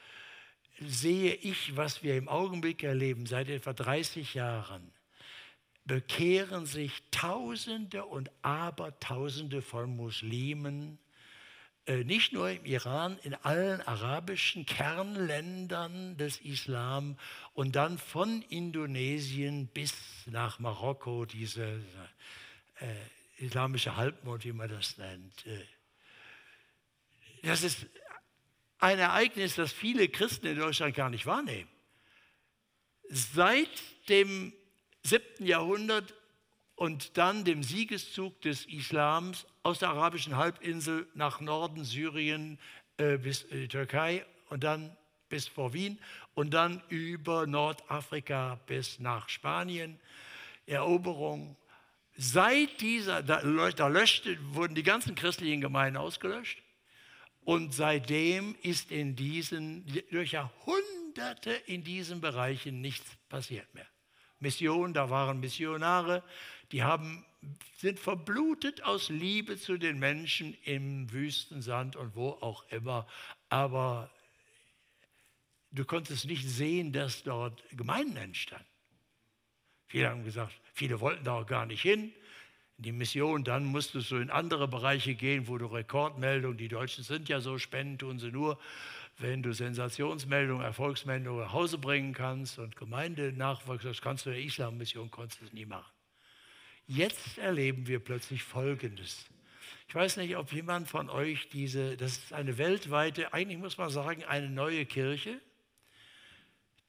sehe 0.80 1.34
ich, 1.34 1.76
was 1.76 2.04
wir 2.04 2.18
im 2.18 2.28
Augenblick 2.28 2.84
erleben, 2.84 3.26
seit 3.26 3.50
etwa 3.50 3.74
30 3.74 4.34
Jahren, 4.34 4.92
bekehren 5.86 6.66
sich 6.66 7.04
Tausende 7.12 8.06
und 8.06 8.32
Abertausende 8.42 9.62
von 9.62 9.96
Muslimen, 9.96 11.00
äh, 11.86 12.04
nicht 12.04 12.32
nur 12.32 12.50
im 12.50 12.66
Iran, 12.66 13.18
in 13.24 13.34
allen 13.34 13.82
arabischen 13.82 14.66
Kernländern 14.66 16.16
des 16.16 16.40
Islam 16.40 17.18
und 17.54 17.76
dann 17.76 17.98
von 17.98 18.42
Indonesien 18.44 19.68
bis 19.68 19.94
nach 20.28 20.60
Marokko, 20.60 21.26
diese 21.26 21.82
äh, 22.80 23.44
islamische 23.44 23.98
Halbmond, 23.98 24.46
wie 24.46 24.54
man 24.54 24.70
das 24.70 24.98
nennt. 24.98 25.46
Äh, 25.46 25.66
das 27.44 27.64
ist 27.64 27.86
ein 28.80 29.00
Ereignis, 29.00 29.56
das 29.56 29.72
viele 29.72 30.08
Christen 30.10 30.48
in 30.48 30.58
Deutschland 30.58 30.96
gar 30.96 31.10
nicht 31.10 31.26
wahrnehmen. 31.26 31.70
Seit 33.10 33.70
dem 34.10 34.54
7. 35.04 35.46
Jahrhundert 35.46 36.14
und 36.76 37.18
dann 37.18 37.46
dem 37.46 37.64
Siegeszug 37.64 38.42
des 38.42 38.66
Islams 38.66 39.46
aus 39.62 39.80
der 39.80 39.90
arabischen 39.90 40.36
Halbinsel 40.38 41.08
nach 41.14 41.40
Norden 41.40 41.84
Syrien 41.84 42.60
äh, 42.98 43.18
bis 43.18 43.48
die 43.48 43.68
Türkei 43.68 44.26
und 44.50 44.64
dann 44.64 44.96
bis 45.30 45.48
vor 45.48 45.74
Wien 45.74 46.00
und 46.34 46.54
dann 46.54 46.82
über 46.90 47.46
Nordafrika 47.46 48.60
bis 48.66 49.00
nach 49.00 49.30
Spanien. 49.30 50.00
Eroberung. 50.66 51.58
Seit 52.16 52.80
dieser, 52.80 53.22
da, 53.24 53.42
da 53.72 53.88
löschte, 53.88 54.38
wurden 54.54 54.76
die 54.76 54.84
ganzen 54.84 55.16
christlichen 55.16 55.62
Gemeinden 55.62 55.98
ausgelöscht. 55.98 56.63
Und 57.46 57.74
seitdem 57.74 58.56
ist 58.62 58.92
in 58.92 59.16
diesen, 59.16 59.86
durch 60.12 60.32
Jahrhunderte 60.32 61.52
in 61.66 61.84
diesen 61.84 62.22
Bereichen 62.22 62.82
nichts 62.82 63.18
passiert 63.28 63.74
mehr. 63.74 63.88
Mission, 64.40 64.94
da 64.94 65.10
waren 65.10 65.40
Missionare, 65.40 66.24
die 66.72 66.84
haben, 66.84 67.26
sind 67.78 68.00
verblutet 68.00 68.84
aus 68.84 69.10
Liebe 69.10 69.58
zu 69.58 69.78
den 69.78 70.00
Menschen 70.00 70.54
im 70.64 71.12
Wüstensand 71.12 71.96
und 71.96 72.16
wo 72.16 72.30
auch 72.30 72.66
immer. 72.70 73.08
Aber 73.50 74.10
du 75.72 75.86
konntest 75.86 76.26
nicht 76.26 76.48
sehen, 76.48 76.94
dass 76.94 77.24
dort 77.24 77.64
Gemeinden 77.72 78.18
entstanden. 78.18 78.68
Viele 79.88 80.10
haben 80.10 80.24
gesagt, 80.24 80.54
viele 80.74 81.02
wollten 81.02 81.26
da 81.26 81.40
auch 81.40 81.46
gar 81.46 81.66
nicht 81.66 81.82
hin 81.82 82.14
die 82.78 82.92
Mission, 82.92 83.44
dann 83.44 83.66
musstest 83.66 84.12
du 84.12 84.18
in 84.18 84.30
andere 84.30 84.68
Bereiche 84.68 85.16
gehen, 85.16 85.48
wo 85.48 85.58
du 85.58 85.68
Rekordmeldungen, 85.68 86.58
die 86.58 86.68
Deutschen 86.68 87.04
sind 87.04 87.30
ja 87.30 87.40
so, 87.40 87.58
spenden 87.58 87.98
tun 87.98 88.20
sie 88.20 88.32
nur, 88.32 88.60
wenn 89.20 89.44
du 89.44 89.54
Sensationsmeldungen, 89.54 90.64
Erfolgsmeldungen 90.64 91.44
nach 91.44 91.54
Hause 91.54 91.78
bringen 91.78 92.14
kannst 92.14 92.58
und 92.58 92.76
Gemeindenachwuchs, 92.76 93.84
das 93.84 94.02
kannst 94.02 94.26
du 94.26 94.32
in 94.32 94.38
der 94.38 94.46
Islam-Mission, 94.46 95.12
konntest 95.12 95.42
du 95.42 95.56
nie 95.56 95.66
machen. 95.66 95.92
Jetzt 96.88 97.38
erleben 97.38 97.88
wir 97.88 98.00
plötzlich 98.00 98.44
Folgendes. 98.44 99.26
Ich 99.88 99.96
weiß 99.96 100.18
nicht, 100.18 100.36
ob 100.36 100.52
jemand 100.52 100.90
von 100.90 101.10
euch 101.10 101.50
diese, 101.50 101.96
das 101.96 102.18
ist 102.18 102.34
eine 102.34 102.58
weltweite, 102.58 103.34
eigentlich 103.34 103.60
muss 103.60 103.78
man 103.78 103.90
sagen, 103.90 104.24
eine 104.24 104.50
neue 104.50 104.86
Kirche, 104.86 105.40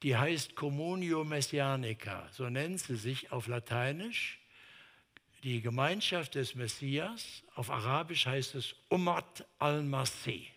die 0.01 0.17
heißt 0.17 0.55
Communio 0.55 1.23
Messianica, 1.23 2.27
so 2.31 2.49
nennt 2.49 2.79
sie 2.79 2.95
sich 2.95 3.31
auf 3.31 3.47
Lateinisch 3.47 4.39
die 5.45 5.61
Gemeinschaft 5.61 6.33
des 6.33 6.55
Messias, 6.55 7.43
auf 7.53 7.69
Arabisch 7.69 8.25
heißt 8.25 8.55
es 8.55 8.75
Ummat 8.89 9.45
al-Masih. 9.59 10.47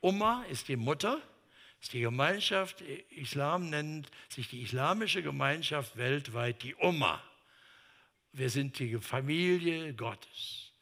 Umma 0.00 0.42
ist 0.50 0.66
die 0.66 0.74
Mutter, 0.74 1.22
ist 1.80 1.92
die 1.92 2.00
Gemeinschaft, 2.00 2.80
Islam 3.10 3.70
nennt 3.70 4.10
sich 4.28 4.48
die 4.48 4.62
islamische 4.62 5.22
Gemeinschaft 5.22 5.96
weltweit 5.96 6.64
die 6.64 6.74
Umma. 6.74 7.22
Wir 8.32 8.50
sind 8.50 8.80
die 8.80 8.96
Familie 8.96 9.94
Gottes. 9.94 10.72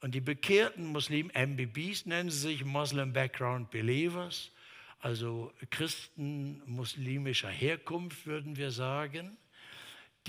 Und 0.00 0.14
die 0.14 0.20
bekehrten 0.20 0.86
Muslimen, 0.86 1.32
MBBs 1.34 2.06
nennen 2.06 2.30
sie 2.30 2.38
sich, 2.38 2.64
Muslim 2.64 3.12
Background 3.12 3.72
Believers, 3.72 4.52
also 5.00 5.52
Christen 5.70 6.62
muslimischer 6.64 7.50
Herkunft, 7.50 8.24
würden 8.24 8.56
wir 8.56 8.70
sagen 8.70 9.36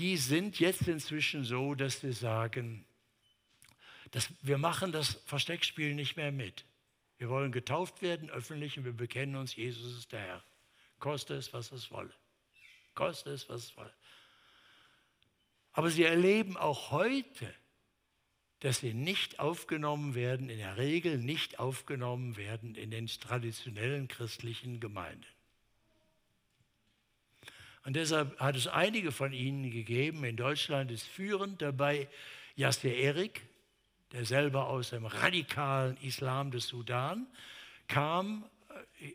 die 0.00 0.16
sind 0.16 0.58
jetzt 0.58 0.88
inzwischen 0.88 1.44
so, 1.44 1.74
dass 1.74 2.00
sie 2.00 2.12
sagen, 2.12 2.86
dass 4.12 4.32
wir 4.40 4.56
machen 4.56 4.92
das 4.92 5.20
Versteckspiel 5.26 5.94
nicht 5.94 6.16
mehr 6.16 6.32
mit. 6.32 6.64
Wir 7.18 7.28
wollen 7.28 7.52
getauft 7.52 8.00
werden, 8.00 8.30
öffentlich, 8.30 8.78
und 8.78 8.86
wir 8.86 8.94
bekennen 8.94 9.36
uns, 9.36 9.54
Jesus 9.54 9.98
ist 9.98 10.12
der 10.12 10.20
Herr. 10.20 10.44
Koste 10.98 11.34
es, 11.34 11.52
was 11.52 11.70
es 11.70 11.90
wolle. 11.90 12.12
Koste 12.94 13.30
es, 13.30 13.48
was 13.50 13.64
es 13.64 13.76
wolle. 13.76 13.92
Aber 15.72 15.90
sie 15.90 16.04
erleben 16.04 16.56
auch 16.56 16.90
heute, 16.90 17.54
dass 18.60 18.78
sie 18.78 18.94
nicht 18.94 19.38
aufgenommen 19.38 20.14
werden, 20.14 20.48
in 20.48 20.58
der 20.58 20.78
Regel 20.78 21.18
nicht 21.18 21.58
aufgenommen 21.58 22.38
werden 22.38 22.74
in 22.74 22.90
den 22.90 23.06
traditionellen 23.06 24.08
christlichen 24.08 24.80
Gemeinden. 24.80 25.26
Und 27.84 27.96
deshalb 27.96 28.38
hat 28.38 28.56
es 28.56 28.66
einige 28.66 29.10
von 29.10 29.32
ihnen 29.32 29.70
gegeben. 29.70 30.24
In 30.24 30.36
Deutschland 30.36 30.90
ist 30.90 31.06
führend 31.06 31.62
dabei 31.62 32.08
Yasser 32.56 32.92
Erik, 32.92 33.42
der 34.12 34.24
selber 34.24 34.68
aus 34.68 34.90
dem 34.90 35.06
radikalen 35.06 35.96
Islam 36.02 36.50
des 36.50 36.66
Sudan 36.66 37.26
kam, 37.88 38.44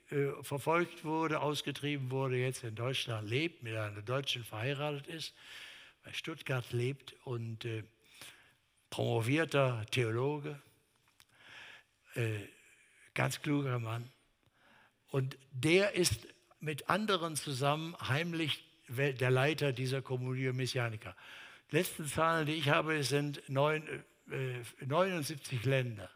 äh, 0.09 0.15
äh, 0.15 0.43
verfolgt 0.43 1.03
wurde, 1.03 1.41
ausgetrieben 1.41 2.09
wurde, 2.11 2.37
jetzt 2.37 2.63
in 2.63 2.75
Deutschland 2.75 3.29
lebt, 3.29 3.61
mit 3.61 3.75
einer 3.75 4.01
Deutschen 4.01 4.43
verheiratet 4.43 5.07
ist, 5.07 5.33
bei 6.03 6.11
Stuttgart 6.13 6.71
lebt 6.71 7.13
und 7.23 7.65
äh, 7.65 7.83
promovierter 8.89 9.85
Theologe, 9.91 10.59
äh, 12.15 12.39
ganz 13.13 13.41
kluger 13.41 13.79
Mann. 13.79 14.09
Und 15.09 15.37
der 15.51 15.93
ist 15.93 16.27
mit 16.59 16.89
anderen 16.89 17.35
zusammen 17.35 17.95
heimlich 17.99 18.63
der 18.87 19.31
Leiter 19.31 19.73
dieser 19.73 20.01
Communio 20.01 20.53
Messianica. 20.53 21.15
Letzten 21.71 22.05
Zahlen, 22.05 22.45
die 22.45 22.53
ich 22.53 22.69
habe, 22.69 23.03
sind 23.03 23.41
9, 23.49 24.03
äh, 24.31 24.85
79 24.85 25.65
Länder, 25.65 26.09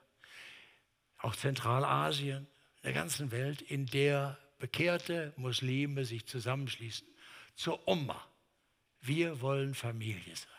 auch 1.18 1.36
Zentralasien, 1.36 2.48
der 2.84 2.94
ganzen 2.94 3.32
Welt, 3.32 3.62
in 3.62 3.86
der 3.88 4.38
bekehrte 4.60 5.34
Muslime 5.38 6.06
sich 6.06 6.26
zusammenschließen 6.28 7.08
zur 7.56 7.88
Umma. 7.88 8.24
Wir 9.02 9.42
wollen 9.42 9.74
Familie 9.74 10.36
sein. 10.36 10.50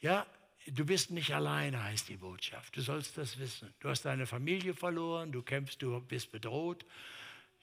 Ja, 0.00 0.26
du 0.66 0.84
bist 0.84 1.10
nicht 1.10 1.34
alleine, 1.34 1.82
heißt 1.82 2.08
die 2.08 2.16
Botschaft. 2.16 2.76
Du 2.76 2.80
sollst 2.80 3.18
das 3.18 3.38
wissen. 3.38 3.72
Du 3.80 3.88
hast 3.88 4.02
deine 4.02 4.26
Familie 4.26 4.74
verloren, 4.74 5.30
du 5.30 5.42
kämpfst, 5.42 5.80
du 5.82 6.00
bist 6.00 6.32
bedroht 6.32 6.84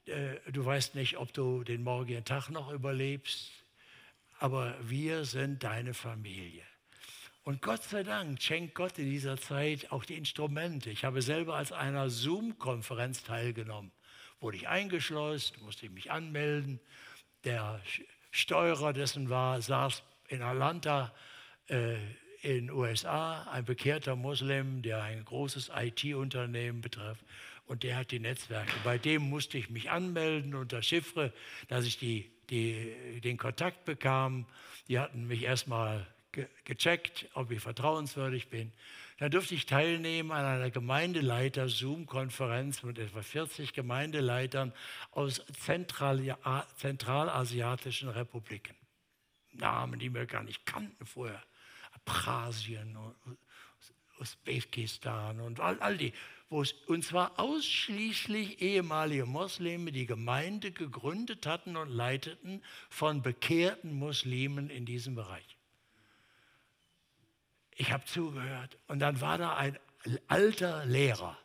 du 0.07 0.65
weißt 0.65 0.95
nicht, 0.95 1.17
ob 1.17 1.33
du 1.33 1.63
den 1.63 1.83
morgigen 1.83 2.23
Tag 2.23 2.49
noch 2.49 2.71
überlebst, 2.71 3.51
aber 4.39 4.75
wir 4.81 5.25
sind 5.25 5.63
deine 5.63 5.93
Familie. 5.93 6.63
Und 7.43 7.61
Gott 7.61 7.83
sei 7.83 8.03
Dank 8.03 8.41
schenkt 8.41 8.75
Gott 8.75 8.99
in 8.99 9.09
dieser 9.09 9.37
Zeit 9.37 9.91
auch 9.91 10.03
die 10.03 10.15
Instrumente. 10.15 10.89
Ich 10.89 11.05
habe 11.05 11.21
selber 11.21 11.55
als 11.55 11.71
einer 11.71 12.09
Zoom-Konferenz 12.09 13.23
teilgenommen. 13.23 13.91
Wurde 14.39 14.57
ich 14.57 14.67
eingeschleust, 14.67 15.61
musste 15.61 15.85
ich 15.85 15.91
mich 15.91 16.11
anmelden. 16.11 16.79
Der 17.45 17.81
Steuerer 18.31 18.93
dessen 18.93 19.29
war, 19.29 19.61
saß 19.61 20.03
in 20.27 20.41
Atlanta 20.41 21.13
äh, 21.67 21.95
in 22.41 22.67
den 22.67 22.71
USA, 22.71 23.43
ein 23.43 23.65
bekehrter 23.65 24.15
Muslim, 24.15 24.81
der 24.81 25.01
ein 25.01 25.25
großes 25.25 25.71
IT-Unternehmen 25.73 26.81
betrifft 26.81 27.23
und 27.67 27.83
der 27.83 27.97
hat 27.97 28.11
die 28.11 28.19
Netzwerke. 28.19 28.73
Bei 28.83 28.97
dem 28.97 29.29
musste 29.29 29.57
ich 29.57 29.69
mich 29.69 29.91
anmelden 29.91 30.55
unter 30.55 30.81
Chiffre, 30.81 31.33
dass 31.67 31.85
ich 31.85 31.99
die, 31.99 32.31
die, 32.49 33.21
den 33.21 33.37
Kontakt 33.37 33.85
bekam. 33.85 34.45
Die 34.87 34.99
hatten 34.99 35.27
mich 35.27 35.43
erstmal 35.43 36.07
ge 36.31 36.47
gecheckt, 36.63 37.27
ob 37.33 37.51
ich 37.51 37.61
vertrauenswürdig 37.61 38.49
bin. 38.49 38.71
Da 39.19 39.29
durfte 39.29 39.55
ich 39.55 39.65
teilnehmen 39.65 40.31
an 40.31 40.45
einer 40.45 40.69
Gemeindeleiter-Zoom-Konferenz 40.69 42.83
mit 42.83 42.99
etwa 42.99 43.23
40 43.23 43.73
Gemeindeleitern 43.73 44.71
aus 45.11 45.43
Zentral 45.59 46.37
zentralasiatischen 46.77 48.09
Republiken. 48.09 48.75
Namen, 49.53 49.97
die 49.99 50.13
wir 50.13 50.27
gar 50.27 50.43
nicht 50.43 50.67
kannten 50.67 51.03
vorher. 51.05 51.41
Abkhazien, 51.93 52.95
Usbekistan 54.19 55.39
und 55.39 55.59
all, 55.59 55.79
all 55.79 55.97
die. 55.97 56.13
Und 56.49 57.03
zwar 57.03 57.37
ausschließlich 57.39 58.61
ehemalige 58.61 59.25
Muslime, 59.25 59.91
die 59.91 60.05
Gemeinde 60.05 60.71
gegründet 60.71 61.45
hatten 61.45 61.75
und 61.75 61.89
leiteten 61.89 62.63
von 62.89 63.21
bekehrten 63.21 63.93
Muslimen 63.93 64.69
in 64.69 64.85
diesem 64.85 65.15
Bereich. 65.15 65.57
Ich 67.75 67.91
habe 67.91 68.05
zugehört. 68.05 68.77
Und 68.87 68.99
dann 68.99 69.19
war 69.19 69.37
da 69.37 69.55
ein 69.55 69.77
alter 70.27 70.85
Lehrer, 70.85 71.37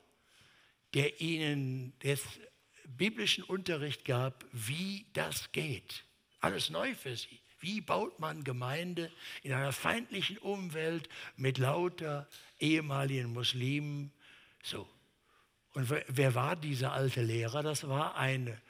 der 0.95 1.21
ihnen 1.21 1.93
jetzt 2.03 2.27
biblischen 2.87 3.43
Unterricht 3.45 4.05
gab, 4.05 4.45
wie 4.53 5.07
das 5.15 5.51
geht. 5.53 6.05
Alles 6.41 6.71
neu 6.71 6.95
für 6.95 7.17
sie. 7.17 7.41
Wie 7.59 7.81
baut 7.81 8.19
man 8.19 8.45
Gemeinde 8.45 9.11
in 9.43 9.53
einer 9.53 9.73
feindlichen 9.73 10.39
Umwelt 10.39 11.09
mit 11.37 11.59
lauter 11.59 12.29
ehemaligen 12.59 13.33
Muslimen? 13.33 14.13
So. 14.63 14.89
Und 15.75 15.91
wer 15.91 16.35
war 16.35 16.57
dieser 16.57 16.93
alte 16.93 17.23
Lehrer? 17.23 17.63
Das 17.63 17.89
war 17.89 18.17
ein 18.17 18.61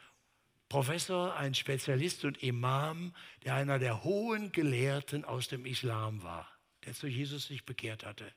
Professor, 0.68 1.36
ein 1.36 1.54
Spezialist 1.54 2.24
und 2.24 2.42
Imam, 2.42 3.14
der 3.44 3.54
einer 3.54 3.78
der 3.78 4.04
hohen 4.04 4.52
Gelehrten 4.52 5.24
aus 5.24 5.48
dem 5.48 5.66
Islam 5.66 6.22
war 6.22 6.52
der 6.84 6.94
zu 6.94 7.06
Jesus 7.06 7.46
sich 7.46 7.64
bekehrt 7.64 8.04
hatte, 8.04 8.32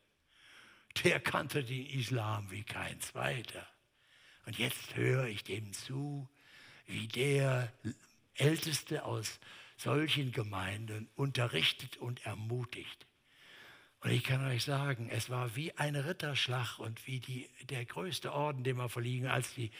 der 1.04 1.20
kannte 1.20 1.64
den 1.64 1.86
Islam 1.88 2.50
wie 2.52 2.64
kein 2.64 3.00
zweiter. 3.02 3.68
Und 4.46 4.58
jetzt 4.58 4.96
höre 4.96 5.26
ich 5.26 5.44
dem 5.44 5.74
zu, 5.74 6.30
wie 6.86 7.08
der 7.08 7.72
Älteste 8.36 9.04
aus 9.04 9.40
solchen 9.78 10.32
Gemeinden 10.32 11.10
unterrichtet 11.16 11.98
und 11.98 12.26
ermutigt. 12.26 13.08
Und 14.02 14.12
ich 14.12 14.24
kann 14.24 14.46
euch 14.46 14.64
sagen, 14.64 15.10
es 15.10 15.30
war 15.30 15.56
wie 15.56 15.76
ein 15.78 15.96
Ritterschlag 15.96 16.80
und 16.80 17.08
wie 17.08 17.20
die, 17.20 17.50
der 17.70 17.86
größte 17.86 18.32
Orden, 18.34 18.64
den 18.64 18.78
wir 18.78 18.90
verliegen, 18.90 19.28
als 19.28 19.54
die 19.56 19.72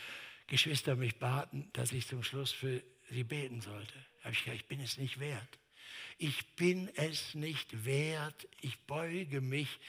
Geschwister 0.48 0.96
mich 0.96 1.18
baten, 1.18 1.70
dass 1.74 1.92
ich 1.92 2.08
zum 2.08 2.24
Schluss 2.24 2.52
für 2.52 2.82
sie 3.10 3.24
beten 3.24 3.62
sollte. 3.62 3.94
Da 4.18 4.26
habe 4.26 4.34
ich 4.34 4.44
gesagt, 4.44 4.62
ich 4.62 4.68
bin 4.68 4.80
es 4.80 4.98
nicht 4.98 5.20
wert. 5.20 5.60
Ich 6.18 6.56
bin 6.56 6.90
es 6.96 7.36
nicht 7.36 7.86
wert. 7.86 8.48
Ich 8.62 8.80
beuge 8.86 9.42
mich 9.42 9.80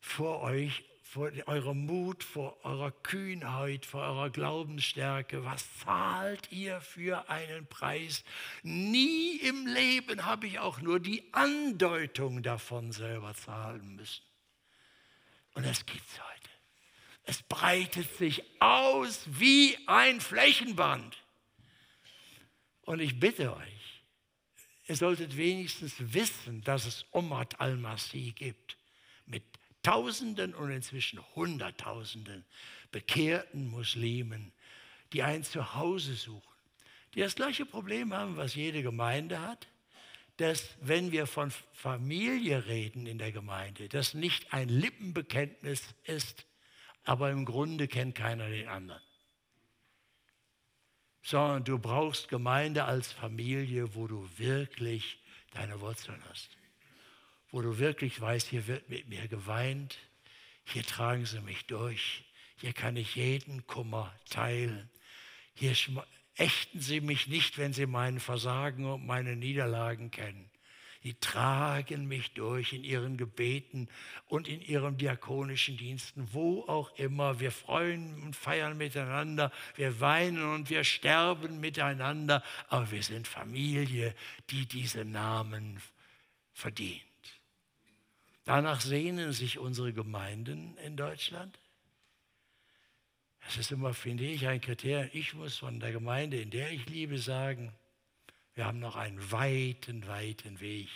vor 0.00 0.40
euch, 0.40 0.84
vor 1.12 1.30
eurem 1.44 1.84
Mut, 1.84 2.24
vor 2.24 2.64
eurer 2.64 2.90
Kühnheit, 2.90 3.84
vor 3.84 4.00
eurer 4.00 4.30
Glaubensstärke. 4.30 5.44
Was 5.44 5.66
zahlt 5.80 6.50
ihr 6.50 6.80
für 6.80 7.28
einen 7.28 7.66
Preis? 7.66 8.24
Nie 8.62 9.36
im 9.36 9.66
Leben 9.66 10.24
habe 10.24 10.46
ich 10.46 10.58
auch 10.58 10.80
nur 10.80 11.00
die 11.00 11.22
Andeutung 11.34 12.42
davon 12.42 12.92
selber 12.92 13.34
zahlen 13.34 13.96
müssen. 13.96 14.22
Und 15.52 15.66
das 15.66 15.84
gibt 15.84 16.08
es 16.08 16.18
heute. 16.18 16.50
Es 17.24 17.42
breitet 17.42 18.10
sich 18.16 18.42
aus 18.58 19.24
wie 19.26 19.76
ein 19.86 20.18
Flächenband. 20.18 21.22
Und 22.86 23.00
ich 23.00 23.20
bitte 23.20 23.54
euch, 23.54 24.02
ihr 24.86 24.96
solltet 24.96 25.36
wenigstens 25.36 25.94
wissen, 25.98 26.62
dass 26.62 26.86
es 26.86 27.04
Omar 27.10 27.48
al-Masih 27.58 28.32
gibt, 28.32 28.78
Tausenden 29.82 30.54
und 30.54 30.70
inzwischen 30.70 31.20
Hunderttausenden 31.34 32.44
bekehrten 32.90 33.68
Muslimen, 33.68 34.52
die 35.12 35.22
ein 35.22 35.44
Zuhause 35.44 36.14
suchen, 36.14 36.42
die 37.14 37.20
das 37.20 37.34
gleiche 37.34 37.66
Problem 37.66 38.14
haben, 38.14 38.36
was 38.36 38.54
jede 38.54 38.82
Gemeinde 38.82 39.40
hat, 39.40 39.68
dass 40.36 40.76
wenn 40.80 41.12
wir 41.12 41.26
von 41.26 41.52
Familie 41.72 42.66
reden 42.66 43.06
in 43.06 43.18
der 43.18 43.32
Gemeinde, 43.32 43.88
das 43.88 44.14
nicht 44.14 44.52
ein 44.52 44.68
Lippenbekenntnis 44.68 45.82
ist, 46.04 46.46
aber 47.04 47.30
im 47.30 47.44
Grunde 47.44 47.88
kennt 47.88 48.14
keiner 48.14 48.48
den 48.48 48.68
anderen 48.68 49.02
sondern 51.22 51.64
du 51.64 51.78
brauchst 51.78 52.28
Gemeinde 52.28 52.84
als 52.84 53.12
Familie, 53.12 53.94
wo 53.94 54.06
du 54.06 54.28
wirklich 54.36 55.18
deine 55.52 55.80
Wurzeln 55.80 56.20
hast. 56.28 56.50
Wo 57.52 57.60
du 57.60 57.78
wirklich 57.78 58.20
weißt, 58.20 58.48
hier 58.48 58.66
wird 58.66 58.88
mit 58.88 59.08
mir 59.08 59.28
geweint, 59.28 59.98
hier 60.64 60.82
tragen 60.82 61.26
sie 61.26 61.40
mich 61.40 61.66
durch, 61.66 62.24
hier 62.56 62.72
kann 62.72 62.96
ich 62.96 63.14
jeden 63.14 63.66
Kummer 63.66 64.12
teilen, 64.30 64.88
hier 65.54 65.74
ächten 66.36 66.80
sie 66.80 67.02
mich 67.02 67.26
nicht, 67.26 67.58
wenn 67.58 67.74
sie 67.74 67.86
meinen 67.86 68.20
Versagen 68.20 68.86
und 68.86 69.06
meine 69.06 69.36
Niederlagen 69.36 70.10
kennen. 70.10 70.50
Die 71.04 71.14
tragen 71.14 72.06
mich 72.06 72.32
durch 72.32 72.72
in 72.72 72.84
ihren 72.84 73.16
Gebeten 73.18 73.88
und 74.28 74.48
in 74.48 74.62
ihren 74.62 74.96
diakonischen 74.96 75.76
Diensten, 75.76 76.28
wo 76.32 76.62
auch 76.62 76.96
immer. 76.96 77.40
Wir 77.40 77.50
freuen 77.50 78.22
und 78.22 78.36
feiern 78.36 78.78
miteinander, 78.78 79.52
wir 79.74 80.00
weinen 80.00 80.54
und 80.54 80.70
wir 80.70 80.84
sterben 80.84 81.60
miteinander, 81.60 82.42
aber 82.68 82.92
wir 82.92 83.02
sind 83.02 83.28
Familie, 83.28 84.14
die 84.50 84.64
diese 84.64 85.04
Namen 85.04 85.82
verdient. 86.52 87.11
Danach 88.44 88.80
sehnen 88.80 89.32
sich 89.32 89.58
unsere 89.58 89.92
Gemeinden 89.92 90.76
in 90.78 90.96
Deutschland. 90.96 91.58
Das 93.44 93.56
ist 93.56 93.72
immer, 93.72 93.94
finde 93.94 94.24
ich, 94.24 94.46
ein 94.46 94.60
Kriterium. 94.60 95.10
Ich 95.12 95.34
muss 95.34 95.58
von 95.58 95.80
der 95.80 95.92
Gemeinde, 95.92 96.40
in 96.40 96.50
der 96.50 96.70
ich 96.70 96.86
liebe, 96.86 97.18
sagen, 97.18 97.72
wir 98.54 98.66
haben 98.66 98.78
noch 98.78 98.96
einen 98.96 99.32
weiten, 99.32 100.06
weiten 100.06 100.60
Weg, 100.60 100.88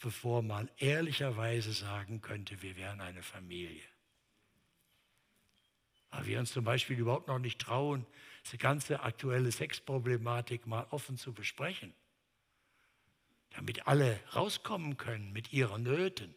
bevor 0.00 0.42
man 0.42 0.70
ehrlicherweise 0.78 1.72
sagen 1.72 2.20
könnte, 2.20 2.62
wir 2.62 2.76
wären 2.76 3.00
eine 3.00 3.22
Familie. 3.22 3.82
Weil 6.10 6.26
wir 6.26 6.38
uns 6.38 6.52
zum 6.52 6.64
Beispiel 6.64 6.98
überhaupt 6.98 7.28
noch 7.28 7.38
nicht 7.38 7.60
trauen, 7.60 8.06
diese 8.44 8.58
ganze 8.58 9.00
aktuelle 9.00 9.50
Sexproblematik 9.50 10.66
mal 10.66 10.86
offen 10.90 11.16
zu 11.16 11.32
besprechen, 11.32 11.94
damit 13.50 13.86
alle 13.86 14.20
rauskommen 14.34 14.96
können 14.96 15.32
mit 15.32 15.52
ihren 15.52 15.82
Nöten. 15.82 16.34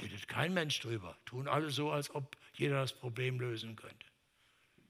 Redet 0.00 0.26
kein 0.28 0.54
Mensch 0.54 0.80
drüber, 0.80 1.16
tun 1.24 1.48
alle 1.48 1.70
so, 1.70 1.90
als 1.90 2.14
ob 2.14 2.36
jeder 2.54 2.80
das 2.80 2.92
Problem 2.92 3.38
lösen 3.38 3.76
könnte. 3.76 4.06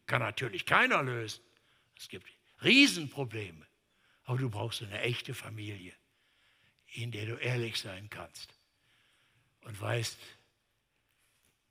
Kann 0.07 0.21
natürlich 0.21 0.67
keiner 0.67 1.03
lösen. 1.03 1.43
Es 1.97 2.09
gibt 2.09 2.27
Riesenprobleme. 2.63 3.67
Aber 4.25 4.39
du 4.39 4.49
brauchst 4.49 4.83
eine 4.83 5.01
echte 5.01 5.35
Familie, 5.35 5.93
in 6.87 7.11
der 7.11 7.27
du 7.27 7.35
ehrlich 7.35 7.79
sein 7.79 8.09
kannst 8.09 8.55
und 9.63 9.79
weißt, 9.81 10.19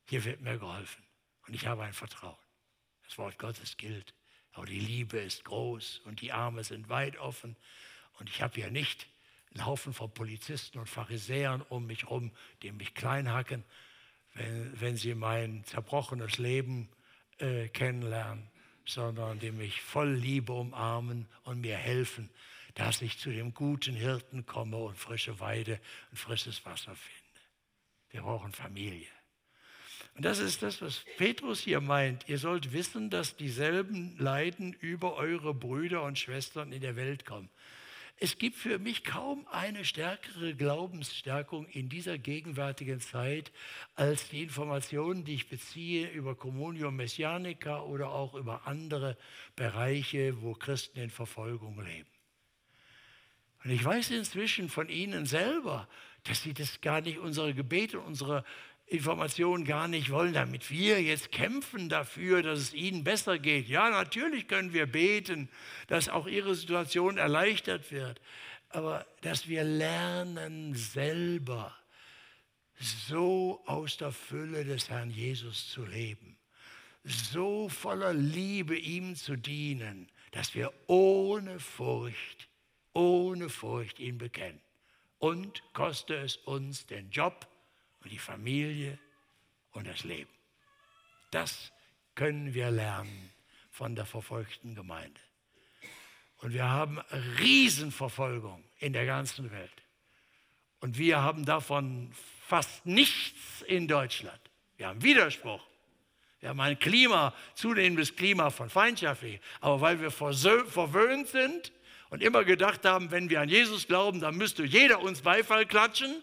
hier 0.06 0.24
wird 0.24 0.42
mir 0.42 0.58
geholfen 0.58 1.04
und 1.48 1.56
ich 1.56 1.66
habe 1.66 1.84
ein 1.84 1.94
Vertrauen. 1.94 2.38
Das 3.06 3.18
Wort 3.18 3.40
Gottes 3.40 3.78
gilt, 3.78 4.14
aber 4.52 4.66
die 4.66 4.80
Liebe 4.80 5.18
ist 5.18 5.46
groß 5.46 6.00
und 6.06 6.22
die 6.22 6.32
Arme 6.32 6.64
sind 6.64 6.90
weit 6.90 7.18
offen 7.18 7.56
und 8.20 8.30
ich 8.30 8.42
habe 8.42 8.60
ja 8.60 8.70
nicht 8.70 9.08
einen 9.54 9.66
Haufen 9.66 9.94
von 9.94 10.12
Polizisten 10.14 10.80
und 10.80 10.90
Pharisäern 10.90 11.62
um 11.62 11.86
mich 11.86 12.04
herum, 12.04 12.32
die 12.62 12.72
mich 12.72 12.94
kleinhacken, 12.94 13.64
wenn, 14.34 14.82
wenn 14.82 14.98
sie 14.98 15.16
mein 15.16 15.64
zerbrochenes 15.66 16.38
Leben 16.38 16.90
äh, 17.38 17.68
kennenlernen 17.70 18.50
sondern 18.86 19.40
die 19.40 19.52
mich 19.52 19.82
voll 19.82 20.14
Liebe 20.14 20.54
umarmen 20.54 21.28
und 21.44 21.62
mir 21.62 21.78
helfen, 21.78 22.30
dass 22.76 23.02
ich 23.02 23.20
zu 23.20 23.30
dem 23.30 23.54
guten 23.54 23.96
Hirten 23.96 24.46
komme 24.46 24.78
und 24.78 24.98
frische 24.98 25.40
Weide 25.40 25.80
und 26.12 26.18
frisches 26.18 26.66
Wasser 26.66 26.96
finde. 26.96 27.22
Wir 28.10 28.22
brauchen 28.22 28.52
Familie. 28.52 29.08
Und 30.16 30.26
das 30.26 30.40
ist 30.40 30.62
das, 30.62 30.82
was 30.82 31.06
Petrus 31.18 31.60
hier 31.60 31.82
meint. 31.82 32.28
Ihr 32.30 32.38
sollt 32.38 32.72
wissen, 32.72 33.10
dass 33.10 33.36
dieselben 33.36 34.16
Leiden 34.20 34.74
über 34.74 35.16
eure 35.16 35.56
Brüder 35.56 36.04
und 36.04 36.20
Schwestern 36.20 36.72
in 36.72 36.82
der 36.82 36.96
Welt 36.96 37.26
kommen. 37.26 37.50
Es 38.18 38.38
gibt 38.38 38.56
für 38.56 38.80
mich 38.80 39.04
kaum 39.04 39.46
eine 39.52 39.84
stärkere 39.84 40.56
Glaubensstärkung 40.56 41.68
in 41.68 41.90
dieser 41.90 42.18
gegenwärtigen 42.18 43.00
Zeit 43.00 43.52
als 43.96 44.30
die 44.30 44.44
Informationen, 44.44 45.26
die 45.26 45.34
ich 45.34 45.50
beziehe 45.50 46.10
über 46.10 46.36
Communion 46.36 46.96
Messianica 46.96 47.82
oder 47.82 48.12
auch 48.12 48.36
über 48.36 48.68
andere 48.68 49.18
Bereiche, 49.56 50.42
wo 50.42 50.54
Christen 50.54 51.00
in 51.00 51.10
Verfolgung 51.10 51.84
leben. 51.84 52.10
Und 53.64 53.72
ich 53.72 53.84
weiß 53.84 54.12
inzwischen 54.12 54.70
von 54.70 54.90
Ihnen 54.90 55.26
selber, 55.26 55.88
dass 56.24 56.44
Sie 56.44 56.54
das 56.54 56.82
gar 56.82 57.02
nicht, 57.02 57.18
unsere 57.18 57.54
Gebete, 57.54 58.00
unsere 58.00 58.44
Informationen 58.86 59.66
gar 59.66 59.88
nicht 59.88 60.12
wollen, 60.12 60.34
damit 60.34 60.70
wir 60.70 61.02
jetzt 61.02 61.32
kämpfen 61.32 61.90
dafür, 61.90 62.44
dass 62.44 62.60
es 62.60 62.74
ihnen 62.74 63.04
besser 63.04 63.40
geht. 63.40 63.68
Ja, 63.68 63.90
natürlich 63.90 64.48
können 64.48 64.74
wir 64.74 64.86
beten, 64.86 65.50
dass 65.88 66.10
auch 66.10 66.28
ihre 66.28 66.54
Situation 66.54 67.18
erleichtert 67.18 67.92
wird. 67.92 68.20
aber 68.74 69.06
dass 69.22 69.48
wir 69.48 69.64
lernen 69.64 70.74
selber 70.74 71.76
so 72.80 73.62
aus 73.68 73.98
der 73.98 74.12
Fülle 74.12 74.66
des 74.66 74.90
Herrn 74.90 75.12
Jesus 75.12 75.70
zu 75.70 75.86
leben, 75.86 76.38
so 77.04 77.70
voller 77.70 78.14
Liebe 78.14 78.78
ihm 78.78 79.16
zu 79.16 79.36
dienen, 79.36 80.10
dass 80.32 80.56
wir 80.56 80.74
ohne 80.88 81.60
Furcht, 81.60 82.50
ohne 82.94 83.50
Furcht 83.50 84.00
ihn 84.00 84.18
bekennen. 84.18 84.62
Und 85.20 85.62
koste 85.74 86.16
es 86.16 86.38
uns 86.38 86.86
den 86.88 87.10
Job 87.12 87.48
und 88.04 88.12
die 88.12 88.20
Familie 88.20 88.98
und 89.72 89.88
das 89.88 90.04
Leben. 90.04 90.30
Das 91.32 91.72
können 92.16 92.54
wir 92.54 92.70
lernen 92.70 93.32
von 93.72 93.96
der 93.96 94.06
verfolgten 94.06 94.76
Gemeinde. 94.76 95.20
Und 96.38 96.54
wir 96.54 96.70
haben 96.70 97.00
Riesenverfolgung 97.40 98.64
in 98.80 98.94
der 98.94 99.06
ganzen 99.06 99.50
Welt. 99.52 99.72
Und 100.82 100.98
wir 100.98 101.22
haben 101.22 101.46
davon 101.46 102.12
fast 102.46 102.86
nichts 102.86 103.62
in 103.62 103.88
Deutschland. 103.88 104.40
Wir 104.76 104.88
haben 104.90 105.02
Widerspruch. 105.02 105.66
Wir 106.42 106.50
haben 106.50 106.60
ein 106.60 106.78
Klima, 106.78 107.34
zunehmendes 107.56 108.18
Klima 108.18 108.50
von 108.50 108.70
Feindschaft. 108.70 109.24
Aber 109.62 109.80
weil 109.80 110.02
wir 110.02 110.12
verwöhnt 110.12 111.30
sind 111.30 111.72
und 112.10 112.22
immer 112.22 112.44
gedacht 112.44 112.84
haben, 112.84 113.12
wenn 113.12 113.30
wir 113.30 113.40
an 113.40 113.48
Jesus 113.48 113.88
glauben, 113.88 114.20
dann 114.20 114.36
müsste 114.36 114.66
jeder 114.66 115.00
uns 115.00 115.22
Beifall 115.22 115.66
klatschen, 115.66 116.22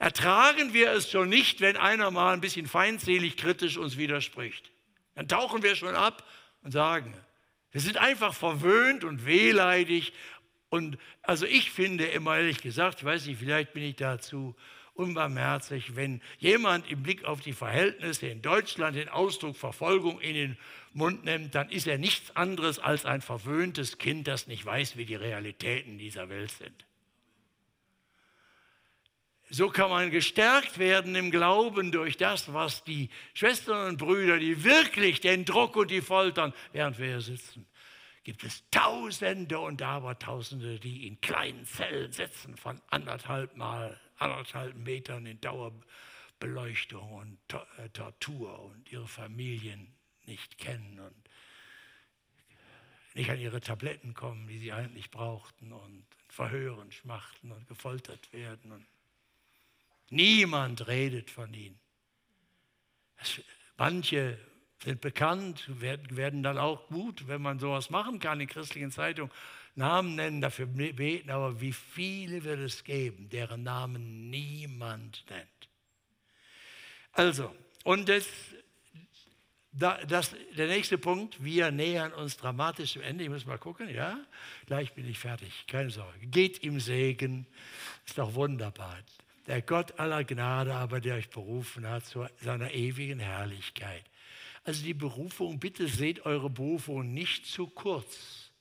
ertragen 0.00 0.72
wir 0.72 0.90
es 0.92 1.10
schon 1.10 1.28
nicht, 1.28 1.60
wenn 1.60 1.76
einer 1.76 2.10
mal 2.10 2.32
ein 2.32 2.40
bisschen 2.40 2.66
feindselig 2.66 3.36
kritisch 3.36 3.76
uns 3.76 3.98
widerspricht. 3.98 4.72
Dann 5.14 5.28
tauchen 5.28 5.62
wir 5.62 5.76
schon 5.76 5.94
ab 5.94 6.26
und 6.62 6.72
sagen, 6.72 7.14
wir 7.70 7.82
sind 7.82 7.98
einfach 7.98 8.34
verwöhnt 8.34 9.04
und 9.04 9.26
wehleidig. 9.26 10.14
Und 10.70 10.96
also 11.22 11.44
ich 11.46 11.70
finde 11.70 12.06
immer 12.06 12.38
ehrlich 12.38 12.62
gesagt, 12.62 13.00
ich 13.00 13.04
weiß 13.04 13.26
nicht, 13.26 13.38
vielleicht 13.38 13.74
bin 13.74 13.82
ich 13.82 13.96
dazu 13.96 14.56
unbarmherzig, 14.94 15.94
wenn 15.96 16.22
jemand 16.38 16.90
im 16.90 17.02
Blick 17.02 17.24
auf 17.24 17.40
die 17.40 17.52
Verhältnisse 17.52 18.26
in 18.26 18.40
Deutschland 18.40 18.96
den 18.96 19.10
Ausdruck 19.10 19.56
Verfolgung 19.56 20.18
in 20.20 20.34
den 20.34 20.58
Mund 20.94 21.24
nimmt, 21.24 21.54
dann 21.54 21.68
ist 21.68 21.86
er 21.86 21.98
nichts 21.98 22.34
anderes 22.34 22.78
als 22.78 23.04
ein 23.04 23.20
verwöhntes 23.20 23.98
Kind, 23.98 24.26
das 24.28 24.46
nicht 24.46 24.64
weiß, 24.64 24.96
wie 24.96 25.04
die 25.04 25.14
Realitäten 25.14 25.98
dieser 25.98 26.30
Welt 26.30 26.52
sind. 26.52 26.86
So 29.52 29.68
kann 29.68 29.90
man 29.90 30.12
gestärkt 30.12 30.78
werden 30.78 31.16
im 31.16 31.32
Glauben 31.32 31.90
durch 31.90 32.16
das, 32.16 32.52
was 32.52 32.84
die 32.84 33.10
Schwestern 33.34 33.88
und 33.88 33.96
Brüder, 33.96 34.38
die 34.38 34.62
wirklich 34.62 35.20
den 35.20 35.44
Druck 35.44 35.74
und 35.74 35.90
die 35.90 36.02
Foltern, 36.02 36.54
während 36.72 37.00
wir 37.00 37.06
hier 37.06 37.20
sitzen, 37.20 37.66
gibt 38.22 38.44
es 38.44 38.62
Tausende 38.70 39.58
und 39.58 39.82
Abertausende, 39.82 40.78
die 40.78 41.08
in 41.08 41.20
kleinen 41.20 41.64
Zellen 41.66 42.12
sitzen 42.12 42.56
von 42.56 42.80
anderthalb 42.90 43.56
Mal, 43.56 43.98
anderthalb 44.18 44.76
Metern 44.76 45.26
in 45.26 45.40
Dauerbeleuchtung 45.40 47.12
und 47.12 47.38
äh, 47.78 47.88
Tortur 47.88 48.66
und 48.66 48.92
ihre 48.92 49.08
Familien 49.08 49.92
nicht 50.26 50.58
kennen 50.58 51.00
und 51.00 51.28
nicht 53.14 53.30
an 53.30 53.40
ihre 53.40 53.60
Tabletten 53.60 54.14
kommen, 54.14 54.46
die 54.46 54.58
sie 54.58 54.72
eigentlich 54.72 55.10
brauchten 55.10 55.72
und 55.72 56.06
verhören, 56.28 56.92
schmachten 56.92 57.50
und 57.50 57.66
gefoltert 57.66 58.32
werden 58.32 58.70
und 58.70 58.86
Niemand 60.10 60.86
redet 60.88 61.30
von 61.30 61.54
ihnen. 61.54 61.78
Manche 63.76 64.38
sind 64.82 65.00
bekannt, 65.00 65.64
werden, 65.80 66.42
dann 66.42 66.58
auch 66.58 66.88
gut, 66.88 67.28
wenn 67.28 67.42
man 67.42 67.58
sowas 67.58 67.90
machen 67.90 68.18
kann 68.18 68.40
in 68.40 68.48
christlichen 68.48 68.90
Zeitungen, 68.90 69.32
Namen 69.76 70.16
nennen, 70.16 70.40
dafür 70.40 70.66
beten, 70.66 71.30
aber 71.30 71.60
wie 71.60 71.72
viele 71.72 72.42
wird 72.44 72.60
es 72.60 72.82
geben, 72.82 73.28
deren 73.28 73.62
Namen 73.62 74.28
niemand 74.30 75.24
nennt? 75.30 75.68
Also, 77.12 77.54
und 77.84 78.08
das, 78.08 78.26
das, 79.72 80.34
der 80.56 80.66
nächste 80.66 80.98
Punkt, 80.98 81.42
wir 81.42 81.70
nähern 81.70 82.12
uns 82.12 82.36
dramatisch 82.36 82.94
zum 82.94 83.02
Ende. 83.02 83.24
Ich 83.24 83.30
muss 83.30 83.46
mal 83.46 83.58
gucken, 83.58 83.88
ja, 83.94 84.18
gleich 84.66 84.92
bin 84.92 85.08
ich 85.08 85.18
fertig, 85.18 85.66
keine 85.66 85.90
Sorge. 85.90 86.26
Geht 86.26 86.58
im 86.64 86.80
Segen, 86.80 87.46
ist 88.04 88.18
doch 88.18 88.34
wunderbar. 88.34 88.98
Der 89.50 89.62
Gott 89.62 89.98
aller 89.98 90.22
Gnade 90.22 90.72
aber, 90.76 91.00
der 91.00 91.16
euch 91.16 91.28
berufen 91.28 91.84
hat 91.84 92.06
zu 92.06 92.24
seiner 92.40 92.70
ewigen 92.70 93.18
Herrlichkeit. 93.18 94.04
Also 94.62 94.84
die 94.84 94.94
Berufung, 94.94 95.58
bitte 95.58 95.88
seht 95.88 96.24
eure 96.24 96.48
Berufung 96.48 97.12
nicht 97.12 97.46
zu 97.46 97.66
kurz. 97.66 98.52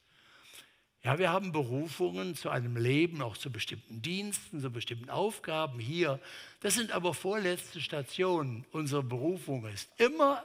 Ja, 1.03 1.19
wir 1.19 1.29
haben 1.29 1.51
Berufungen 1.51 2.33
zu 2.33 2.49
einem 2.49 2.75
Leben, 2.75 3.21
auch 3.21 3.37
zu 3.37 3.51
bestimmten 3.51 4.01
Diensten, 4.01 4.61
zu 4.61 4.71
bestimmten 4.71 5.11
Aufgaben 5.11 5.77
hier. 5.77 6.19
Das 6.61 6.73
sind 6.73 6.91
aber 6.91 7.13
vorletzte 7.13 7.81
Stationen. 7.81 8.65
Unsere 8.71 9.03
Berufung 9.03 9.67
ist 9.67 9.91
immer 9.97 10.43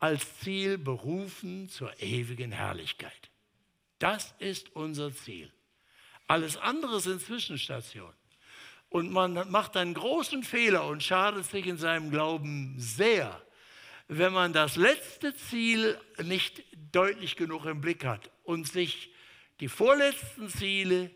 als 0.00 0.40
Ziel 0.40 0.78
berufen 0.78 1.68
zur 1.68 1.96
ewigen 2.02 2.50
Herrlichkeit. 2.50 3.30
Das 4.00 4.34
ist 4.40 4.74
unser 4.74 5.14
Ziel. 5.14 5.52
Alles 6.26 6.56
andere 6.56 6.98
sind 6.98 7.22
Zwischenstationen. 7.22 8.19
Und 8.90 9.12
man 9.12 9.48
macht 9.50 9.76
einen 9.76 9.94
großen 9.94 10.42
Fehler 10.42 10.86
und 10.86 11.02
schadet 11.02 11.46
sich 11.46 11.66
in 11.66 11.78
seinem 11.78 12.10
Glauben 12.10 12.74
sehr, 12.76 13.40
wenn 14.08 14.32
man 14.32 14.52
das 14.52 14.74
letzte 14.74 15.34
Ziel 15.34 15.98
nicht 16.24 16.64
deutlich 16.90 17.36
genug 17.36 17.66
im 17.66 17.80
Blick 17.80 18.04
hat 18.04 18.30
und 18.42 18.66
sich 18.66 19.12
die 19.60 19.68
vorletzten 19.68 20.48
Ziele 20.48 21.12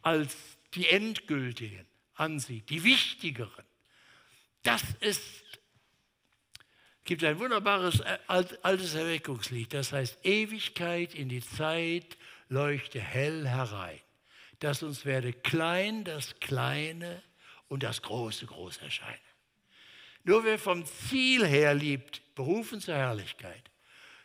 als 0.00 0.34
die 0.72 0.88
endgültigen 0.88 1.86
ansieht, 2.14 2.70
die 2.70 2.82
wichtigeren. 2.82 3.64
Das 4.62 4.82
ist, 5.00 5.22
gibt 7.04 7.22
ein 7.24 7.38
wunderbares 7.38 8.00
äh, 8.00 8.18
altes 8.62 8.94
Erweckungslied, 8.94 9.74
das 9.74 9.92
heißt, 9.92 10.24
Ewigkeit 10.24 11.14
in 11.14 11.28
die 11.28 11.44
Zeit 11.44 12.16
leuchte 12.48 13.00
hell 13.00 13.46
herein 13.46 14.00
dass 14.62 14.82
uns 14.82 15.04
werde 15.04 15.32
klein 15.32 16.04
das 16.04 16.38
Kleine 16.38 17.22
und 17.68 17.82
das 17.82 18.02
Große 18.02 18.46
groß 18.46 18.78
erscheine. 18.78 19.18
Nur 20.24 20.44
wer 20.44 20.58
vom 20.58 20.86
Ziel 20.86 21.44
her 21.44 21.74
liebt, 21.74 22.22
berufen 22.34 22.80
zur 22.80 22.94
Herrlichkeit, 22.94 23.70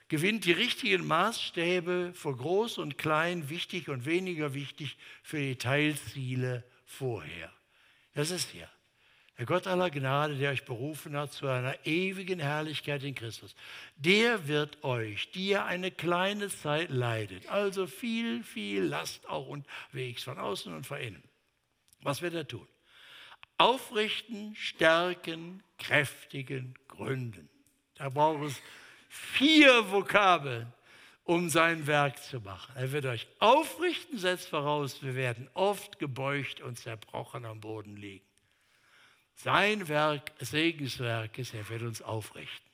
gewinnt 0.09 0.45
die 0.45 0.51
richtigen 0.51 1.07
Maßstäbe 1.07 2.11
für 2.13 2.35
groß 2.35 2.77
und 2.77 2.97
klein, 2.97 3.49
wichtig 3.49 3.89
und 3.89 4.05
weniger 4.05 4.53
wichtig 4.53 4.97
für 5.23 5.39
die 5.39 5.55
Teilziele 5.55 6.63
vorher. 6.85 7.51
Das 8.13 8.29
ist 8.29 8.51
hier. 8.51 8.69
Der 9.37 9.45
Gott 9.45 9.67
aller 9.67 9.91
Gnade, 9.91 10.35
der 10.35 10.51
euch 10.51 10.65
berufen 10.65 11.15
hat 11.15 11.31
zu 11.31 11.47
einer 11.47 11.85
ewigen 11.85 12.39
Herrlichkeit 12.39 13.03
in 13.03 13.13
Christus, 13.13 13.55
der 13.95 14.47
wird 14.47 14.83
euch, 14.83 15.31
die 15.31 15.49
ihr 15.49 15.65
eine 15.65 15.91
kleine 15.91 16.49
Zeit 16.49 16.89
leidet, 16.89 17.47
also 17.47 17.85
viel, 17.85 18.43
viel 18.43 18.83
Last 18.83 19.29
auch 19.29 19.47
unterwegs 19.47 20.23
von 20.23 20.39
außen 20.39 20.73
und 20.73 20.87
von 20.87 20.99
innen. 20.99 21.23
Was 22.01 22.23
wird 22.23 22.33
er 22.33 22.47
tun? 22.47 22.67
Aufrichten, 23.59 24.55
stärken, 24.55 25.61
kräftigen, 25.77 26.73
gründen. 26.87 27.47
Da 27.95 28.09
braucht 28.09 28.43
es 28.43 28.61
vier 29.07 29.91
Vokabeln, 29.91 30.73
um 31.25 31.49
sein 31.49 31.85
Werk 31.85 32.23
zu 32.23 32.39
machen. 32.39 32.73
Er 32.75 32.91
wird 32.91 33.05
euch 33.05 33.27
aufrichten, 33.37 34.17
setzt 34.17 34.49
voraus, 34.49 35.03
wir 35.03 35.15
werden 35.15 35.47
oft 35.53 35.99
gebeugt 35.99 36.61
und 36.61 36.79
zerbrochen 36.79 37.45
am 37.45 37.59
Boden 37.59 37.97
liegen. 37.97 38.25
Sein 39.37 39.87
Werk, 39.87 40.31
Segenswerk 40.39 41.37
ist, 41.37 41.53
er 41.53 41.67
wird 41.69 41.83
uns 41.83 42.01
aufrichten. 42.01 42.65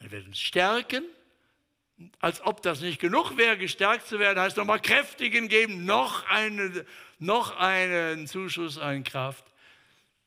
Er 0.00 0.10
wird 0.10 0.26
uns 0.26 0.40
stärken, 0.40 1.04
als 2.18 2.40
ob 2.40 2.62
das 2.62 2.80
nicht 2.80 2.98
genug 2.98 3.36
wäre, 3.36 3.56
gestärkt 3.56 4.06
zu 4.06 4.18
werden, 4.18 4.40
heißt 4.40 4.56
nochmal 4.56 4.80
kräftigen 4.80 5.48
geben, 5.48 5.84
noch, 5.84 6.26
eine, 6.26 6.84
noch 7.18 7.56
einen 7.56 8.26
Zuschuss 8.26 8.78
an 8.78 9.04
Kraft. 9.04 9.44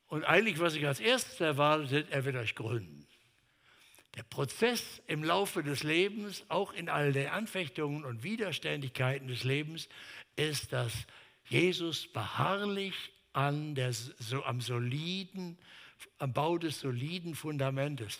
Und 0.07 0.23
eigentlich, 0.23 0.59
was 0.59 0.75
ich 0.75 0.87
als 0.87 0.99
erstes 0.99 1.41
erwartet, 1.41 2.07
er 2.11 2.23
wird 2.23 2.37
euch 2.37 2.55
gründen. 2.55 3.05
Der 4.15 4.23
Prozess 4.23 5.01
im 5.07 5.23
Laufe 5.23 5.61
des 5.63 5.83
Lebens, 5.83 6.45
auch 6.47 6.73
in 6.73 6.89
all 6.89 7.11
den 7.11 7.27
Anfechtungen 7.27 8.05
und 8.05 8.23
Widerständigkeiten 8.23 9.27
des 9.27 9.43
Lebens, 9.43 9.89
ist, 10.35 10.71
dass 10.73 10.93
Jesus 11.49 12.07
beharrlich 12.07 13.11
an 13.37 13.75
der, 13.75 13.93
so 13.93 14.43
am 14.45 14.61
soliden, 14.61 15.59
am 16.17 16.33
Bau 16.33 16.57
des 16.57 16.79
soliden 16.79 17.35
Fundamentes 17.35 18.17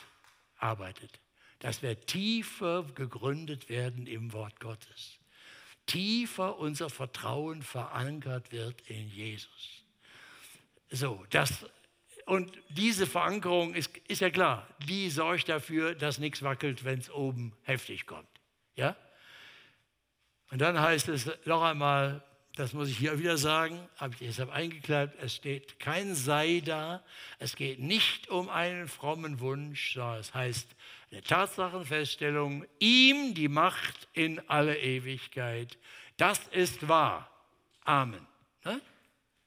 arbeitet. 0.58 1.20
Dass 1.58 1.82
wir 1.82 2.00
tiefer 2.00 2.84
gegründet 2.94 3.68
werden 3.68 4.06
im 4.06 4.32
Wort 4.32 4.60
Gottes. 4.60 5.18
Tiefer 5.88 6.60
unser 6.60 6.92
Vertrauen 6.92 7.64
verankert 7.64 8.52
wird 8.52 8.80
in 8.90 9.10
Jesus. 9.10 9.84
So, 10.92 11.26
das, 11.32 11.66
und 12.28 12.52
diese 12.70 13.08
Verankerung 13.08 13.74
ist, 13.74 13.98
ist 14.08 14.22
ja 14.22 14.30
klar, 14.30 14.68
die 14.88 15.10
sorgt 15.10 15.50
dafür, 15.50 15.96
dass 15.96 16.20
nichts 16.20 16.44
wackelt, 16.44 16.84
wenn 16.84 17.00
es 17.00 17.10
oben 17.10 17.54
heftig 17.64 18.06
kommt. 18.06 18.30
Ja? 18.76 18.96
Und 20.52 20.60
dann 20.60 20.80
heißt 20.80 21.08
es 21.08 21.28
noch 21.46 21.64
einmal, 21.64 22.24
das 22.58 22.74
muss 22.74 22.90
ich 22.90 22.98
hier 22.98 23.20
wieder 23.20 23.38
sagen, 23.38 23.80
habe 23.98 24.16
ich 24.16 24.20
deshalb 24.20 24.50
eingekleidet, 24.50 25.16
es 25.22 25.36
steht 25.36 25.80
kein 25.80 26.16
Sei 26.16 26.64
da, 26.66 27.04
es 27.38 27.56
geht 27.56 27.80
nicht 27.80 28.30
um 28.30 28.50
einen 28.50 28.88
frommen 28.88 29.40
Wunsch, 29.40 29.94
sondern 29.94 30.20
es 30.20 30.34
heißt 30.34 30.68
eine 31.12 31.22
Tatsachenfeststellung, 31.22 32.66
ihm 32.80 33.36
die 33.36 33.48
Macht 33.48 34.08
in 34.14 34.42
alle 34.50 34.76
Ewigkeit. 34.76 35.78
Das 36.18 36.48
ist 36.48 36.88
wahr. 36.88 37.30
Amen. 37.86 38.26
Ne? 38.66 38.82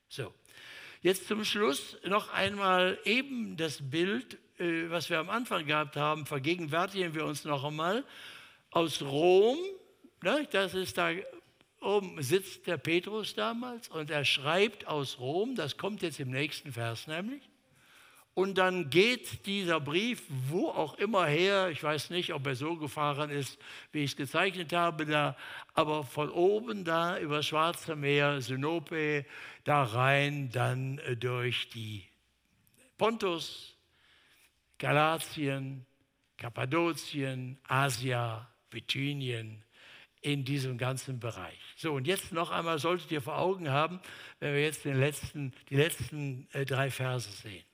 So, 0.09 0.33
jetzt 1.03 1.27
zum 1.27 1.45
Schluss 1.45 1.97
noch 2.05 2.33
einmal 2.33 2.97
eben 3.05 3.57
das 3.57 3.91
Bild, 3.91 4.39
äh, 4.59 4.89
was 4.89 5.11
wir 5.11 5.19
am 5.19 5.31
Anfang 5.31 5.67
gehabt 5.67 5.97
haben, 5.97 6.27
vergegenwärtigen 6.27 7.13
wir 7.13 7.25
uns 7.25 7.45
noch 7.45 7.65
einmal 7.65 8.05
aus 8.71 9.03
Rom. 9.03 9.59
Ne? 10.23 10.47
Das 10.53 10.75
ist 10.75 10.97
da 10.97 11.11
oben 11.81 12.23
sitzt 12.23 12.67
der 12.67 12.77
Petrus 12.77 13.35
damals 13.35 13.89
und 13.89 14.11
er 14.11 14.25
schreibt 14.25 14.87
aus 14.87 15.19
Rom, 15.19 15.55
das 15.55 15.77
kommt 15.77 16.03
jetzt 16.03 16.21
im 16.21 16.31
nächsten 16.31 16.73
Vers 16.73 17.07
nämlich. 17.07 17.43
Und 18.35 18.59
dann 18.59 18.91
geht 18.91 19.45
dieser 19.47 19.81
Brief 19.81 20.23
wo 20.29 20.69
auch 20.69 20.95
immer 20.95 21.27
her, 21.27 21.69
ich 21.71 21.83
weiß 21.83 22.11
nicht, 22.11 22.33
ob 22.33 22.47
er 22.47 22.55
so 22.55 22.77
gefahren 22.77 23.29
ist, 23.29 23.59
wie 23.93 24.05
ich 24.05 24.13
es 24.13 24.17
gezeichnet 24.17 24.73
habe, 24.73 25.05
da, 25.05 25.37
aber 25.75 26.05
von 26.05 26.31
oben 26.31 26.85
da 26.85 27.19
über 27.19 27.43
Schwarze 27.43 27.97
Meer, 27.97 28.41
Sinope, 28.41 29.27
da 29.65 29.83
rein, 29.83 30.51
dann 30.53 30.99
äh, 31.01 31.17
durch 31.17 31.71
die 31.71 32.05
Pontus, 32.97 33.77
Galatien, 34.79 35.85
Kappadokien, 36.37 37.59
Asia, 37.67 38.49
Bithynien, 38.71 39.65
in 40.21 40.45
diesem 40.45 40.77
ganzen 40.77 41.19
Bereich. 41.19 41.59
So, 41.77 41.93
und 41.95 42.07
jetzt 42.07 42.33
noch 42.33 42.51
einmal 42.51 42.79
solltet 42.79 43.11
ihr 43.11 43.23
vor 43.23 43.39
Augen 43.39 43.71
haben, 43.71 44.01
wenn 44.39 44.55
wir 44.55 44.63
jetzt 44.63 44.85
den 44.85 44.99
letzten, 44.99 45.53
die 45.71 45.77
letzten 45.77 46.47
äh, 46.53 46.65
drei 46.65 46.91
Verse 46.91 47.31
sehen. 47.31 47.65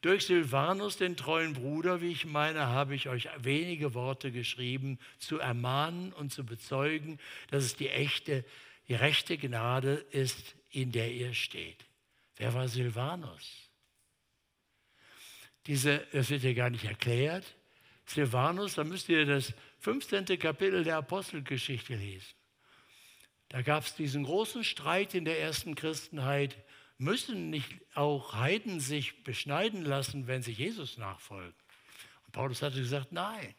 Durch 0.00 0.26
Silvanus, 0.26 0.96
den 0.96 1.16
treuen 1.16 1.54
Bruder, 1.54 2.00
wie 2.00 2.12
ich 2.12 2.24
meine, 2.24 2.68
habe 2.68 2.94
ich 2.94 3.08
euch 3.08 3.28
wenige 3.38 3.94
Worte 3.94 4.30
geschrieben, 4.30 4.98
zu 5.18 5.38
ermahnen 5.38 6.12
und 6.12 6.32
zu 6.32 6.44
bezeugen, 6.44 7.18
dass 7.50 7.64
es 7.64 7.74
die 7.74 7.88
echte, 7.88 8.44
die 8.86 8.94
rechte 8.94 9.36
Gnade 9.36 9.94
ist, 10.10 10.54
in 10.70 10.92
der 10.92 11.10
ihr 11.10 11.34
steht. 11.34 11.84
Wer 12.36 12.54
war 12.54 12.68
Silvanus? 12.68 13.68
Diese, 15.66 16.06
das 16.12 16.30
wird 16.30 16.44
ja 16.44 16.52
gar 16.52 16.70
nicht 16.70 16.84
erklärt. 16.84 17.44
Silvanus, 18.06 18.74
da 18.74 18.84
müsst 18.84 19.08
ihr 19.08 19.26
das 19.26 19.52
15. 19.80 20.26
Kapitel 20.38 20.84
der 20.84 20.96
Apostelgeschichte 20.96 21.94
lesen. 21.94 22.34
Da 23.48 23.62
gab 23.62 23.84
es 23.84 23.94
diesen 23.94 24.24
großen 24.24 24.64
Streit 24.64 25.14
in 25.14 25.24
der 25.24 25.40
ersten 25.40 25.74
Christenheit. 25.74 26.56
Müssen 26.98 27.50
nicht 27.50 27.80
auch 27.94 28.34
Heiden 28.34 28.80
sich 28.80 29.22
beschneiden 29.22 29.84
lassen, 29.84 30.26
wenn 30.26 30.42
sie 30.42 30.52
Jesus 30.52 30.98
nachfolgen? 30.98 31.54
Und 32.26 32.32
Paulus 32.32 32.60
hatte 32.60 32.78
gesagt, 32.78 33.12
nein. 33.12 33.54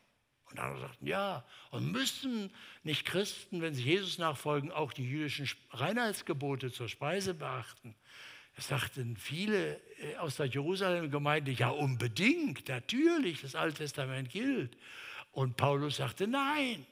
Und 0.51 0.59
andere 0.59 0.81
sagten, 0.81 1.07
ja. 1.07 1.45
Und 1.71 1.91
müssen 1.91 2.51
nicht 2.83 3.05
Christen, 3.05 3.61
wenn 3.61 3.73
sie 3.73 3.83
Jesus 3.83 4.17
nachfolgen, 4.17 4.71
auch 4.71 4.93
die 4.93 5.07
jüdischen 5.07 5.47
Reinheitsgebote 5.71 6.71
zur 6.71 6.89
Speise 6.89 7.33
beachten? 7.33 7.95
Das 8.55 8.67
sagten 8.67 9.15
viele 9.15 9.79
äh, 9.99 10.17
aus 10.17 10.35
der 10.35 10.47
Jerusalem-Gemeinde, 10.47 11.51
ja 11.51 11.69
unbedingt, 11.69 12.67
natürlich, 12.67 13.41
das 13.41 13.55
Alte 13.55 13.77
Testament 13.77 14.29
gilt. 14.29 14.75
Und 15.31 15.57
Paulus 15.57 15.97
sagte 15.97 16.27
nein. 16.27 16.85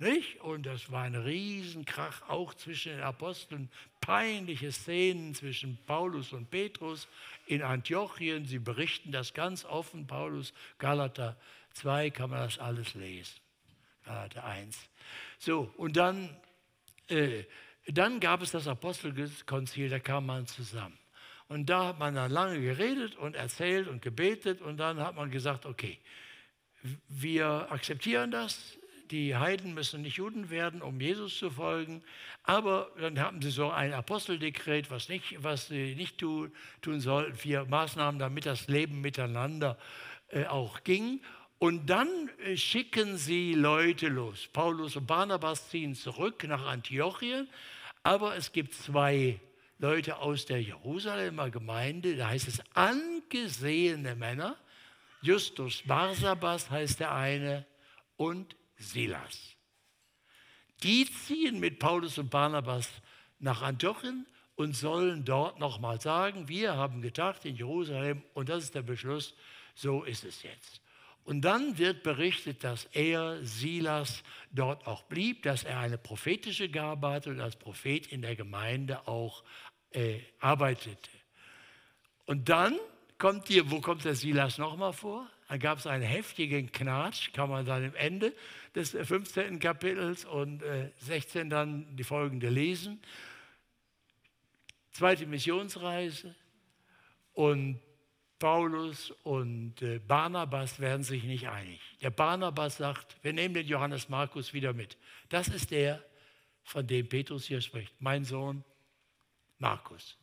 Nicht? 0.00 0.40
Und 0.40 0.64
das 0.64 0.92
war 0.92 1.02
ein 1.02 1.16
Riesenkrach 1.16 2.28
auch 2.28 2.54
zwischen 2.54 2.92
den 2.92 3.00
Aposteln, 3.00 3.68
peinliche 4.00 4.70
Szenen 4.70 5.34
zwischen 5.34 5.76
Paulus 5.86 6.32
und 6.32 6.50
Petrus 6.50 7.08
in 7.46 7.62
Antiochien. 7.62 8.46
Sie 8.46 8.60
berichten 8.60 9.10
das 9.10 9.34
ganz 9.34 9.64
offen, 9.64 10.06
Paulus, 10.06 10.52
Galater 10.78 11.36
2 11.74 12.10
kann 12.10 12.30
man 12.30 12.40
das 12.40 12.58
alles 12.60 12.94
lesen. 12.94 13.40
Galater 14.04 14.44
1. 14.44 14.78
So, 15.38 15.72
und 15.76 15.96
dann, 15.96 16.34
äh, 17.08 17.44
dann 17.86 18.20
gab 18.20 18.40
es 18.42 18.52
das 18.52 18.68
Apostelkonzil, 18.68 19.88
da 19.88 19.98
kam 19.98 20.26
man 20.26 20.46
zusammen. 20.46 20.98
Und 21.48 21.66
da 21.70 21.86
hat 21.88 21.98
man 21.98 22.14
dann 22.14 22.30
lange 22.30 22.60
geredet 22.60 23.16
und 23.16 23.34
erzählt 23.34 23.88
und 23.88 24.02
gebetet 24.02 24.60
und 24.60 24.76
dann 24.76 25.00
hat 25.00 25.16
man 25.16 25.30
gesagt, 25.30 25.66
okay, 25.66 25.98
wir 27.08 27.70
akzeptieren 27.70 28.30
das. 28.30 28.78
Die 29.10 29.34
Heiden 29.36 29.72
müssen 29.72 30.02
nicht 30.02 30.16
Juden 30.16 30.50
werden, 30.50 30.82
um 30.82 31.00
Jesus 31.00 31.38
zu 31.38 31.50
folgen. 31.50 32.02
Aber 32.42 32.90
dann 33.00 33.18
haben 33.18 33.40
sie 33.40 33.50
so 33.50 33.70
ein 33.70 33.94
Aposteldekret, 33.94 34.90
was, 34.90 35.08
nicht, 35.08 35.42
was 35.42 35.68
sie 35.68 35.94
nicht 35.94 36.18
tun, 36.18 36.52
tun 36.82 37.00
sollten, 37.00 37.34
vier 37.34 37.64
Maßnahmen, 37.64 38.18
damit 38.18 38.44
das 38.44 38.68
Leben 38.68 39.00
miteinander 39.00 39.78
äh, 40.28 40.44
auch 40.44 40.84
ging. 40.84 41.20
Und 41.58 41.88
dann 41.88 42.08
äh, 42.44 42.56
schicken 42.56 43.16
sie 43.16 43.54
Leute 43.54 44.08
los. 44.08 44.48
Paulus 44.52 44.94
und 44.96 45.06
Barnabas 45.06 45.70
ziehen 45.70 45.94
zurück 45.94 46.44
nach 46.44 46.66
Antiochien. 46.66 47.48
Aber 48.02 48.36
es 48.36 48.52
gibt 48.52 48.74
zwei 48.74 49.40
Leute 49.78 50.18
aus 50.18 50.44
der 50.44 50.60
Jerusalemer 50.60 51.50
Gemeinde, 51.50 52.16
da 52.16 52.28
heißt 52.28 52.48
es 52.48 52.60
angesehene 52.74 54.16
Männer, 54.16 54.56
Justus 55.22 55.82
Barsabas 55.86 56.70
heißt 56.70 57.00
der 57.00 57.14
eine 57.14 57.66
und 58.16 58.56
Silas. 58.76 59.56
Die 60.82 61.10
ziehen 61.10 61.58
mit 61.58 61.78
Paulus 61.78 62.18
und 62.18 62.30
Barnabas 62.30 62.88
nach 63.40 63.62
Antiochien 63.62 64.26
und 64.54 64.74
sollen 64.74 65.24
dort 65.24 65.58
nochmal 65.58 66.00
sagen, 66.00 66.48
wir 66.48 66.76
haben 66.76 67.02
gedacht 67.02 67.44
in 67.44 67.56
Jerusalem 67.56 68.22
und 68.34 68.48
das 68.48 68.64
ist 68.64 68.74
der 68.74 68.82
Beschluss, 68.82 69.34
so 69.74 70.04
ist 70.04 70.24
es 70.24 70.42
jetzt. 70.42 70.80
Und 71.24 71.42
dann 71.42 71.76
wird 71.76 72.02
berichtet, 72.02 72.64
dass 72.64 72.86
er, 72.86 73.44
Silas, 73.44 74.22
dort 74.50 74.86
auch 74.86 75.02
blieb, 75.02 75.42
dass 75.42 75.62
er 75.62 75.78
eine 75.78 75.98
prophetische 75.98 76.68
Gabe 76.68 77.08
hatte 77.08 77.30
und 77.30 77.40
als 77.40 77.56
Prophet 77.56 78.06
in 78.06 78.22
der 78.22 78.34
Gemeinde 78.34 79.06
auch 79.06 79.44
äh, 79.90 80.20
arbeitete. 80.40 81.10
Und 82.24 82.48
dann 82.48 82.78
kommt 83.18 83.48
hier, 83.48 83.70
wo 83.70 83.80
kommt 83.80 84.04
der 84.04 84.14
Silas 84.14 84.58
nochmal 84.58 84.92
vor? 84.92 85.28
Da 85.48 85.56
gab 85.56 85.78
es 85.78 85.86
einen 85.86 86.02
heftigen 86.02 86.70
Knatsch, 86.70 87.32
kann 87.32 87.48
man 87.48 87.64
dann 87.64 87.84
im 87.84 87.94
Ende 87.94 88.34
des 88.74 88.90
15. 88.90 89.58
Kapitels 89.58 90.24
und 90.24 90.62
äh, 90.62 90.90
16 91.00 91.50
dann 91.50 91.96
die 91.96 92.04
folgende 92.04 92.48
lesen. 92.48 93.00
Zweite 94.92 95.26
Missionsreise 95.26 96.34
und 97.32 97.80
Paulus 98.38 99.10
und 99.22 99.80
äh, 99.82 99.98
Barnabas 99.98 100.78
werden 100.78 101.02
sich 101.02 101.24
nicht 101.24 101.48
einig. 101.48 101.80
Der 102.02 102.10
Barnabas 102.10 102.76
sagt, 102.76 103.16
wir 103.22 103.32
nehmen 103.32 103.54
den 103.54 103.66
Johannes 103.66 104.08
Markus 104.08 104.52
wieder 104.52 104.72
mit. 104.72 104.96
Das 105.28 105.48
ist 105.48 105.70
der, 105.70 106.04
von 106.62 106.86
dem 106.86 107.08
Petrus 107.08 107.46
hier 107.46 107.60
spricht, 107.60 107.94
mein 108.00 108.24
Sohn 108.24 108.64
Markus. 109.58 110.16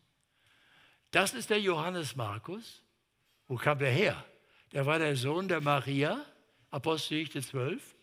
Das 1.12 1.34
ist 1.34 1.50
der 1.50 1.60
Johannes 1.60 2.16
Markus, 2.16 2.84
wo 3.48 3.56
kam 3.56 3.80
der 3.80 3.92
her? 3.92 4.26
Der 4.72 4.86
war 4.86 5.00
der 5.00 5.16
Sohn 5.16 5.48
der 5.48 5.62
Maria, 5.62 6.24
Apostelgeschichte 6.72 7.42
12, 7.42 7.96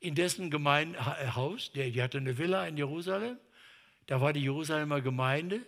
in 0.00 0.14
dessen 0.14 0.50
Gemeindehaus, 0.50 1.72
der, 1.72 1.90
die 1.90 2.02
hatte 2.02 2.18
eine 2.18 2.36
Villa 2.36 2.66
in 2.66 2.76
Jerusalem, 2.76 3.38
da 4.06 4.20
war 4.20 4.32
die 4.32 4.40
Jerusalemer 4.40 5.00
Gemeinde, 5.00 5.60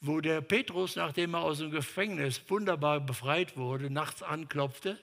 wo 0.00 0.20
der 0.20 0.40
Petrus, 0.40 0.96
nachdem 0.96 1.34
er 1.34 1.42
aus 1.42 1.58
dem 1.58 1.70
Gefängnis 1.70 2.42
wunderbar 2.48 3.00
befreit 3.00 3.56
wurde, 3.56 3.90
nachts 3.90 4.22
anklopfte 4.22 4.98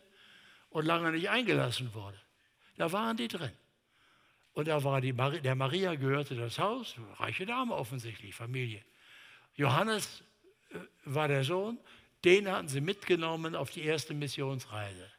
und 0.70 0.86
lange 0.86 1.12
nicht 1.12 1.30
eingelassen 1.30 1.94
wurde. 1.94 2.20
Da 2.78 2.92
waren 2.92 3.18
die 3.18 3.28
drin. 3.28 3.52
Und 4.54 4.68
da 4.68 4.84
war 4.84 5.02
die 5.02 5.14
Mar 5.14 5.32
der 5.32 5.56
Maria 5.56 5.96
gehörte 5.96 6.36
das 6.36 6.60
Haus, 6.60 6.96
reiche 7.18 7.46
Dame 7.46 7.76
offensichtlich, 7.76 8.34
Familie. 8.36 8.84
Johannes 9.56 10.24
äh, 10.70 10.78
war 11.04 11.28
der 11.28 11.44
Sohn 11.44 11.78
den 12.24 12.50
hatten 12.50 12.68
sie 12.68 12.82
mitgenommen 12.82 13.56
auf 13.56 13.70
die 13.70 13.84
erste 13.84 14.14
Missionsreise. 14.14 15.12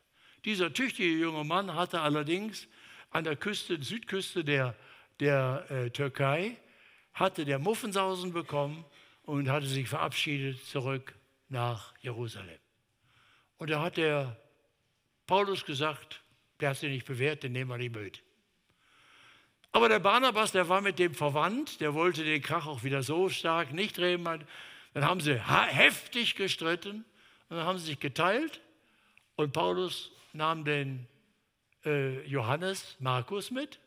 Dieser 0.45 0.73
tüchtige 0.73 1.17
junge 1.17 1.45
Mann 1.45 1.75
hatte 1.75 2.01
allerdings 2.01 2.69
an 3.11 3.25
der 3.25 3.37
Küste, 3.37 3.83
Südküste 3.83 4.45
der, 4.45 4.75
der 5.21 5.67
äh, 5.71 5.91
Türkei, 5.91 6.57
hatte 7.13 7.45
der 7.45 7.59
Muffensausen 7.59 8.33
bekommen 8.33 8.85
und 9.23 9.49
hatte 9.49 9.67
sich 9.67 9.89
verabschiedet 9.89 10.65
zurück 10.65 11.15
nach 11.49 11.95
Jerusalem. 12.01 12.59
Und 13.59 13.71
da 13.71 13.83
hat 13.83 13.97
der 13.97 14.37
Paulus 15.27 15.65
gesagt, 15.65 16.23
der 16.61 16.71
hat 16.71 16.77
sich 16.77 16.91
nicht 16.91 17.07
bewährt, 17.07 17.43
den 17.43 17.53
nehmen 17.53 17.71
wir 17.71 17.79
nicht 17.79 17.95
mit. 17.95 18.23
Aber 19.73 19.89
der 19.89 19.99
Barnabas, 19.99 20.53
der 20.53 20.69
war 20.69 20.81
mit 20.81 20.99
dem 20.99 21.15
verwandt, 21.15 21.81
der 21.81 21.93
wollte 21.93 22.25
den 22.25 22.41
Krach 22.41 22.67
auch 22.67 22.83
wieder 22.83 23.03
so 23.03 23.29
stark 23.29 23.73
nicht 23.73 23.99
drehen. 23.99 24.27
Dann 24.97 25.05
haben 25.05 25.21
sie 25.21 25.39
heftig 25.39 26.37
gestritten 26.37 27.05
und 27.51 27.57
dann 27.59 27.67
haben 27.67 27.77
sie 27.77 27.85
sich 27.85 28.01
geteilt 28.01 28.63
und 29.35 29.53
Paulus 29.53 30.11
nahm 30.33 30.65
den 30.65 31.07
äh, 31.85 32.27
Johannes 32.27 32.97
Markus 32.99 33.51
mit 33.51 33.79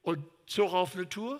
und 0.00 0.24
zog 0.46 0.72
auf 0.72 0.94
eine 0.94 1.06
Tour 1.06 1.38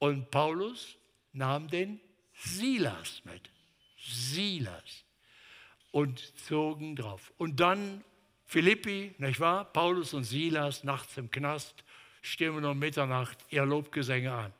und 0.00 0.32
Paulus 0.32 0.96
nahm 1.32 1.68
den 1.68 2.00
Silas 2.34 3.22
mit. 3.24 3.48
Silas. 3.96 5.04
Und 5.92 6.18
zogen 6.40 6.96
drauf. 6.96 7.32
Und 7.38 7.60
dann 7.60 8.02
Philippi, 8.46 9.14
nicht 9.18 9.38
wahr? 9.38 9.64
Paulus 9.66 10.12
und 10.12 10.24
Silas 10.24 10.82
nachts 10.82 11.16
im 11.18 11.30
Knast 11.30 11.84
stimmen 12.20 12.64
um 12.64 12.80
Mitternacht 12.80 13.38
ihr 13.50 13.64
Lobgesänge 13.64 14.32
an, 14.32 14.52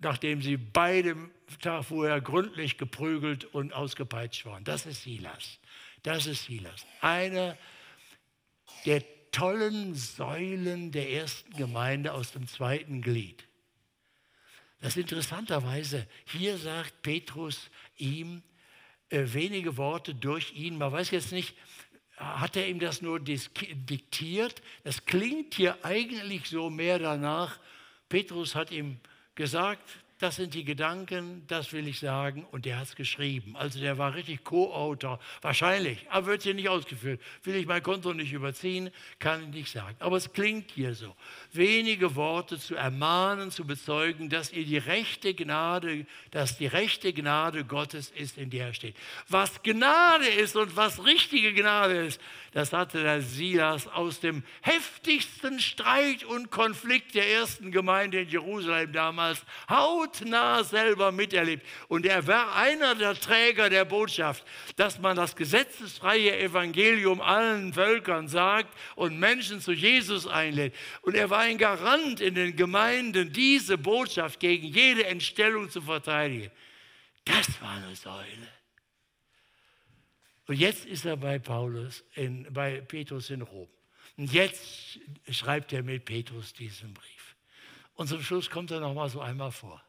nachdem 0.00 0.42
sie 0.42 0.56
beide 0.56 1.16
Tag 1.60 1.84
vorher 1.84 2.20
gründlich 2.20 2.78
geprügelt 2.78 3.44
und 3.46 3.72
ausgepeitscht 3.72 4.46
waren. 4.46 4.64
Das 4.64 4.86
ist 4.86 5.02
Silas. 5.02 5.58
Das 6.02 6.26
ist 6.26 6.44
Silas. 6.44 6.86
Einer 7.00 7.56
der 8.86 9.02
tollen 9.30 9.94
Säulen 9.94 10.92
der 10.92 11.10
ersten 11.10 11.52
Gemeinde 11.54 12.12
aus 12.12 12.32
dem 12.32 12.46
zweiten 12.46 13.02
Glied. 13.02 13.44
Das 14.80 14.96
interessanterweise, 14.96 16.06
hier 16.26 16.56
sagt 16.56 17.02
Petrus 17.02 17.70
ihm 17.96 18.42
äh, 19.10 19.24
wenige 19.26 19.76
Worte 19.76 20.14
durch 20.14 20.54
ihn. 20.54 20.78
Man 20.78 20.92
weiß 20.92 21.10
jetzt 21.10 21.32
nicht, 21.32 21.56
hat 22.16 22.56
er 22.56 22.68
ihm 22.68 22.78
das 22.78 23.02
nur 23.02 23.20
diktiert? 23.20 24.62
Das 24.84 25.04
klingt 25.04 25.54
hier 25.54 25.84
eigentlich 25.84 26.48
so 26.48 26.70
mehr 26.70 26.98
danach. 26.98 27.58
Petrus 28.08 28.54
hat 28.54 28.70
ihm 28.70 29.00
gesagt, 29.38 30.04
das 30.18 30.36
sind 30.36 30.54
die 30.54 30.64
Gedanken, 30.64 31.44
das 31.46 31.72
will 31.72 31.86
ich 31.86 32.00
sagen. 32.00 32.46
Und 32.50 32.64
der 32.64 32.78
hat 32.78 32.86
es 32.86 32.96
geschrieben. 32.96 33.56
Also 33.56 33.78
der 33.78 33.98
war 33.98 34.14
richtig 34.14 34.42
Co-Autor. 34.42 35.20
Wahrscheinlich, 35.42 36.06
aber 36.10 36.26
wird 36.26 36.42
hier 36.42 36.54
nicht 36.54 36.68
ausgeführt. 36.68 37.20
Will 37.44 37.54
ich 37.54 37.66
mein 37.66 37.82
Konto 37.82 38.12
nicht 38.12 38.32
überziehen, 38.32 38.90
kann 39.18 39.44
ich 39.44 39.48
nicht 39.48 39.72
sagen. 39.72 39.96
Aber 40.00 40.16
es 40.16 40.32
klingt 40.32 40.72
hier 40.72 40.94
so. 40.94 41.14
Wenige 41.52 42.16
Worte 42.16 42.58
zu 42.58 42.74
ermahnen, 42.74 43.50
zu 43.50 43.64
bezeugen, 43.64 44.28
dass 44.28 44.52
ihr 44.52 44.64
die 44.64 44.78
rechte 44.78 45.34
Gnade, 45.34 46.06
dass 46.32 46.58
die 46.58 46.66
rechte 46.66 47.12
Gnade 47.12 47.64
Gottes 47.64 48.10
ist, 48.10 48.38
in 48.38 48.50
der 48.50 48.66
er 48.66 48.74
steht. 48.74 48.96
Was 49.28 49.62
Gnade 49.62 50.26
ist 50.26 50.56
und 50.56 50.76
was 50.76 51.04
richtige 51.04 51.54
Gnade 51.54 52.06
ist, 52.06 52.20
das 52.52 52.72
hatte 52.72 53.02
der 53.02 53.22
Silas 53.22 53.86
aus 53.86 54.20
dem 54.20 54.42
heftigsten 54.62 55.60
Streit 55.60 56.24
und 56.24 56.50
Konflikt 56.50 57.14
der 57.14 57.30
ersten 57.30 57.70
Gemeinde 57.70 58.22
in 58.22 58.28
Jerusalem 58.28 58.92
damals 58.92 59.44
hautnah 60.08 60.64
selber 60.64 61.12
miterlebt. 61.12 61.66
Und 61.88 62.06
er 62.06 62.26
war 62.26 62.54
einer 62.56 62.94
der 62.94 63.14
Träger 63.14 63.70
der 63.70 63.84
Botschaft, 63.84 64.44
dass 64.76 64.98
man 64.98 65.16
das 65.16 65.36
gesetzesfreie 65.36 66.38
Evangelium 66.38 67.20
allen 67.20 67.72
Völkern 67.72 68.28
sagt 68.28 68.74
und 68.96 69.18
Menschen 69.18 69.60
zu 69.60 69.72
Jesus 69.72 70.26
einlädt. 70.26 70.74
Und 71.02 71.14
er 71.14 71.30
war 71.30 71.40
ein 71.40 71.58
Garant 71.58 72.20
in 72.20 72.34
den 72.34 72.56
Gemeinden, 72.56 73.32
diese 73.32 73.78
Botschaft 73.78 74.40
gegen 74.40 74.66
jede 74.66 75.06
Entstellung 75.06 75.70
zu 75.70 75.82
verteidigen. 75.82 76.50
Das 77.24 77.60
war 77.60 77.76
eine 77.76 77.94
Säule. 77.94 78.48
Und 80.46 80.58
jetzt 80.58 80.86
ist 80.86 81.04
er 81.04 81.16
bei 81.16 81.38
Paulus, 81.38 82.04
in, 82.14 82.50
bei 82.50 82.80
Petrus 82.80 83.28
in 83.28 83.42
Rom. 83.42 83.68
Und 84.16 84.32
jetzt 84.32 84.98
schreibt 85.28 85.72
er 85.74 85.82
mit 85.82 86.06
Petrus 86.06 86.54
diesen 86.54 86.94
Brief. 86.94 87.36
Und 87.94 88.08
zum 88.08 88.22
Schluss 88.22 88.48
kommt 88.48 88.70
er 88.70 88.80
nochmal 88.80 89.10
so 89.10 89.20
einmal 89.20 89.52
vor. 89.52 89.82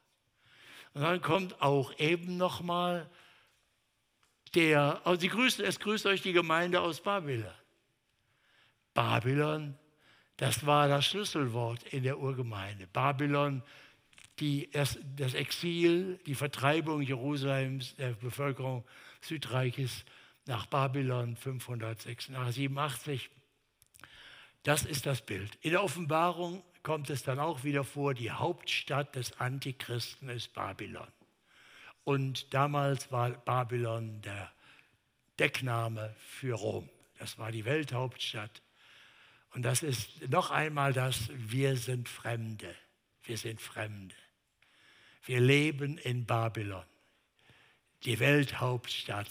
Und 0.93 1.01
dann 1.01 1.21
kommt 1.21 1.61
auch 1.61 1.97
eben 1.99 2.37
nochmal 2.37 3.09
der, 4.55 5.01
also 5.05 5.19
die 5.19 5.29
grüßt, 5.29 5.59
es 5.59 5.79
grüßt 5.79 6.05
euch 6.07 6.21
die 6.21 6.33
Gemeinde 6.33 6.81
aus 6.81 7.01
Babylon. 7.01 7.53
Babylon, 8.93 9.77
das 10.37 10.65
war 10.65 10.87
das 10.87 11.05
Schlüsselwort 11.05 11.83
in 11.93 12.03
der 12.03 12.19
Urgemeinde. 12.19 12.87
Babylon, 12.87 13.61
die, 14.39 14.69
das, 14.71 14.97
das 15.15 15.33
Exil, 15.33 16.19
die 16.25 16.35
Vertreibung 16.35 17.01
Jerusalems, 17.01 17.95
der 17.95 18.13
Bevölkerung 18.13 18.85
Südreiches 19.21 20.05
nach 20.45 20.65
Babylon 20.65 21.35
587. 21.35 23.29
Das 24.63 24.85
ist 24.85 25.05
das 25.05 25.21
Bild. 25.21 25.57
In 25.61 25.71
der 25.71 25.83
Offenbarung 25.83 26.63
kommt 26.89 27.11
es 27.11 27.21
dann 27.21 27.37
auch 27.37 27.63
wieder 27.63 27.83
vor, 27.83 28.15
die 28.15 28.31
Hauptstadt 28.31 29.15
des 29.15 29.39
Antichristen 29.39 30.27
ist 30.27 30.55
Babylon. 30.55 31.07
Und 32.03 32.51
damals 32.51 33.11
war 33.11 33.29
Babylon 33.29 34.23
der 34.23 34.51
Deckname 35.37 36.15
für 36.17 36.55
Rom. 36.55 36.89
Das 37.19 37.37
war 37.37 37.51
die 37.51 37.63
Welthauptstadt. 37.63 38.63
Und 39.53 39.61
das 39.61 39.83
ist 39.83 40.31
noch 40.31 40.49
einmal 40.49 40.91
das, 40.91 41.29
wir 41.31 41.77
sind 41.77 42.09
Fremde. 42.09 42.73
Wir 43.21 43.37
sind 43.37 43.61
Fremde. 43.61 44.15
Wir 45.25 45.41
leben 45.41 45.99
in 45.99 46.25
Babylon, 46.25 46.85
die 48.03 48.19
Welthauptstadt 48.19 49.29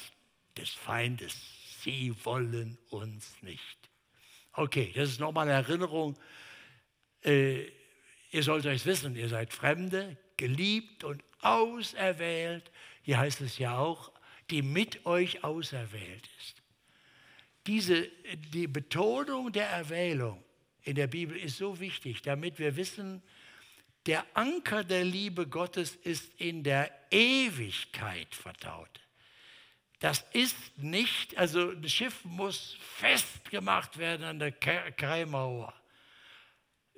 des 0.57 0.71
Feindes. 0.71 1.35
Sie 1.83 2.15
wollen 2.25 2.79
uns 2.91 3.43
nicht. 3.43 3.91
Okay, 4.53 4.93
das 4.95 5.09
ist 5.09 5.19
nochmal 5.19 5.49
eine 5.49 5.55
Erinnerung. 5.55 6.17
Äh, 7.29 7.71
ihr 8.31 8.43
sollt 8.43 8.65
euch 8.67 8.87
wissen, 8.87 9.15
ihr 9.15 9.29
seid 9.29 9.53
Fremde, 9.53 10.17
geliebt 10.37 11.05
und 11.05 11.23
auserwählt. 11.43 12.71
Hier 13.03 13.19
heißt 13.19 13.43
es 13.43 13.59
ja 13.59 13.77
auch, 13.77 14.13
die 14.51 14.63
mit 14.63 15.05
euch 15.05 15.45
auserwählt 15.45 16.29
ist. 16.39 16.63
Diese, 17.67 18.09
die 18.55 18.67
Betonung 18.67 19.53
der 19.53 19.69
Erwählung 19.69 20.43
in 20.83 20.95
der 20.95 21.07
Bibel 21.07 21.37
ist 21.37 21.59
so 21.59 21.79
wichtig, 21.81 22.23
damit 22.23 22.59
wir 22.59 22.77
wissen, 22.77 23.23
der 24.07 24.25
Anker 24.33 24.85
der 24.85 25.05
Liebe 25.05 25.47
Gottes 25.47 25.97
ist 25.97 26.33
in 26.41 26.63
der 26.65 26.91
Ewigkeit 27.11 28.35
vertaut. 28.35 29.01
Das 29.99 30.25
ist 30.33 30.57
nicht, 30.79 31.37
also 31.37 31.73
das 31.73 31.93
Schiff 31.93 32.25
muss 32.25 32.79
festgemacht 32.81 33.99
werden 33.99 34.25
an 34.25 34.39
der 34.39 34.53
Kaimauer. 34.53 35.75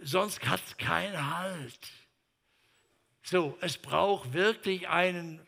Sonst 0.00 0.44
hat 0.46 0.60
es 0.66 0.76
keinen 0.76 1.36
Halt. 1.38 1.78
So, 3.22 3.56
es 3.60 3.78
braucht 3.78 4.32
wirklich 4.32 4.88
einen, 4.88 5.46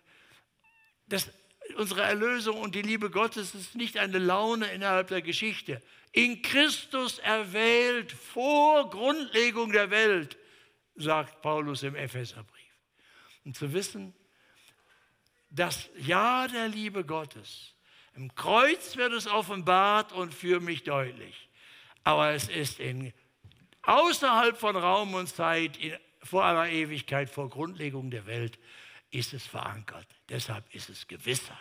das, 1.06 1.30
unsere 1.76 2.02
Erlösung 2.02 2.60
und 2.60 2.74
die 2.74 2.82
Liebe 2.82 3.10
Gottes 3.10 3.54
ist 3.54 3.74
nicht 3.74 3.96
eine 3.96 4.18
Laune 4.18 4.70
innerhalb 4.72 5.08
der 5.08 5.22
Geschichte. 5.22 5.82
In 6.12 6.42
Christus 6.42 7.18
erwählt 7.18 8.12
vor 8.12 8.90
Grundlegung 8.90 9.72
der 9.72 9.90
Welt, 9.90 10.36
sagt 10.94 11.40
Paulus 11.40 11.82
im 11.82 11.94
Epheserbrief. 11.94 12.62
Und 13.44 13.56
zu 13.56 13.72
wissen, 13.72 14.14
das 15.48 15.88
Ja 15.96 16.46
der 16.46 16.68
Liebe 16.68 17.04
Gottes. 17.04 17.74
Im 18.14 18.34
Kreuz 18.34 18.96
wird 18.96 19.12
es 19.14 19.26
offenbart 19.26 20.12
und 20.12 20.34
für 20.34 20.60
mich 20.60 20.84
deutlich. 20.84 21.48
Aber 22.04 22.32
es 22.32 22.48
ist 22.48 22.78
in, 22.78 23.12
außerhalb 23.82 24.56
von 24.56 24.76
Raum 24.76 25.14
und 25.14 25.28
Zeit, 25.28 25.76
in, 25.76 25.96
vor 26.22 26.44
aller 26.44 26.68
Ewigkeit, 26.68 27.30
vor 27.30 27.48
Grundlegung 27.48 28.10
der 28.10 28.26
Welt, 28.26 28.58
ist 29.10 29.34
es 29.34 29.46
verankert. 29.46 30.06
Deshalb 30.28 30.72
ist 30.74 30.88
es 30.88 31.06
Gewissheit. 31.06 31.56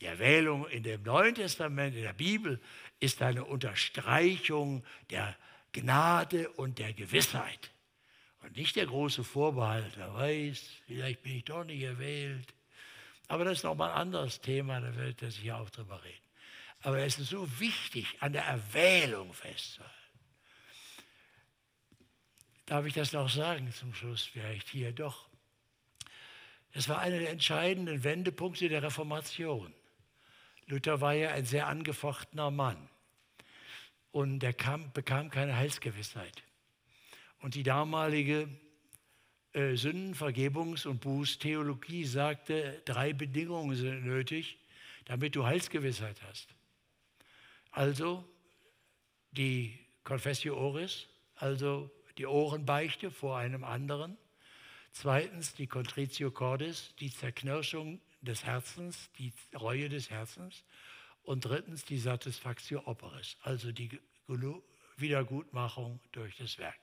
Die 0.00 0.06
Erwählung 0.06 0.66
in 0.68 0.82
dem 0.82 1.02
Neuen 1.02 1.34
Testament, 1.34 1.94
in 1.94 2.02
der 2.02 2.12
Bibel, 2.12 2.60
ist 2.98 3.22
eine 3.22 3.44
Unterstreichung 3.44 4.84
der 5.10 5.36
Gnade 5.72 6.50
und 6.50 6.78
der 6.78 6.92
Gewissheit. 6.92 7.70
Und 8.42 8.56
nicht 8.56 8.76
der 8.76 8.86
große 8.86 9.24
Vorbehalt, 9.24 9.92
wer 9.96 10.12
weiß, 10.14 10.62
vielleicht 10.86 11.22
bin 11.22 11.36
ich 11.36 11.44
doch 11.44 11.64
nicht 11.64 11.82
erwählt. 11.82 12.52
Aber 13.28 13.44
das 13.44 13.58
ist 13.58 13.64
nochmal 13.64 13.90
ein 13.92 13.98
anderes 13.98 14.40
Thema, 14.40 14.80
da 14.80 14.94
wird 14.96 15.22
er 15.22 15.30
sich 15.30 15.50
auch 15.52 15.70
drüber 15.70 16.02
reden. 16.04 16.18
Aber 16.82 16.98
es 16.98 17.18
ist 17.18 17.30
so 17.30 17.48
wichtig, 17.58 18.06
an 18.20 18.34
der 18.34 18.44
Erwählung 18.44 19.32
festzuhalten. 19.32 20.03
Darf 22.66 22.86
ich 22.86 22.94
das 22.94 23.12
noch 23.12 23.28
sagen 23.28 23.70
zum 23.72 23.94
Schluss 23.94 24.22
vielleicht 24.24 24.68
hier? 24.68 24.92
Doch. 24.92 25.28
Das 26.72 26.88
war 26.88 26.98
einer 26.98 27.18
der 27.18 27.30
entscheidenden 27.30 28.02
Wendepunkte 28.02 28.68
der 28.68 28.82
Reformation. 28.82 29.72
Luther 30.66 31.00
war 31.00 31.12
ja 31.12 31.30
ein 31.30 31.44
sehr 31.44 31.66
angefochtener 31.66 32.50
Mann 32.50 32.88
und 34.12 34.42
er 34.42 34.54
kam, 34.54 34.92
bekam 34.92 35.30
keine 35.30 35.56
Heilsgewissheit. 35.56 36.42
Und 37.40 37.54
die 37.54 37.62
damalige 37.62 38.48
äh, 39.52 39.74
Sündenvergebungs- 39.74 40.86
und 40.86 41.00
Bußtheologie 41.00 42.04
sagte, 42.06 42.80
drei 42.86 43.12
Bedingungen 43.12 43.76
sind 43.76 44.04
nötig, 44.04 44.58
damit 45.04 45.36
du 45.36 45.44
Heilsgewissheit 45.44 46.22
hast. 46.22 46.48
Also 47.70 48.24
die 49.32 49.78
Confessio 50.02 50.56
Oris, 50.56 51.06
also 51.36 51.90
die 52.18 52.26
Ohrenbeichte 52.26 53.10
vor 53.10 53.38
einem 53.38 53.64
anderen. 53.64 54.16
Zweitens 54.92 55.54
die 55.54 55.66
Contritio 55.66 56.30
Cordis, 56.30 56.94
die 57.00 57.10
Zerknirschung 57.10 58.00
des 58.20 58.44
Herzens, 58.44 59.10
die 59.18 59.32
Reue 59.58 59.88
des 59.88 60.10
Herzens. 60.10 60.64
Und 61.24 61.44
drittens 61.44 61.84
die 61.84 61.98
Satisfactio 61.98 62.82
Operis, 62.84 63.36
also 63.42 63.72
die 63.72 63.98
Wiedergutmachung 64.96 66.00
durch 66.12 66.36
das 66.36 66.58
Werk. 66.58 66.78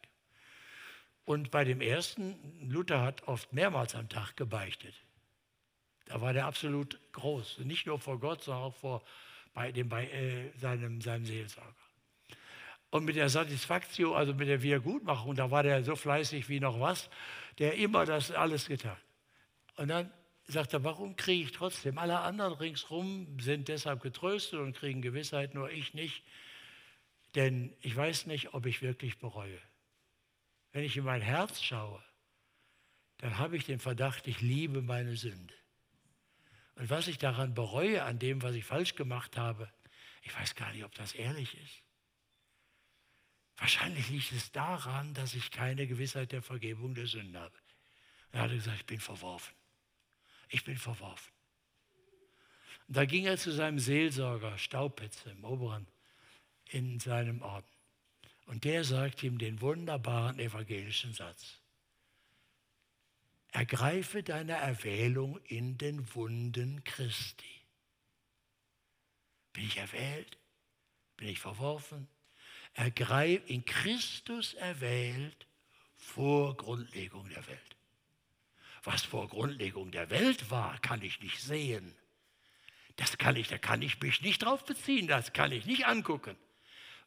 Und 1.26 1.52
bei 1.52 1.64
dem 1.64 1.80
ersten, 1.80 2.70
Luther 2.70 3.02
hat 3.02 3.28
oft 3.28 3.54
mehrmals 3.54 3.94
am 3.96 4.10
Tag 4.10 4.36
gebeichtet. 4.36 4.96
Da 6.06 6.20
war 6.20 6.34
der 6.34 6.46
absolut 6.46 7.00
groß. 7.14 7.60
Nicht 7.60 7.86
nur 7.86 8.00
vor 8.00 8.20
Gott, 8.20 8.44
sondern 8.44 8.64
auch 8.64 8.76
vor 8.76 9.04
bei 9.54 9.72
dem, 9.72 9.88
bei, 9.90 10.08
äh, 10.08 10.52
seinem, 10.58 11.02
seinem 11.02 11.26
Seelsorger. 11.26 11.74
Und 12.92 13.06
mit 13.06 13.16
der 13.16 13.30
Satisfaktio, 13.30 14.14
also 14.14 14.34
mit 14.34 14.50
der 14.50 14.62
Wiedergutmachung, 14.62 15.34
da 15.34 15.50
war 15.50 15.64
der 15.64 15.84
so 15.84 15.96
fleißig 15.96 16.50
wie 16.50 16.60
noch 16.60 16.80
was, 16.80 17.10
der 17.58 17.76
immer 17.76 18.06
das 18.06 18.32
alles 18.32 18.68
getan. 18.68 18.98
Und 19.78 19.88
dann 19.88 20.12
sagt 20.48 20.74
er, 20.74 20.84
warum 20.84 21.16
kriege 21.16 21.46
ich 21.46 21.52
trotzdem? 21.54 21.98
Alle 21.98 22.20
anderen 22.20 22.54
ringsherum 22.54 23.40
sind 23.40 23.70
deshalb 23.70 24.02
getröstet 24.02 24.60
und 24.60 24.76
kriegen 24.76 25.02
Gewissheit, 25.02 25.56
nur 25.56 25.72
ich 25.72 25.94
nicht. 25.94 26.24
Denn 27.36 27.74
ich 27.80 27.96
weiß 27.96 28.26
nicht, 28.26 28.54
ob 28.54 28.66
ich 28.66 28.82
wirklich 28.82 29.20
bereue. 29.20 29.60
Wenn 30.74 30.84
ich 30.84 30.98
in 30.98 31.06
mein 31.06 31.22
Herz 31.22 31.62
schaue, 31.62 32.04
dann 33.20 33.38
habe 33.38 33.56
ich 33.56 33.66
den 33.66 33.80
Verdacht, 33.80 34.28
ich 34.28 34.42
liebe 34.42 34.82
meine 34.82 35.16
Sünde. 35.16 35.54
Und 36.76 36.90
was 36.90 37.08
ich 37.08 37.18
daran 37.18 37.54
bereue, 37.54 38.04
an 38.04 38.20
dem, 38.20 38.42
was 38.42 38.56
ich 38.56 38.66
falsch 38.66 38.96
gemacht 38.96 39.38
habe, 39.38 39.72
ich 40.24 40.38
weiß 40.38 40.56
gar 40.56 40.74
nicht, 40.74 40.84
ob 40.84 40.94
das 40.96 41.14
ehrlich 41.14 41.56
ist. 41.58 41.84
Wahrscheinlich 43.62 44.10
liegt 44.10 44.32
es 44.32 44.52
daran, 44.52 45.14
dass 45.14 45.36
ich 45.36 45.52
keine 45.52 45.86
Gewissheit 45.86 46.32
der 46.32 46.42
Vergebung 46.42 46.96
der 46.96 47.06
Sünde 47.06 47.40
habe. 47.40 47.56
Er 48.32 48.42
hat 48.42 48.52
gesagt, 48.52 48.80
ich 48.80 48.86
bin 48.88 49.00
verworfen. 49.00 49.54
Ich 50.50 50.64
bin 50.64 50.78
verworfen. 50.78 51.32
Und 52.88 52.98
da 52.98 53.06
ging 53.06 53.26
er 53.26 53.38
zu 53.38 53.52
seinem 53.52 53.78
Seelsorger 53.78 54.58
Staupitz 54.58 55.28
im 55.28 55.46
Oberen 55.46 55.86
in 56.70 57.00
seinem 57.00 57.44
Orden. 57.44 57.70
Und 58.48 58.64
der 58.64 58.84
sagt 58.84 59.22
ihm 59.22 59.38
den 59.38 59.62
wunderbaren 59.62 60.40
evangelischen 60.40 61.14
Satz. 61.14 61.60
Ergreife 63.52 64.24
deine 64.24 64.54
Erwählung 64.54 65.38
in 65.46 65.78
den 65.78 66.16
Wunden 66.16 66.84
Christi. 66.84 67.62
Bin 69.54 69.66
ich 69.66 69.78
erwählt? 69.78 70.40
Bin 71.16 71.28
ich 71.28 71.40
verworfen? 71.40 72.08
Ergreif, 72.74 73.42
in 73.48 73.66
Christus 73.66 74.54
erwählt 74.54 75.48
vor 75.98 76.56
Grundlegung 76.56 77.28
der 77.30 77.46
Welt. 77.48 77.76
Was 78.84 79.04
vor 79.04 79.28
Grundlegung 79.28 79.92
der 79.92 80.10
Welt 80.10 80.50
war, 80.50 80.80
kann 80.80 81.02
ich 81.02 81.22
nicht 81.22 81.40
sehen. 81.40 81.96
Das 82.96 83.18
kann 83.18 83.36
ich, 83.36 83.48
da 83.48 83.58
kann 83.58 83.82
ich 83.82 84.00
mich 84.02 84.22
nicht 84.22 84.44
drauf 84.44 84.66
beziehen, 84.66 85.08
das 85.08 85.34
kann 85.34 85.52
ich 85.52 85.66
nicht 85.66 85.86
angucken. 85.86 86.36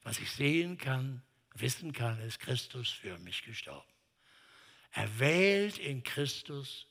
Was 0.02 0.18
ich 0.18 0.30
sehen 0.30 0.78
kann, 0.78 1.22
wissen 1.54 1.92
kann, 1.92 2.20
ist 2.20 2.40
Christus 2.40 2.90
für 2.90 3.18
mich 3.18 3.42
gestorben. 3.42 3.88
Erwählt 4.92 5.78
in 5.78 6.02
Christus, 6.02 6.86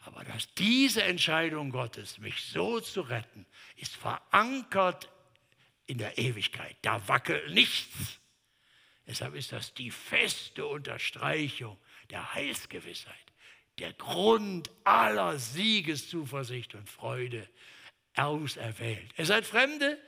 aber 0.00 0.24
dass 0.24 0.52
diese 0.54 1.02
Entscheidung 1.02 1.70
Gottes, 1.70 2.18
mich 2.18 2.42
so 2.42 2.80
zu 2.80 3.02
retten, 3.02 3.46
ist 3.76 3.94
verankert 3.96 5.10
in 5.90 5.98
der 5.98 6.16
Ewigkeit. 6.18 6.76
Da 6.82 7.06
wackelt 7.08 7.52
nichts. 7.52 8.20
Deshalb 9.06 9.34
ist 9.34 9.50
das 9.50 9.74
die 9.74 9.90
feste 9.90 10.64
Unterstreichung 10.64 11.76
der 12.10 12.32
Heilsgewissheit, 12.32 13.14
der 13.78 13.92
Grund 13.94 14.70
aller 14.84 15.38
Siegeszuversicht 15.38 16.76
und 16.76 16.88
Freude 16.88 17.48
auserwählt. 18.14 19.10
Ihr 19.18 19.26
seid 19.26 19.46
Fremde, 19.46 19.98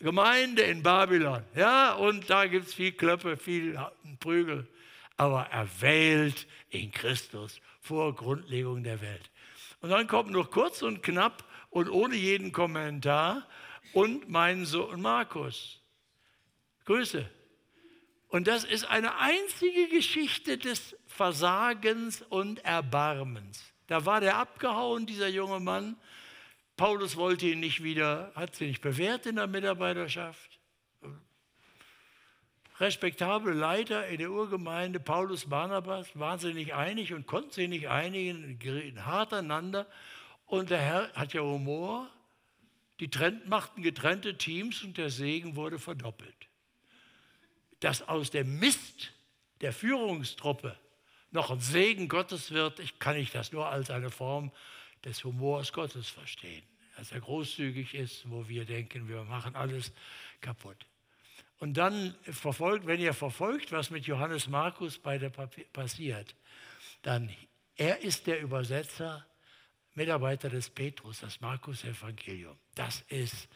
Gemeinde 0.00 0.62
in 0.62 0.82
Babylon. 0.82 1.44
Ja, 1.54 1.94
und 1.94 2.28
da 2.28 2.46
gibt 2.46 2.66
es 2.66 2.74
viel 2.74 2.92
Klöppe, 2.92 3.38
viel 3.38 3.78
Prügel. 4.18 4.68
Aber 5.16 5.46
erwählt 5.46 6.46
in 6.68 6.92
Christus 6.92 7.60
vor 7.80 8.14
Grundlegung 8.14 8.82
der 8.82 9.00
Welt. 9.00 9.30
Und 9.80 9.90
dann 9.90 10.06
kommt 10.06 10.30
noch 10.30 10.50
kurz 10.50 10.82
und 10.82 11.02
knapp 11.02 11.44
und 11.70 11.88
ohne 11.88 12.16
jeden 12.16 12.52
Kommentar 12.52 13.46
und 13.92 14.28
mein 14.28 14.64
Sohn 14.64 15.00
Markus. 15.00 15.80
Grüße. 16.84 17.28
Und 18.28 18.46
das 18.46 18.64
ist 18.64 18.84
eine 18.84 19.16
einzige 19.16 19.88
Geschichte 19.88 20.56
des 20.56 20.96
Versagens 21.06 22.22
und 22.22 22.64
Erbarmens. 22.64 23.64
Da 23.88 24.06
war 24.06 24.20
der 24.20 24.36
abgehauen, 24.36 25.06
dieser 25.06 25.28
junge 25.28 25.58
Mann, 25.58 25.96
Paulus 26.76 27.16
wollte 27.16 27.46
ihn 27.46 27.60
nicht 27.60 27.82
wieder, 27.82 28.32
hat 28.34 28.56
sie 28.56 28.68
nicht 28.68 28.80
bewährt 28.80 29.26
in 29.26 29.36
der 29.36 29.46
Mitarbeiterschaft. 29.46 30.58
Respektable 32.78 33.52
Leiter 33.52 34.06
in 34.06 34.16
der 34.16 34.30
Urgemeinde, 34.30 34.98
Paulus 34.98 35.44
Barnabas, 35.44 36.18
waren 36.18 36.38
sie 36.38 36.54
nicht 36.54 36.72
einig 36.72 37.12
und 37.12 37.26
konnten 37.26 37.50
sie 37.50 37.68
nicht 37.68 37.88
einigen, 37.88 38.58
gerieten 38.58 39.04
hart 39.04 39.34
aneinander. 39.34 39.86
Und 40.46 40.70
der 40.70 40.78
Herr 40.78 41.12
hat 41.12 41.34
ja 41.34 41.42
Humor. 41.42 42.08
Die 43.00 43.08
trennt, 43.08 43.48
machten 43.48 43.82
getrennte 43.82 44.36
Teams 44.36 44.82
und 44.84 44.98
der 44.98 45.10
Segen 45.10 45.56
wurde 45.56 45.78
verdoppelt. 45.78 46.48
Dass 47.80 48.02
aus 48.02 48.30
dem 48.30 48.58
Mist 48.58 49.12
der 49.62 49.72
Führungstruppe 49.72 50.78
noch 51.30 51.50
ein 51.50 51.60
Segen 51.60 52.08
Gottes 52.08 52.50
wird, 52.50 52.78
ich 52.78 52.98
kann 52.98 53.16
ich 53.16 53.30
das 53.30 53.52
nur 53.52 53.68
als 53.68 53.90
eine 53.90 54.10
Form 54.10 54.52
des 55.04 55.24
Humors 55.24 55.72
Gottes 55.72 56.08
verstehen. 56.08 56.62
Dass 56.96 57.12
er 57.12 57.20
großzügig 57.20 57.94
ist, 57.94 58.28
wo 58.28 58.48
wir 58.48 58.66
denken, 58.66 59.08
wir 59.08 59.24
machen 59.24 59.56
alles 59.56 59.92
kaputt. 60.42 60.86
Und 61.58 61.74
dann 61.74 62.14
verfolgt, 62.22 62.86
wenn 62.86 63.00
ihr 63.00 63.14
verfolgt, 63.14 63.72
was 63.72 63.90
mit 63.90 64.06
Johannes 64.06 64.48
Markus 64.48 64.98
bei 64.98 65.18
der 65.18 65.30
passiert, 65.30 66.34
dann 67.02 67.30
er 67.76 68.00
ist 68.02 68.26
der 68.26 68.40
Übersetzer, 68.40 69.26
Mitarbeiter 70.00 70.48
des 70.48 70.70
Petrus, 70.70 71.20
das 71.20 71.42
Markus-Evangelium. 71.42 72.56
Das 72.74 73.02
ist 73.08 73.48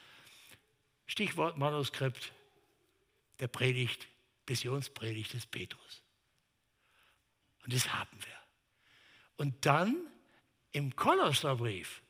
Stichwort 1.06 1.56
Manuskript 1.56 2.34
der 3.40 3.48
Predigt, 3.48 4.06
Missionspredigt 4.46 5.32
des 5.32 5.46
Petrus. 5.46 6.02
Und 7.62 7.72
das 7.72 7.90
haben 7.94 8.18
wir. 8.22 8.38
Und 9.38 9.64
dann 9.64 9.96
im 10.72 10.94
Kolosserbrief, 10.94 12.02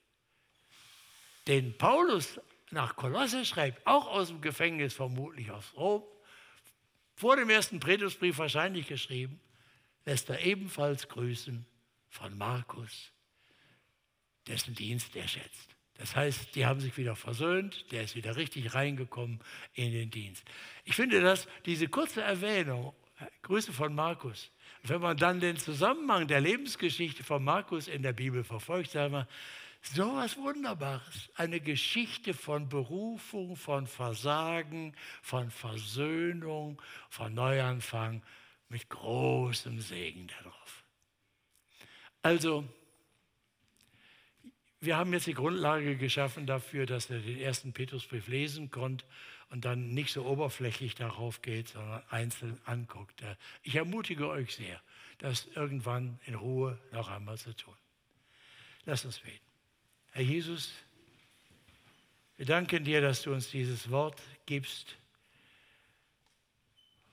den 1.47 1.79
Paulus 1.79 2.41
nach 2.73 2.97
Kolosse 2.97 3.45
schreibt, 3.45 3.87
auch 3.87 4.09
aus 4.09 4.29
dem 4.29 4.41
Gefängnis, 4.41 4.95
vermutlich 4.95 5.53
aus 5.53 5.73
Rom, 5.77 6.03
vor 7.15 7.37
dem 7.37 7.51
ersten 7.51 7.79
Petrusbrief 7.79 8.39
wahrscheinlich 8.39 8.89
geschrieben, 8.89 9.41
lässt 10.05 10.29
er 10.29 10.41
ebenfalls 10.41 11.09
grüßen 11.09 11.65
von 12.09 12.37
Markus, 12.37 13.14
dessen 14.47 14.75
Dienst 14.75 15.15
er 15.17 15.29
schätzt. 15.29 15.75
Das 15.97 16.17
heißt, 16.17 16.55
die 16.55 16.67
haben 16.67 16.81
sich 16.81 16.97
wieder 16.97 17.15
versöhnt, 17.15 17.91
der 17.93 18.03
ist 18.03 18.17
wieder 18.17 18.37
richtig 18.37 18.75
reingekommen 18.75 19.41
in 19.75 19.93
den 19.93 20.11
Dienst. 20.11 20.45
Ich 20.85 20.97
finde, 20.97 21.21
dass 21.21 21.47
diese 21.67 21.89
kurze 21.89 22.23
Erwähnung, 22.23 22.95
Grüße 23.43 23.73
von 23.73 23.95
Markus, 23.95 24.51
wenn 24.83 25.01
man 25.01 25.17
dann 25.17 25.39
den 25.39 25.57
Zusammenhang 25.57 26.27
der 26.27 26.41
Lebensgeschichte 26.41 27.23
von 27.23 27.45
Markus 27.45 27.87
in 27.87 28.03
der 28.03 28.13
Bibel 28.13 28.43
verfolgt, 28.43 28.91
sagen 28.91 29.13
wir, 29.13 29.29
so 29.83 30.17
was 30.17 30.37
Wunderbares. 30.37 31.31
Eine 31.37 31.61
Geschichte 31.61 32.35
von 32.35 32.69
Berufung, 32.69 33.55
von 33.55 33.87
Versagen, 33.87 34.97
von 35.23 35.51
Versöhnung, 35.51 36.81
von 37.11 37.35
Neuanfang 37.35 38.23
mit 38.69 38.89
großem 38.89 39.81
Segen 39.81 40.27
darauf. 40.29 40.85
Also, 42.23 42.65
wir 44.85 44.97
haben 44.97 45.13
jetzt 45.13 45.27
die 45.27 45.35
Grundlage 45.35 45.97
geschaffen 45.97 46.47
dafür, 46.47 46.87
dass 46.87 47.11
er 47.11 47.21
den 47.21 47.39
ersten 47.39 47.73
Petrusbrief 47.73 48.29
lesen 48.29 48.71
konnte 48.71 49.05
und 49.51 49.65
dann 49.65 49.95
nicht 49.95 50.13
so 50.13 50.25
oberflächlich 50.25 50.95
darauf 50.95 51.43
geht, 51.43 51.69
sondern 51.69 52.03
einzeln 52.11 52.61
anguckt. 52.65 53.23
Ich 53.63 53.77
ermutige 53.77 54.29
euch 54.29 54.55
sehr, 54.55 54.81
das 55.19 55.47
irgendwann 55.55 56.19
in 56.27 56.35
Ruhe 56.35 56.79
noch 56.93 57.11
einmal 57.11 57.39
zu 57.39 57.55
tun. 57.55 57.75
Lass 58.85 59.05
uns 59.05 59.19
beten. 59.19 59.39
Herr 60.13 60.23
Jesus, 60.23 60.73
wir 62.37 62.47
danken 62.47 62.85
dir, 62.85 63.01
dass 63.01 63.23
du 63.23 63.33
uns 63.33 63.51
dieses 63.51 63.91
Wort 63.91 64.21
gibst 64.47 64.97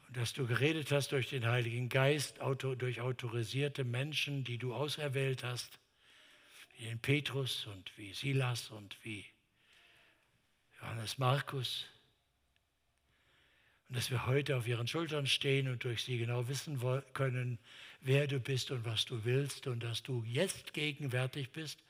und 0.07 0.17
dass 0.17 0.33
du 0.33 0.47
geredet 0.47 0.91
hast 0.91 1.11
durch 1.11 1.29
den 1.29 1.45
Heiligen 1.45 1.89
Geist, 1.89 2.39
durch 2.77 3.01
autorisierte 3.01 3.83
Menschen, 3.83 4.43
die 4.43 4.57
du 4.57 4.73
auserwählt 4.73 5.43
hast, 5.43 5.80
wie 6.81 6.85
den 6.85 6.99
Petrus 6.99 7.67
und 7.67 7.95
wie 7.95 8.11
Silas 8.11 8.71
und 8.71 8.97
wie 9.03 9.23
Johannes 10.79 11.19
Markus 11.19 11.85
und 13.87 13.97
dass 13.97 14.09
wir 14.09 14.25
heute 14.25 14.57
auf 14.57 14.67
ihren 14.67 14.87
Schultern 14.87 15.27
stehen 15.27 15.67
und 15.67 15.83
durch 15.83 16.03
sie 16.03 16.17
genau 16.17 16.47
wissen 16.47 16.79
können, 17.13 17.59
wer 17.99 18.25
du 18.25 18.39
bist 18.39 18.71
und 18.71 18.83
was 18.83 19.05
du 19.05 19.23
willst 19.25 19.67
und 19.67 19.83
dass 19.83 20.01
du 20.01 20.23
jetzt 20.23 20.73
gegenwärtig 20.73 21.51
bist 21.51 21.83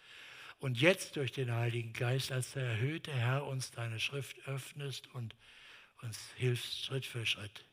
und 0.59 0.81
jetzt 0.81 1.15
durch 1.15 1.31
den 1.31 1.53
Heiligen 1.53 1.93
Geist 1.93 2.33
als 2.33 2.51
der 2.51 2.63
erhöhte 2.65 3.13
Herr 3.13 3.47
uns 3.47 3.71
deine 3.71 3.99
Schrift 3.99 4.45
öffnest 4.45 5.07
und 5.13 5.35
uns 6.01 6.19
hilfst 6.35 6.83
Schritt 6.83 7.05
für 7.05 7.25
Schritt 7.25 7.63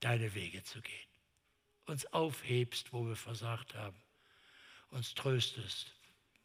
deine 0.00 0.34
Wege 0.34 0.64
zu 0.64 0.80
gehen. 0.80 1.08
Uns 1.86 2.06
aufhebst, 2.12 2.92
wo 2.92 3.06
wir 3.06 3.14
versagt 3.14 3.74
haben. 3.76 4.03
Uns 4.94 5.12
tröstest, 5.12 5.92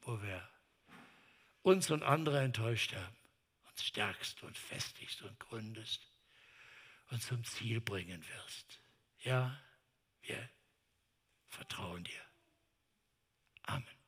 wo 0.01 0.19
wir 0.23 0.49
uns 1.61 1.91
und 1.91 2.01
andere 2.01 2.39
enttäuscht 2.41 2.95
haben, 2.95 3.17
uns 3.69 3.83
stärkst 3.83 4.41
und 4.41 4.57
festigst 4.57 5.21
und 5.21 5.39
gründest 5.39 6.09
und 7.11 7.21
zum 7.21 7.43
Ziel 7.43 7.79
bringen 7.79 8.27
wirst. 8.27 8.81
Ja, 9.19 9.55
wir 10.23 10.49
vertrauen 11.47 12.03
dir. 12.03 12.25
Amen. 13.67 13.98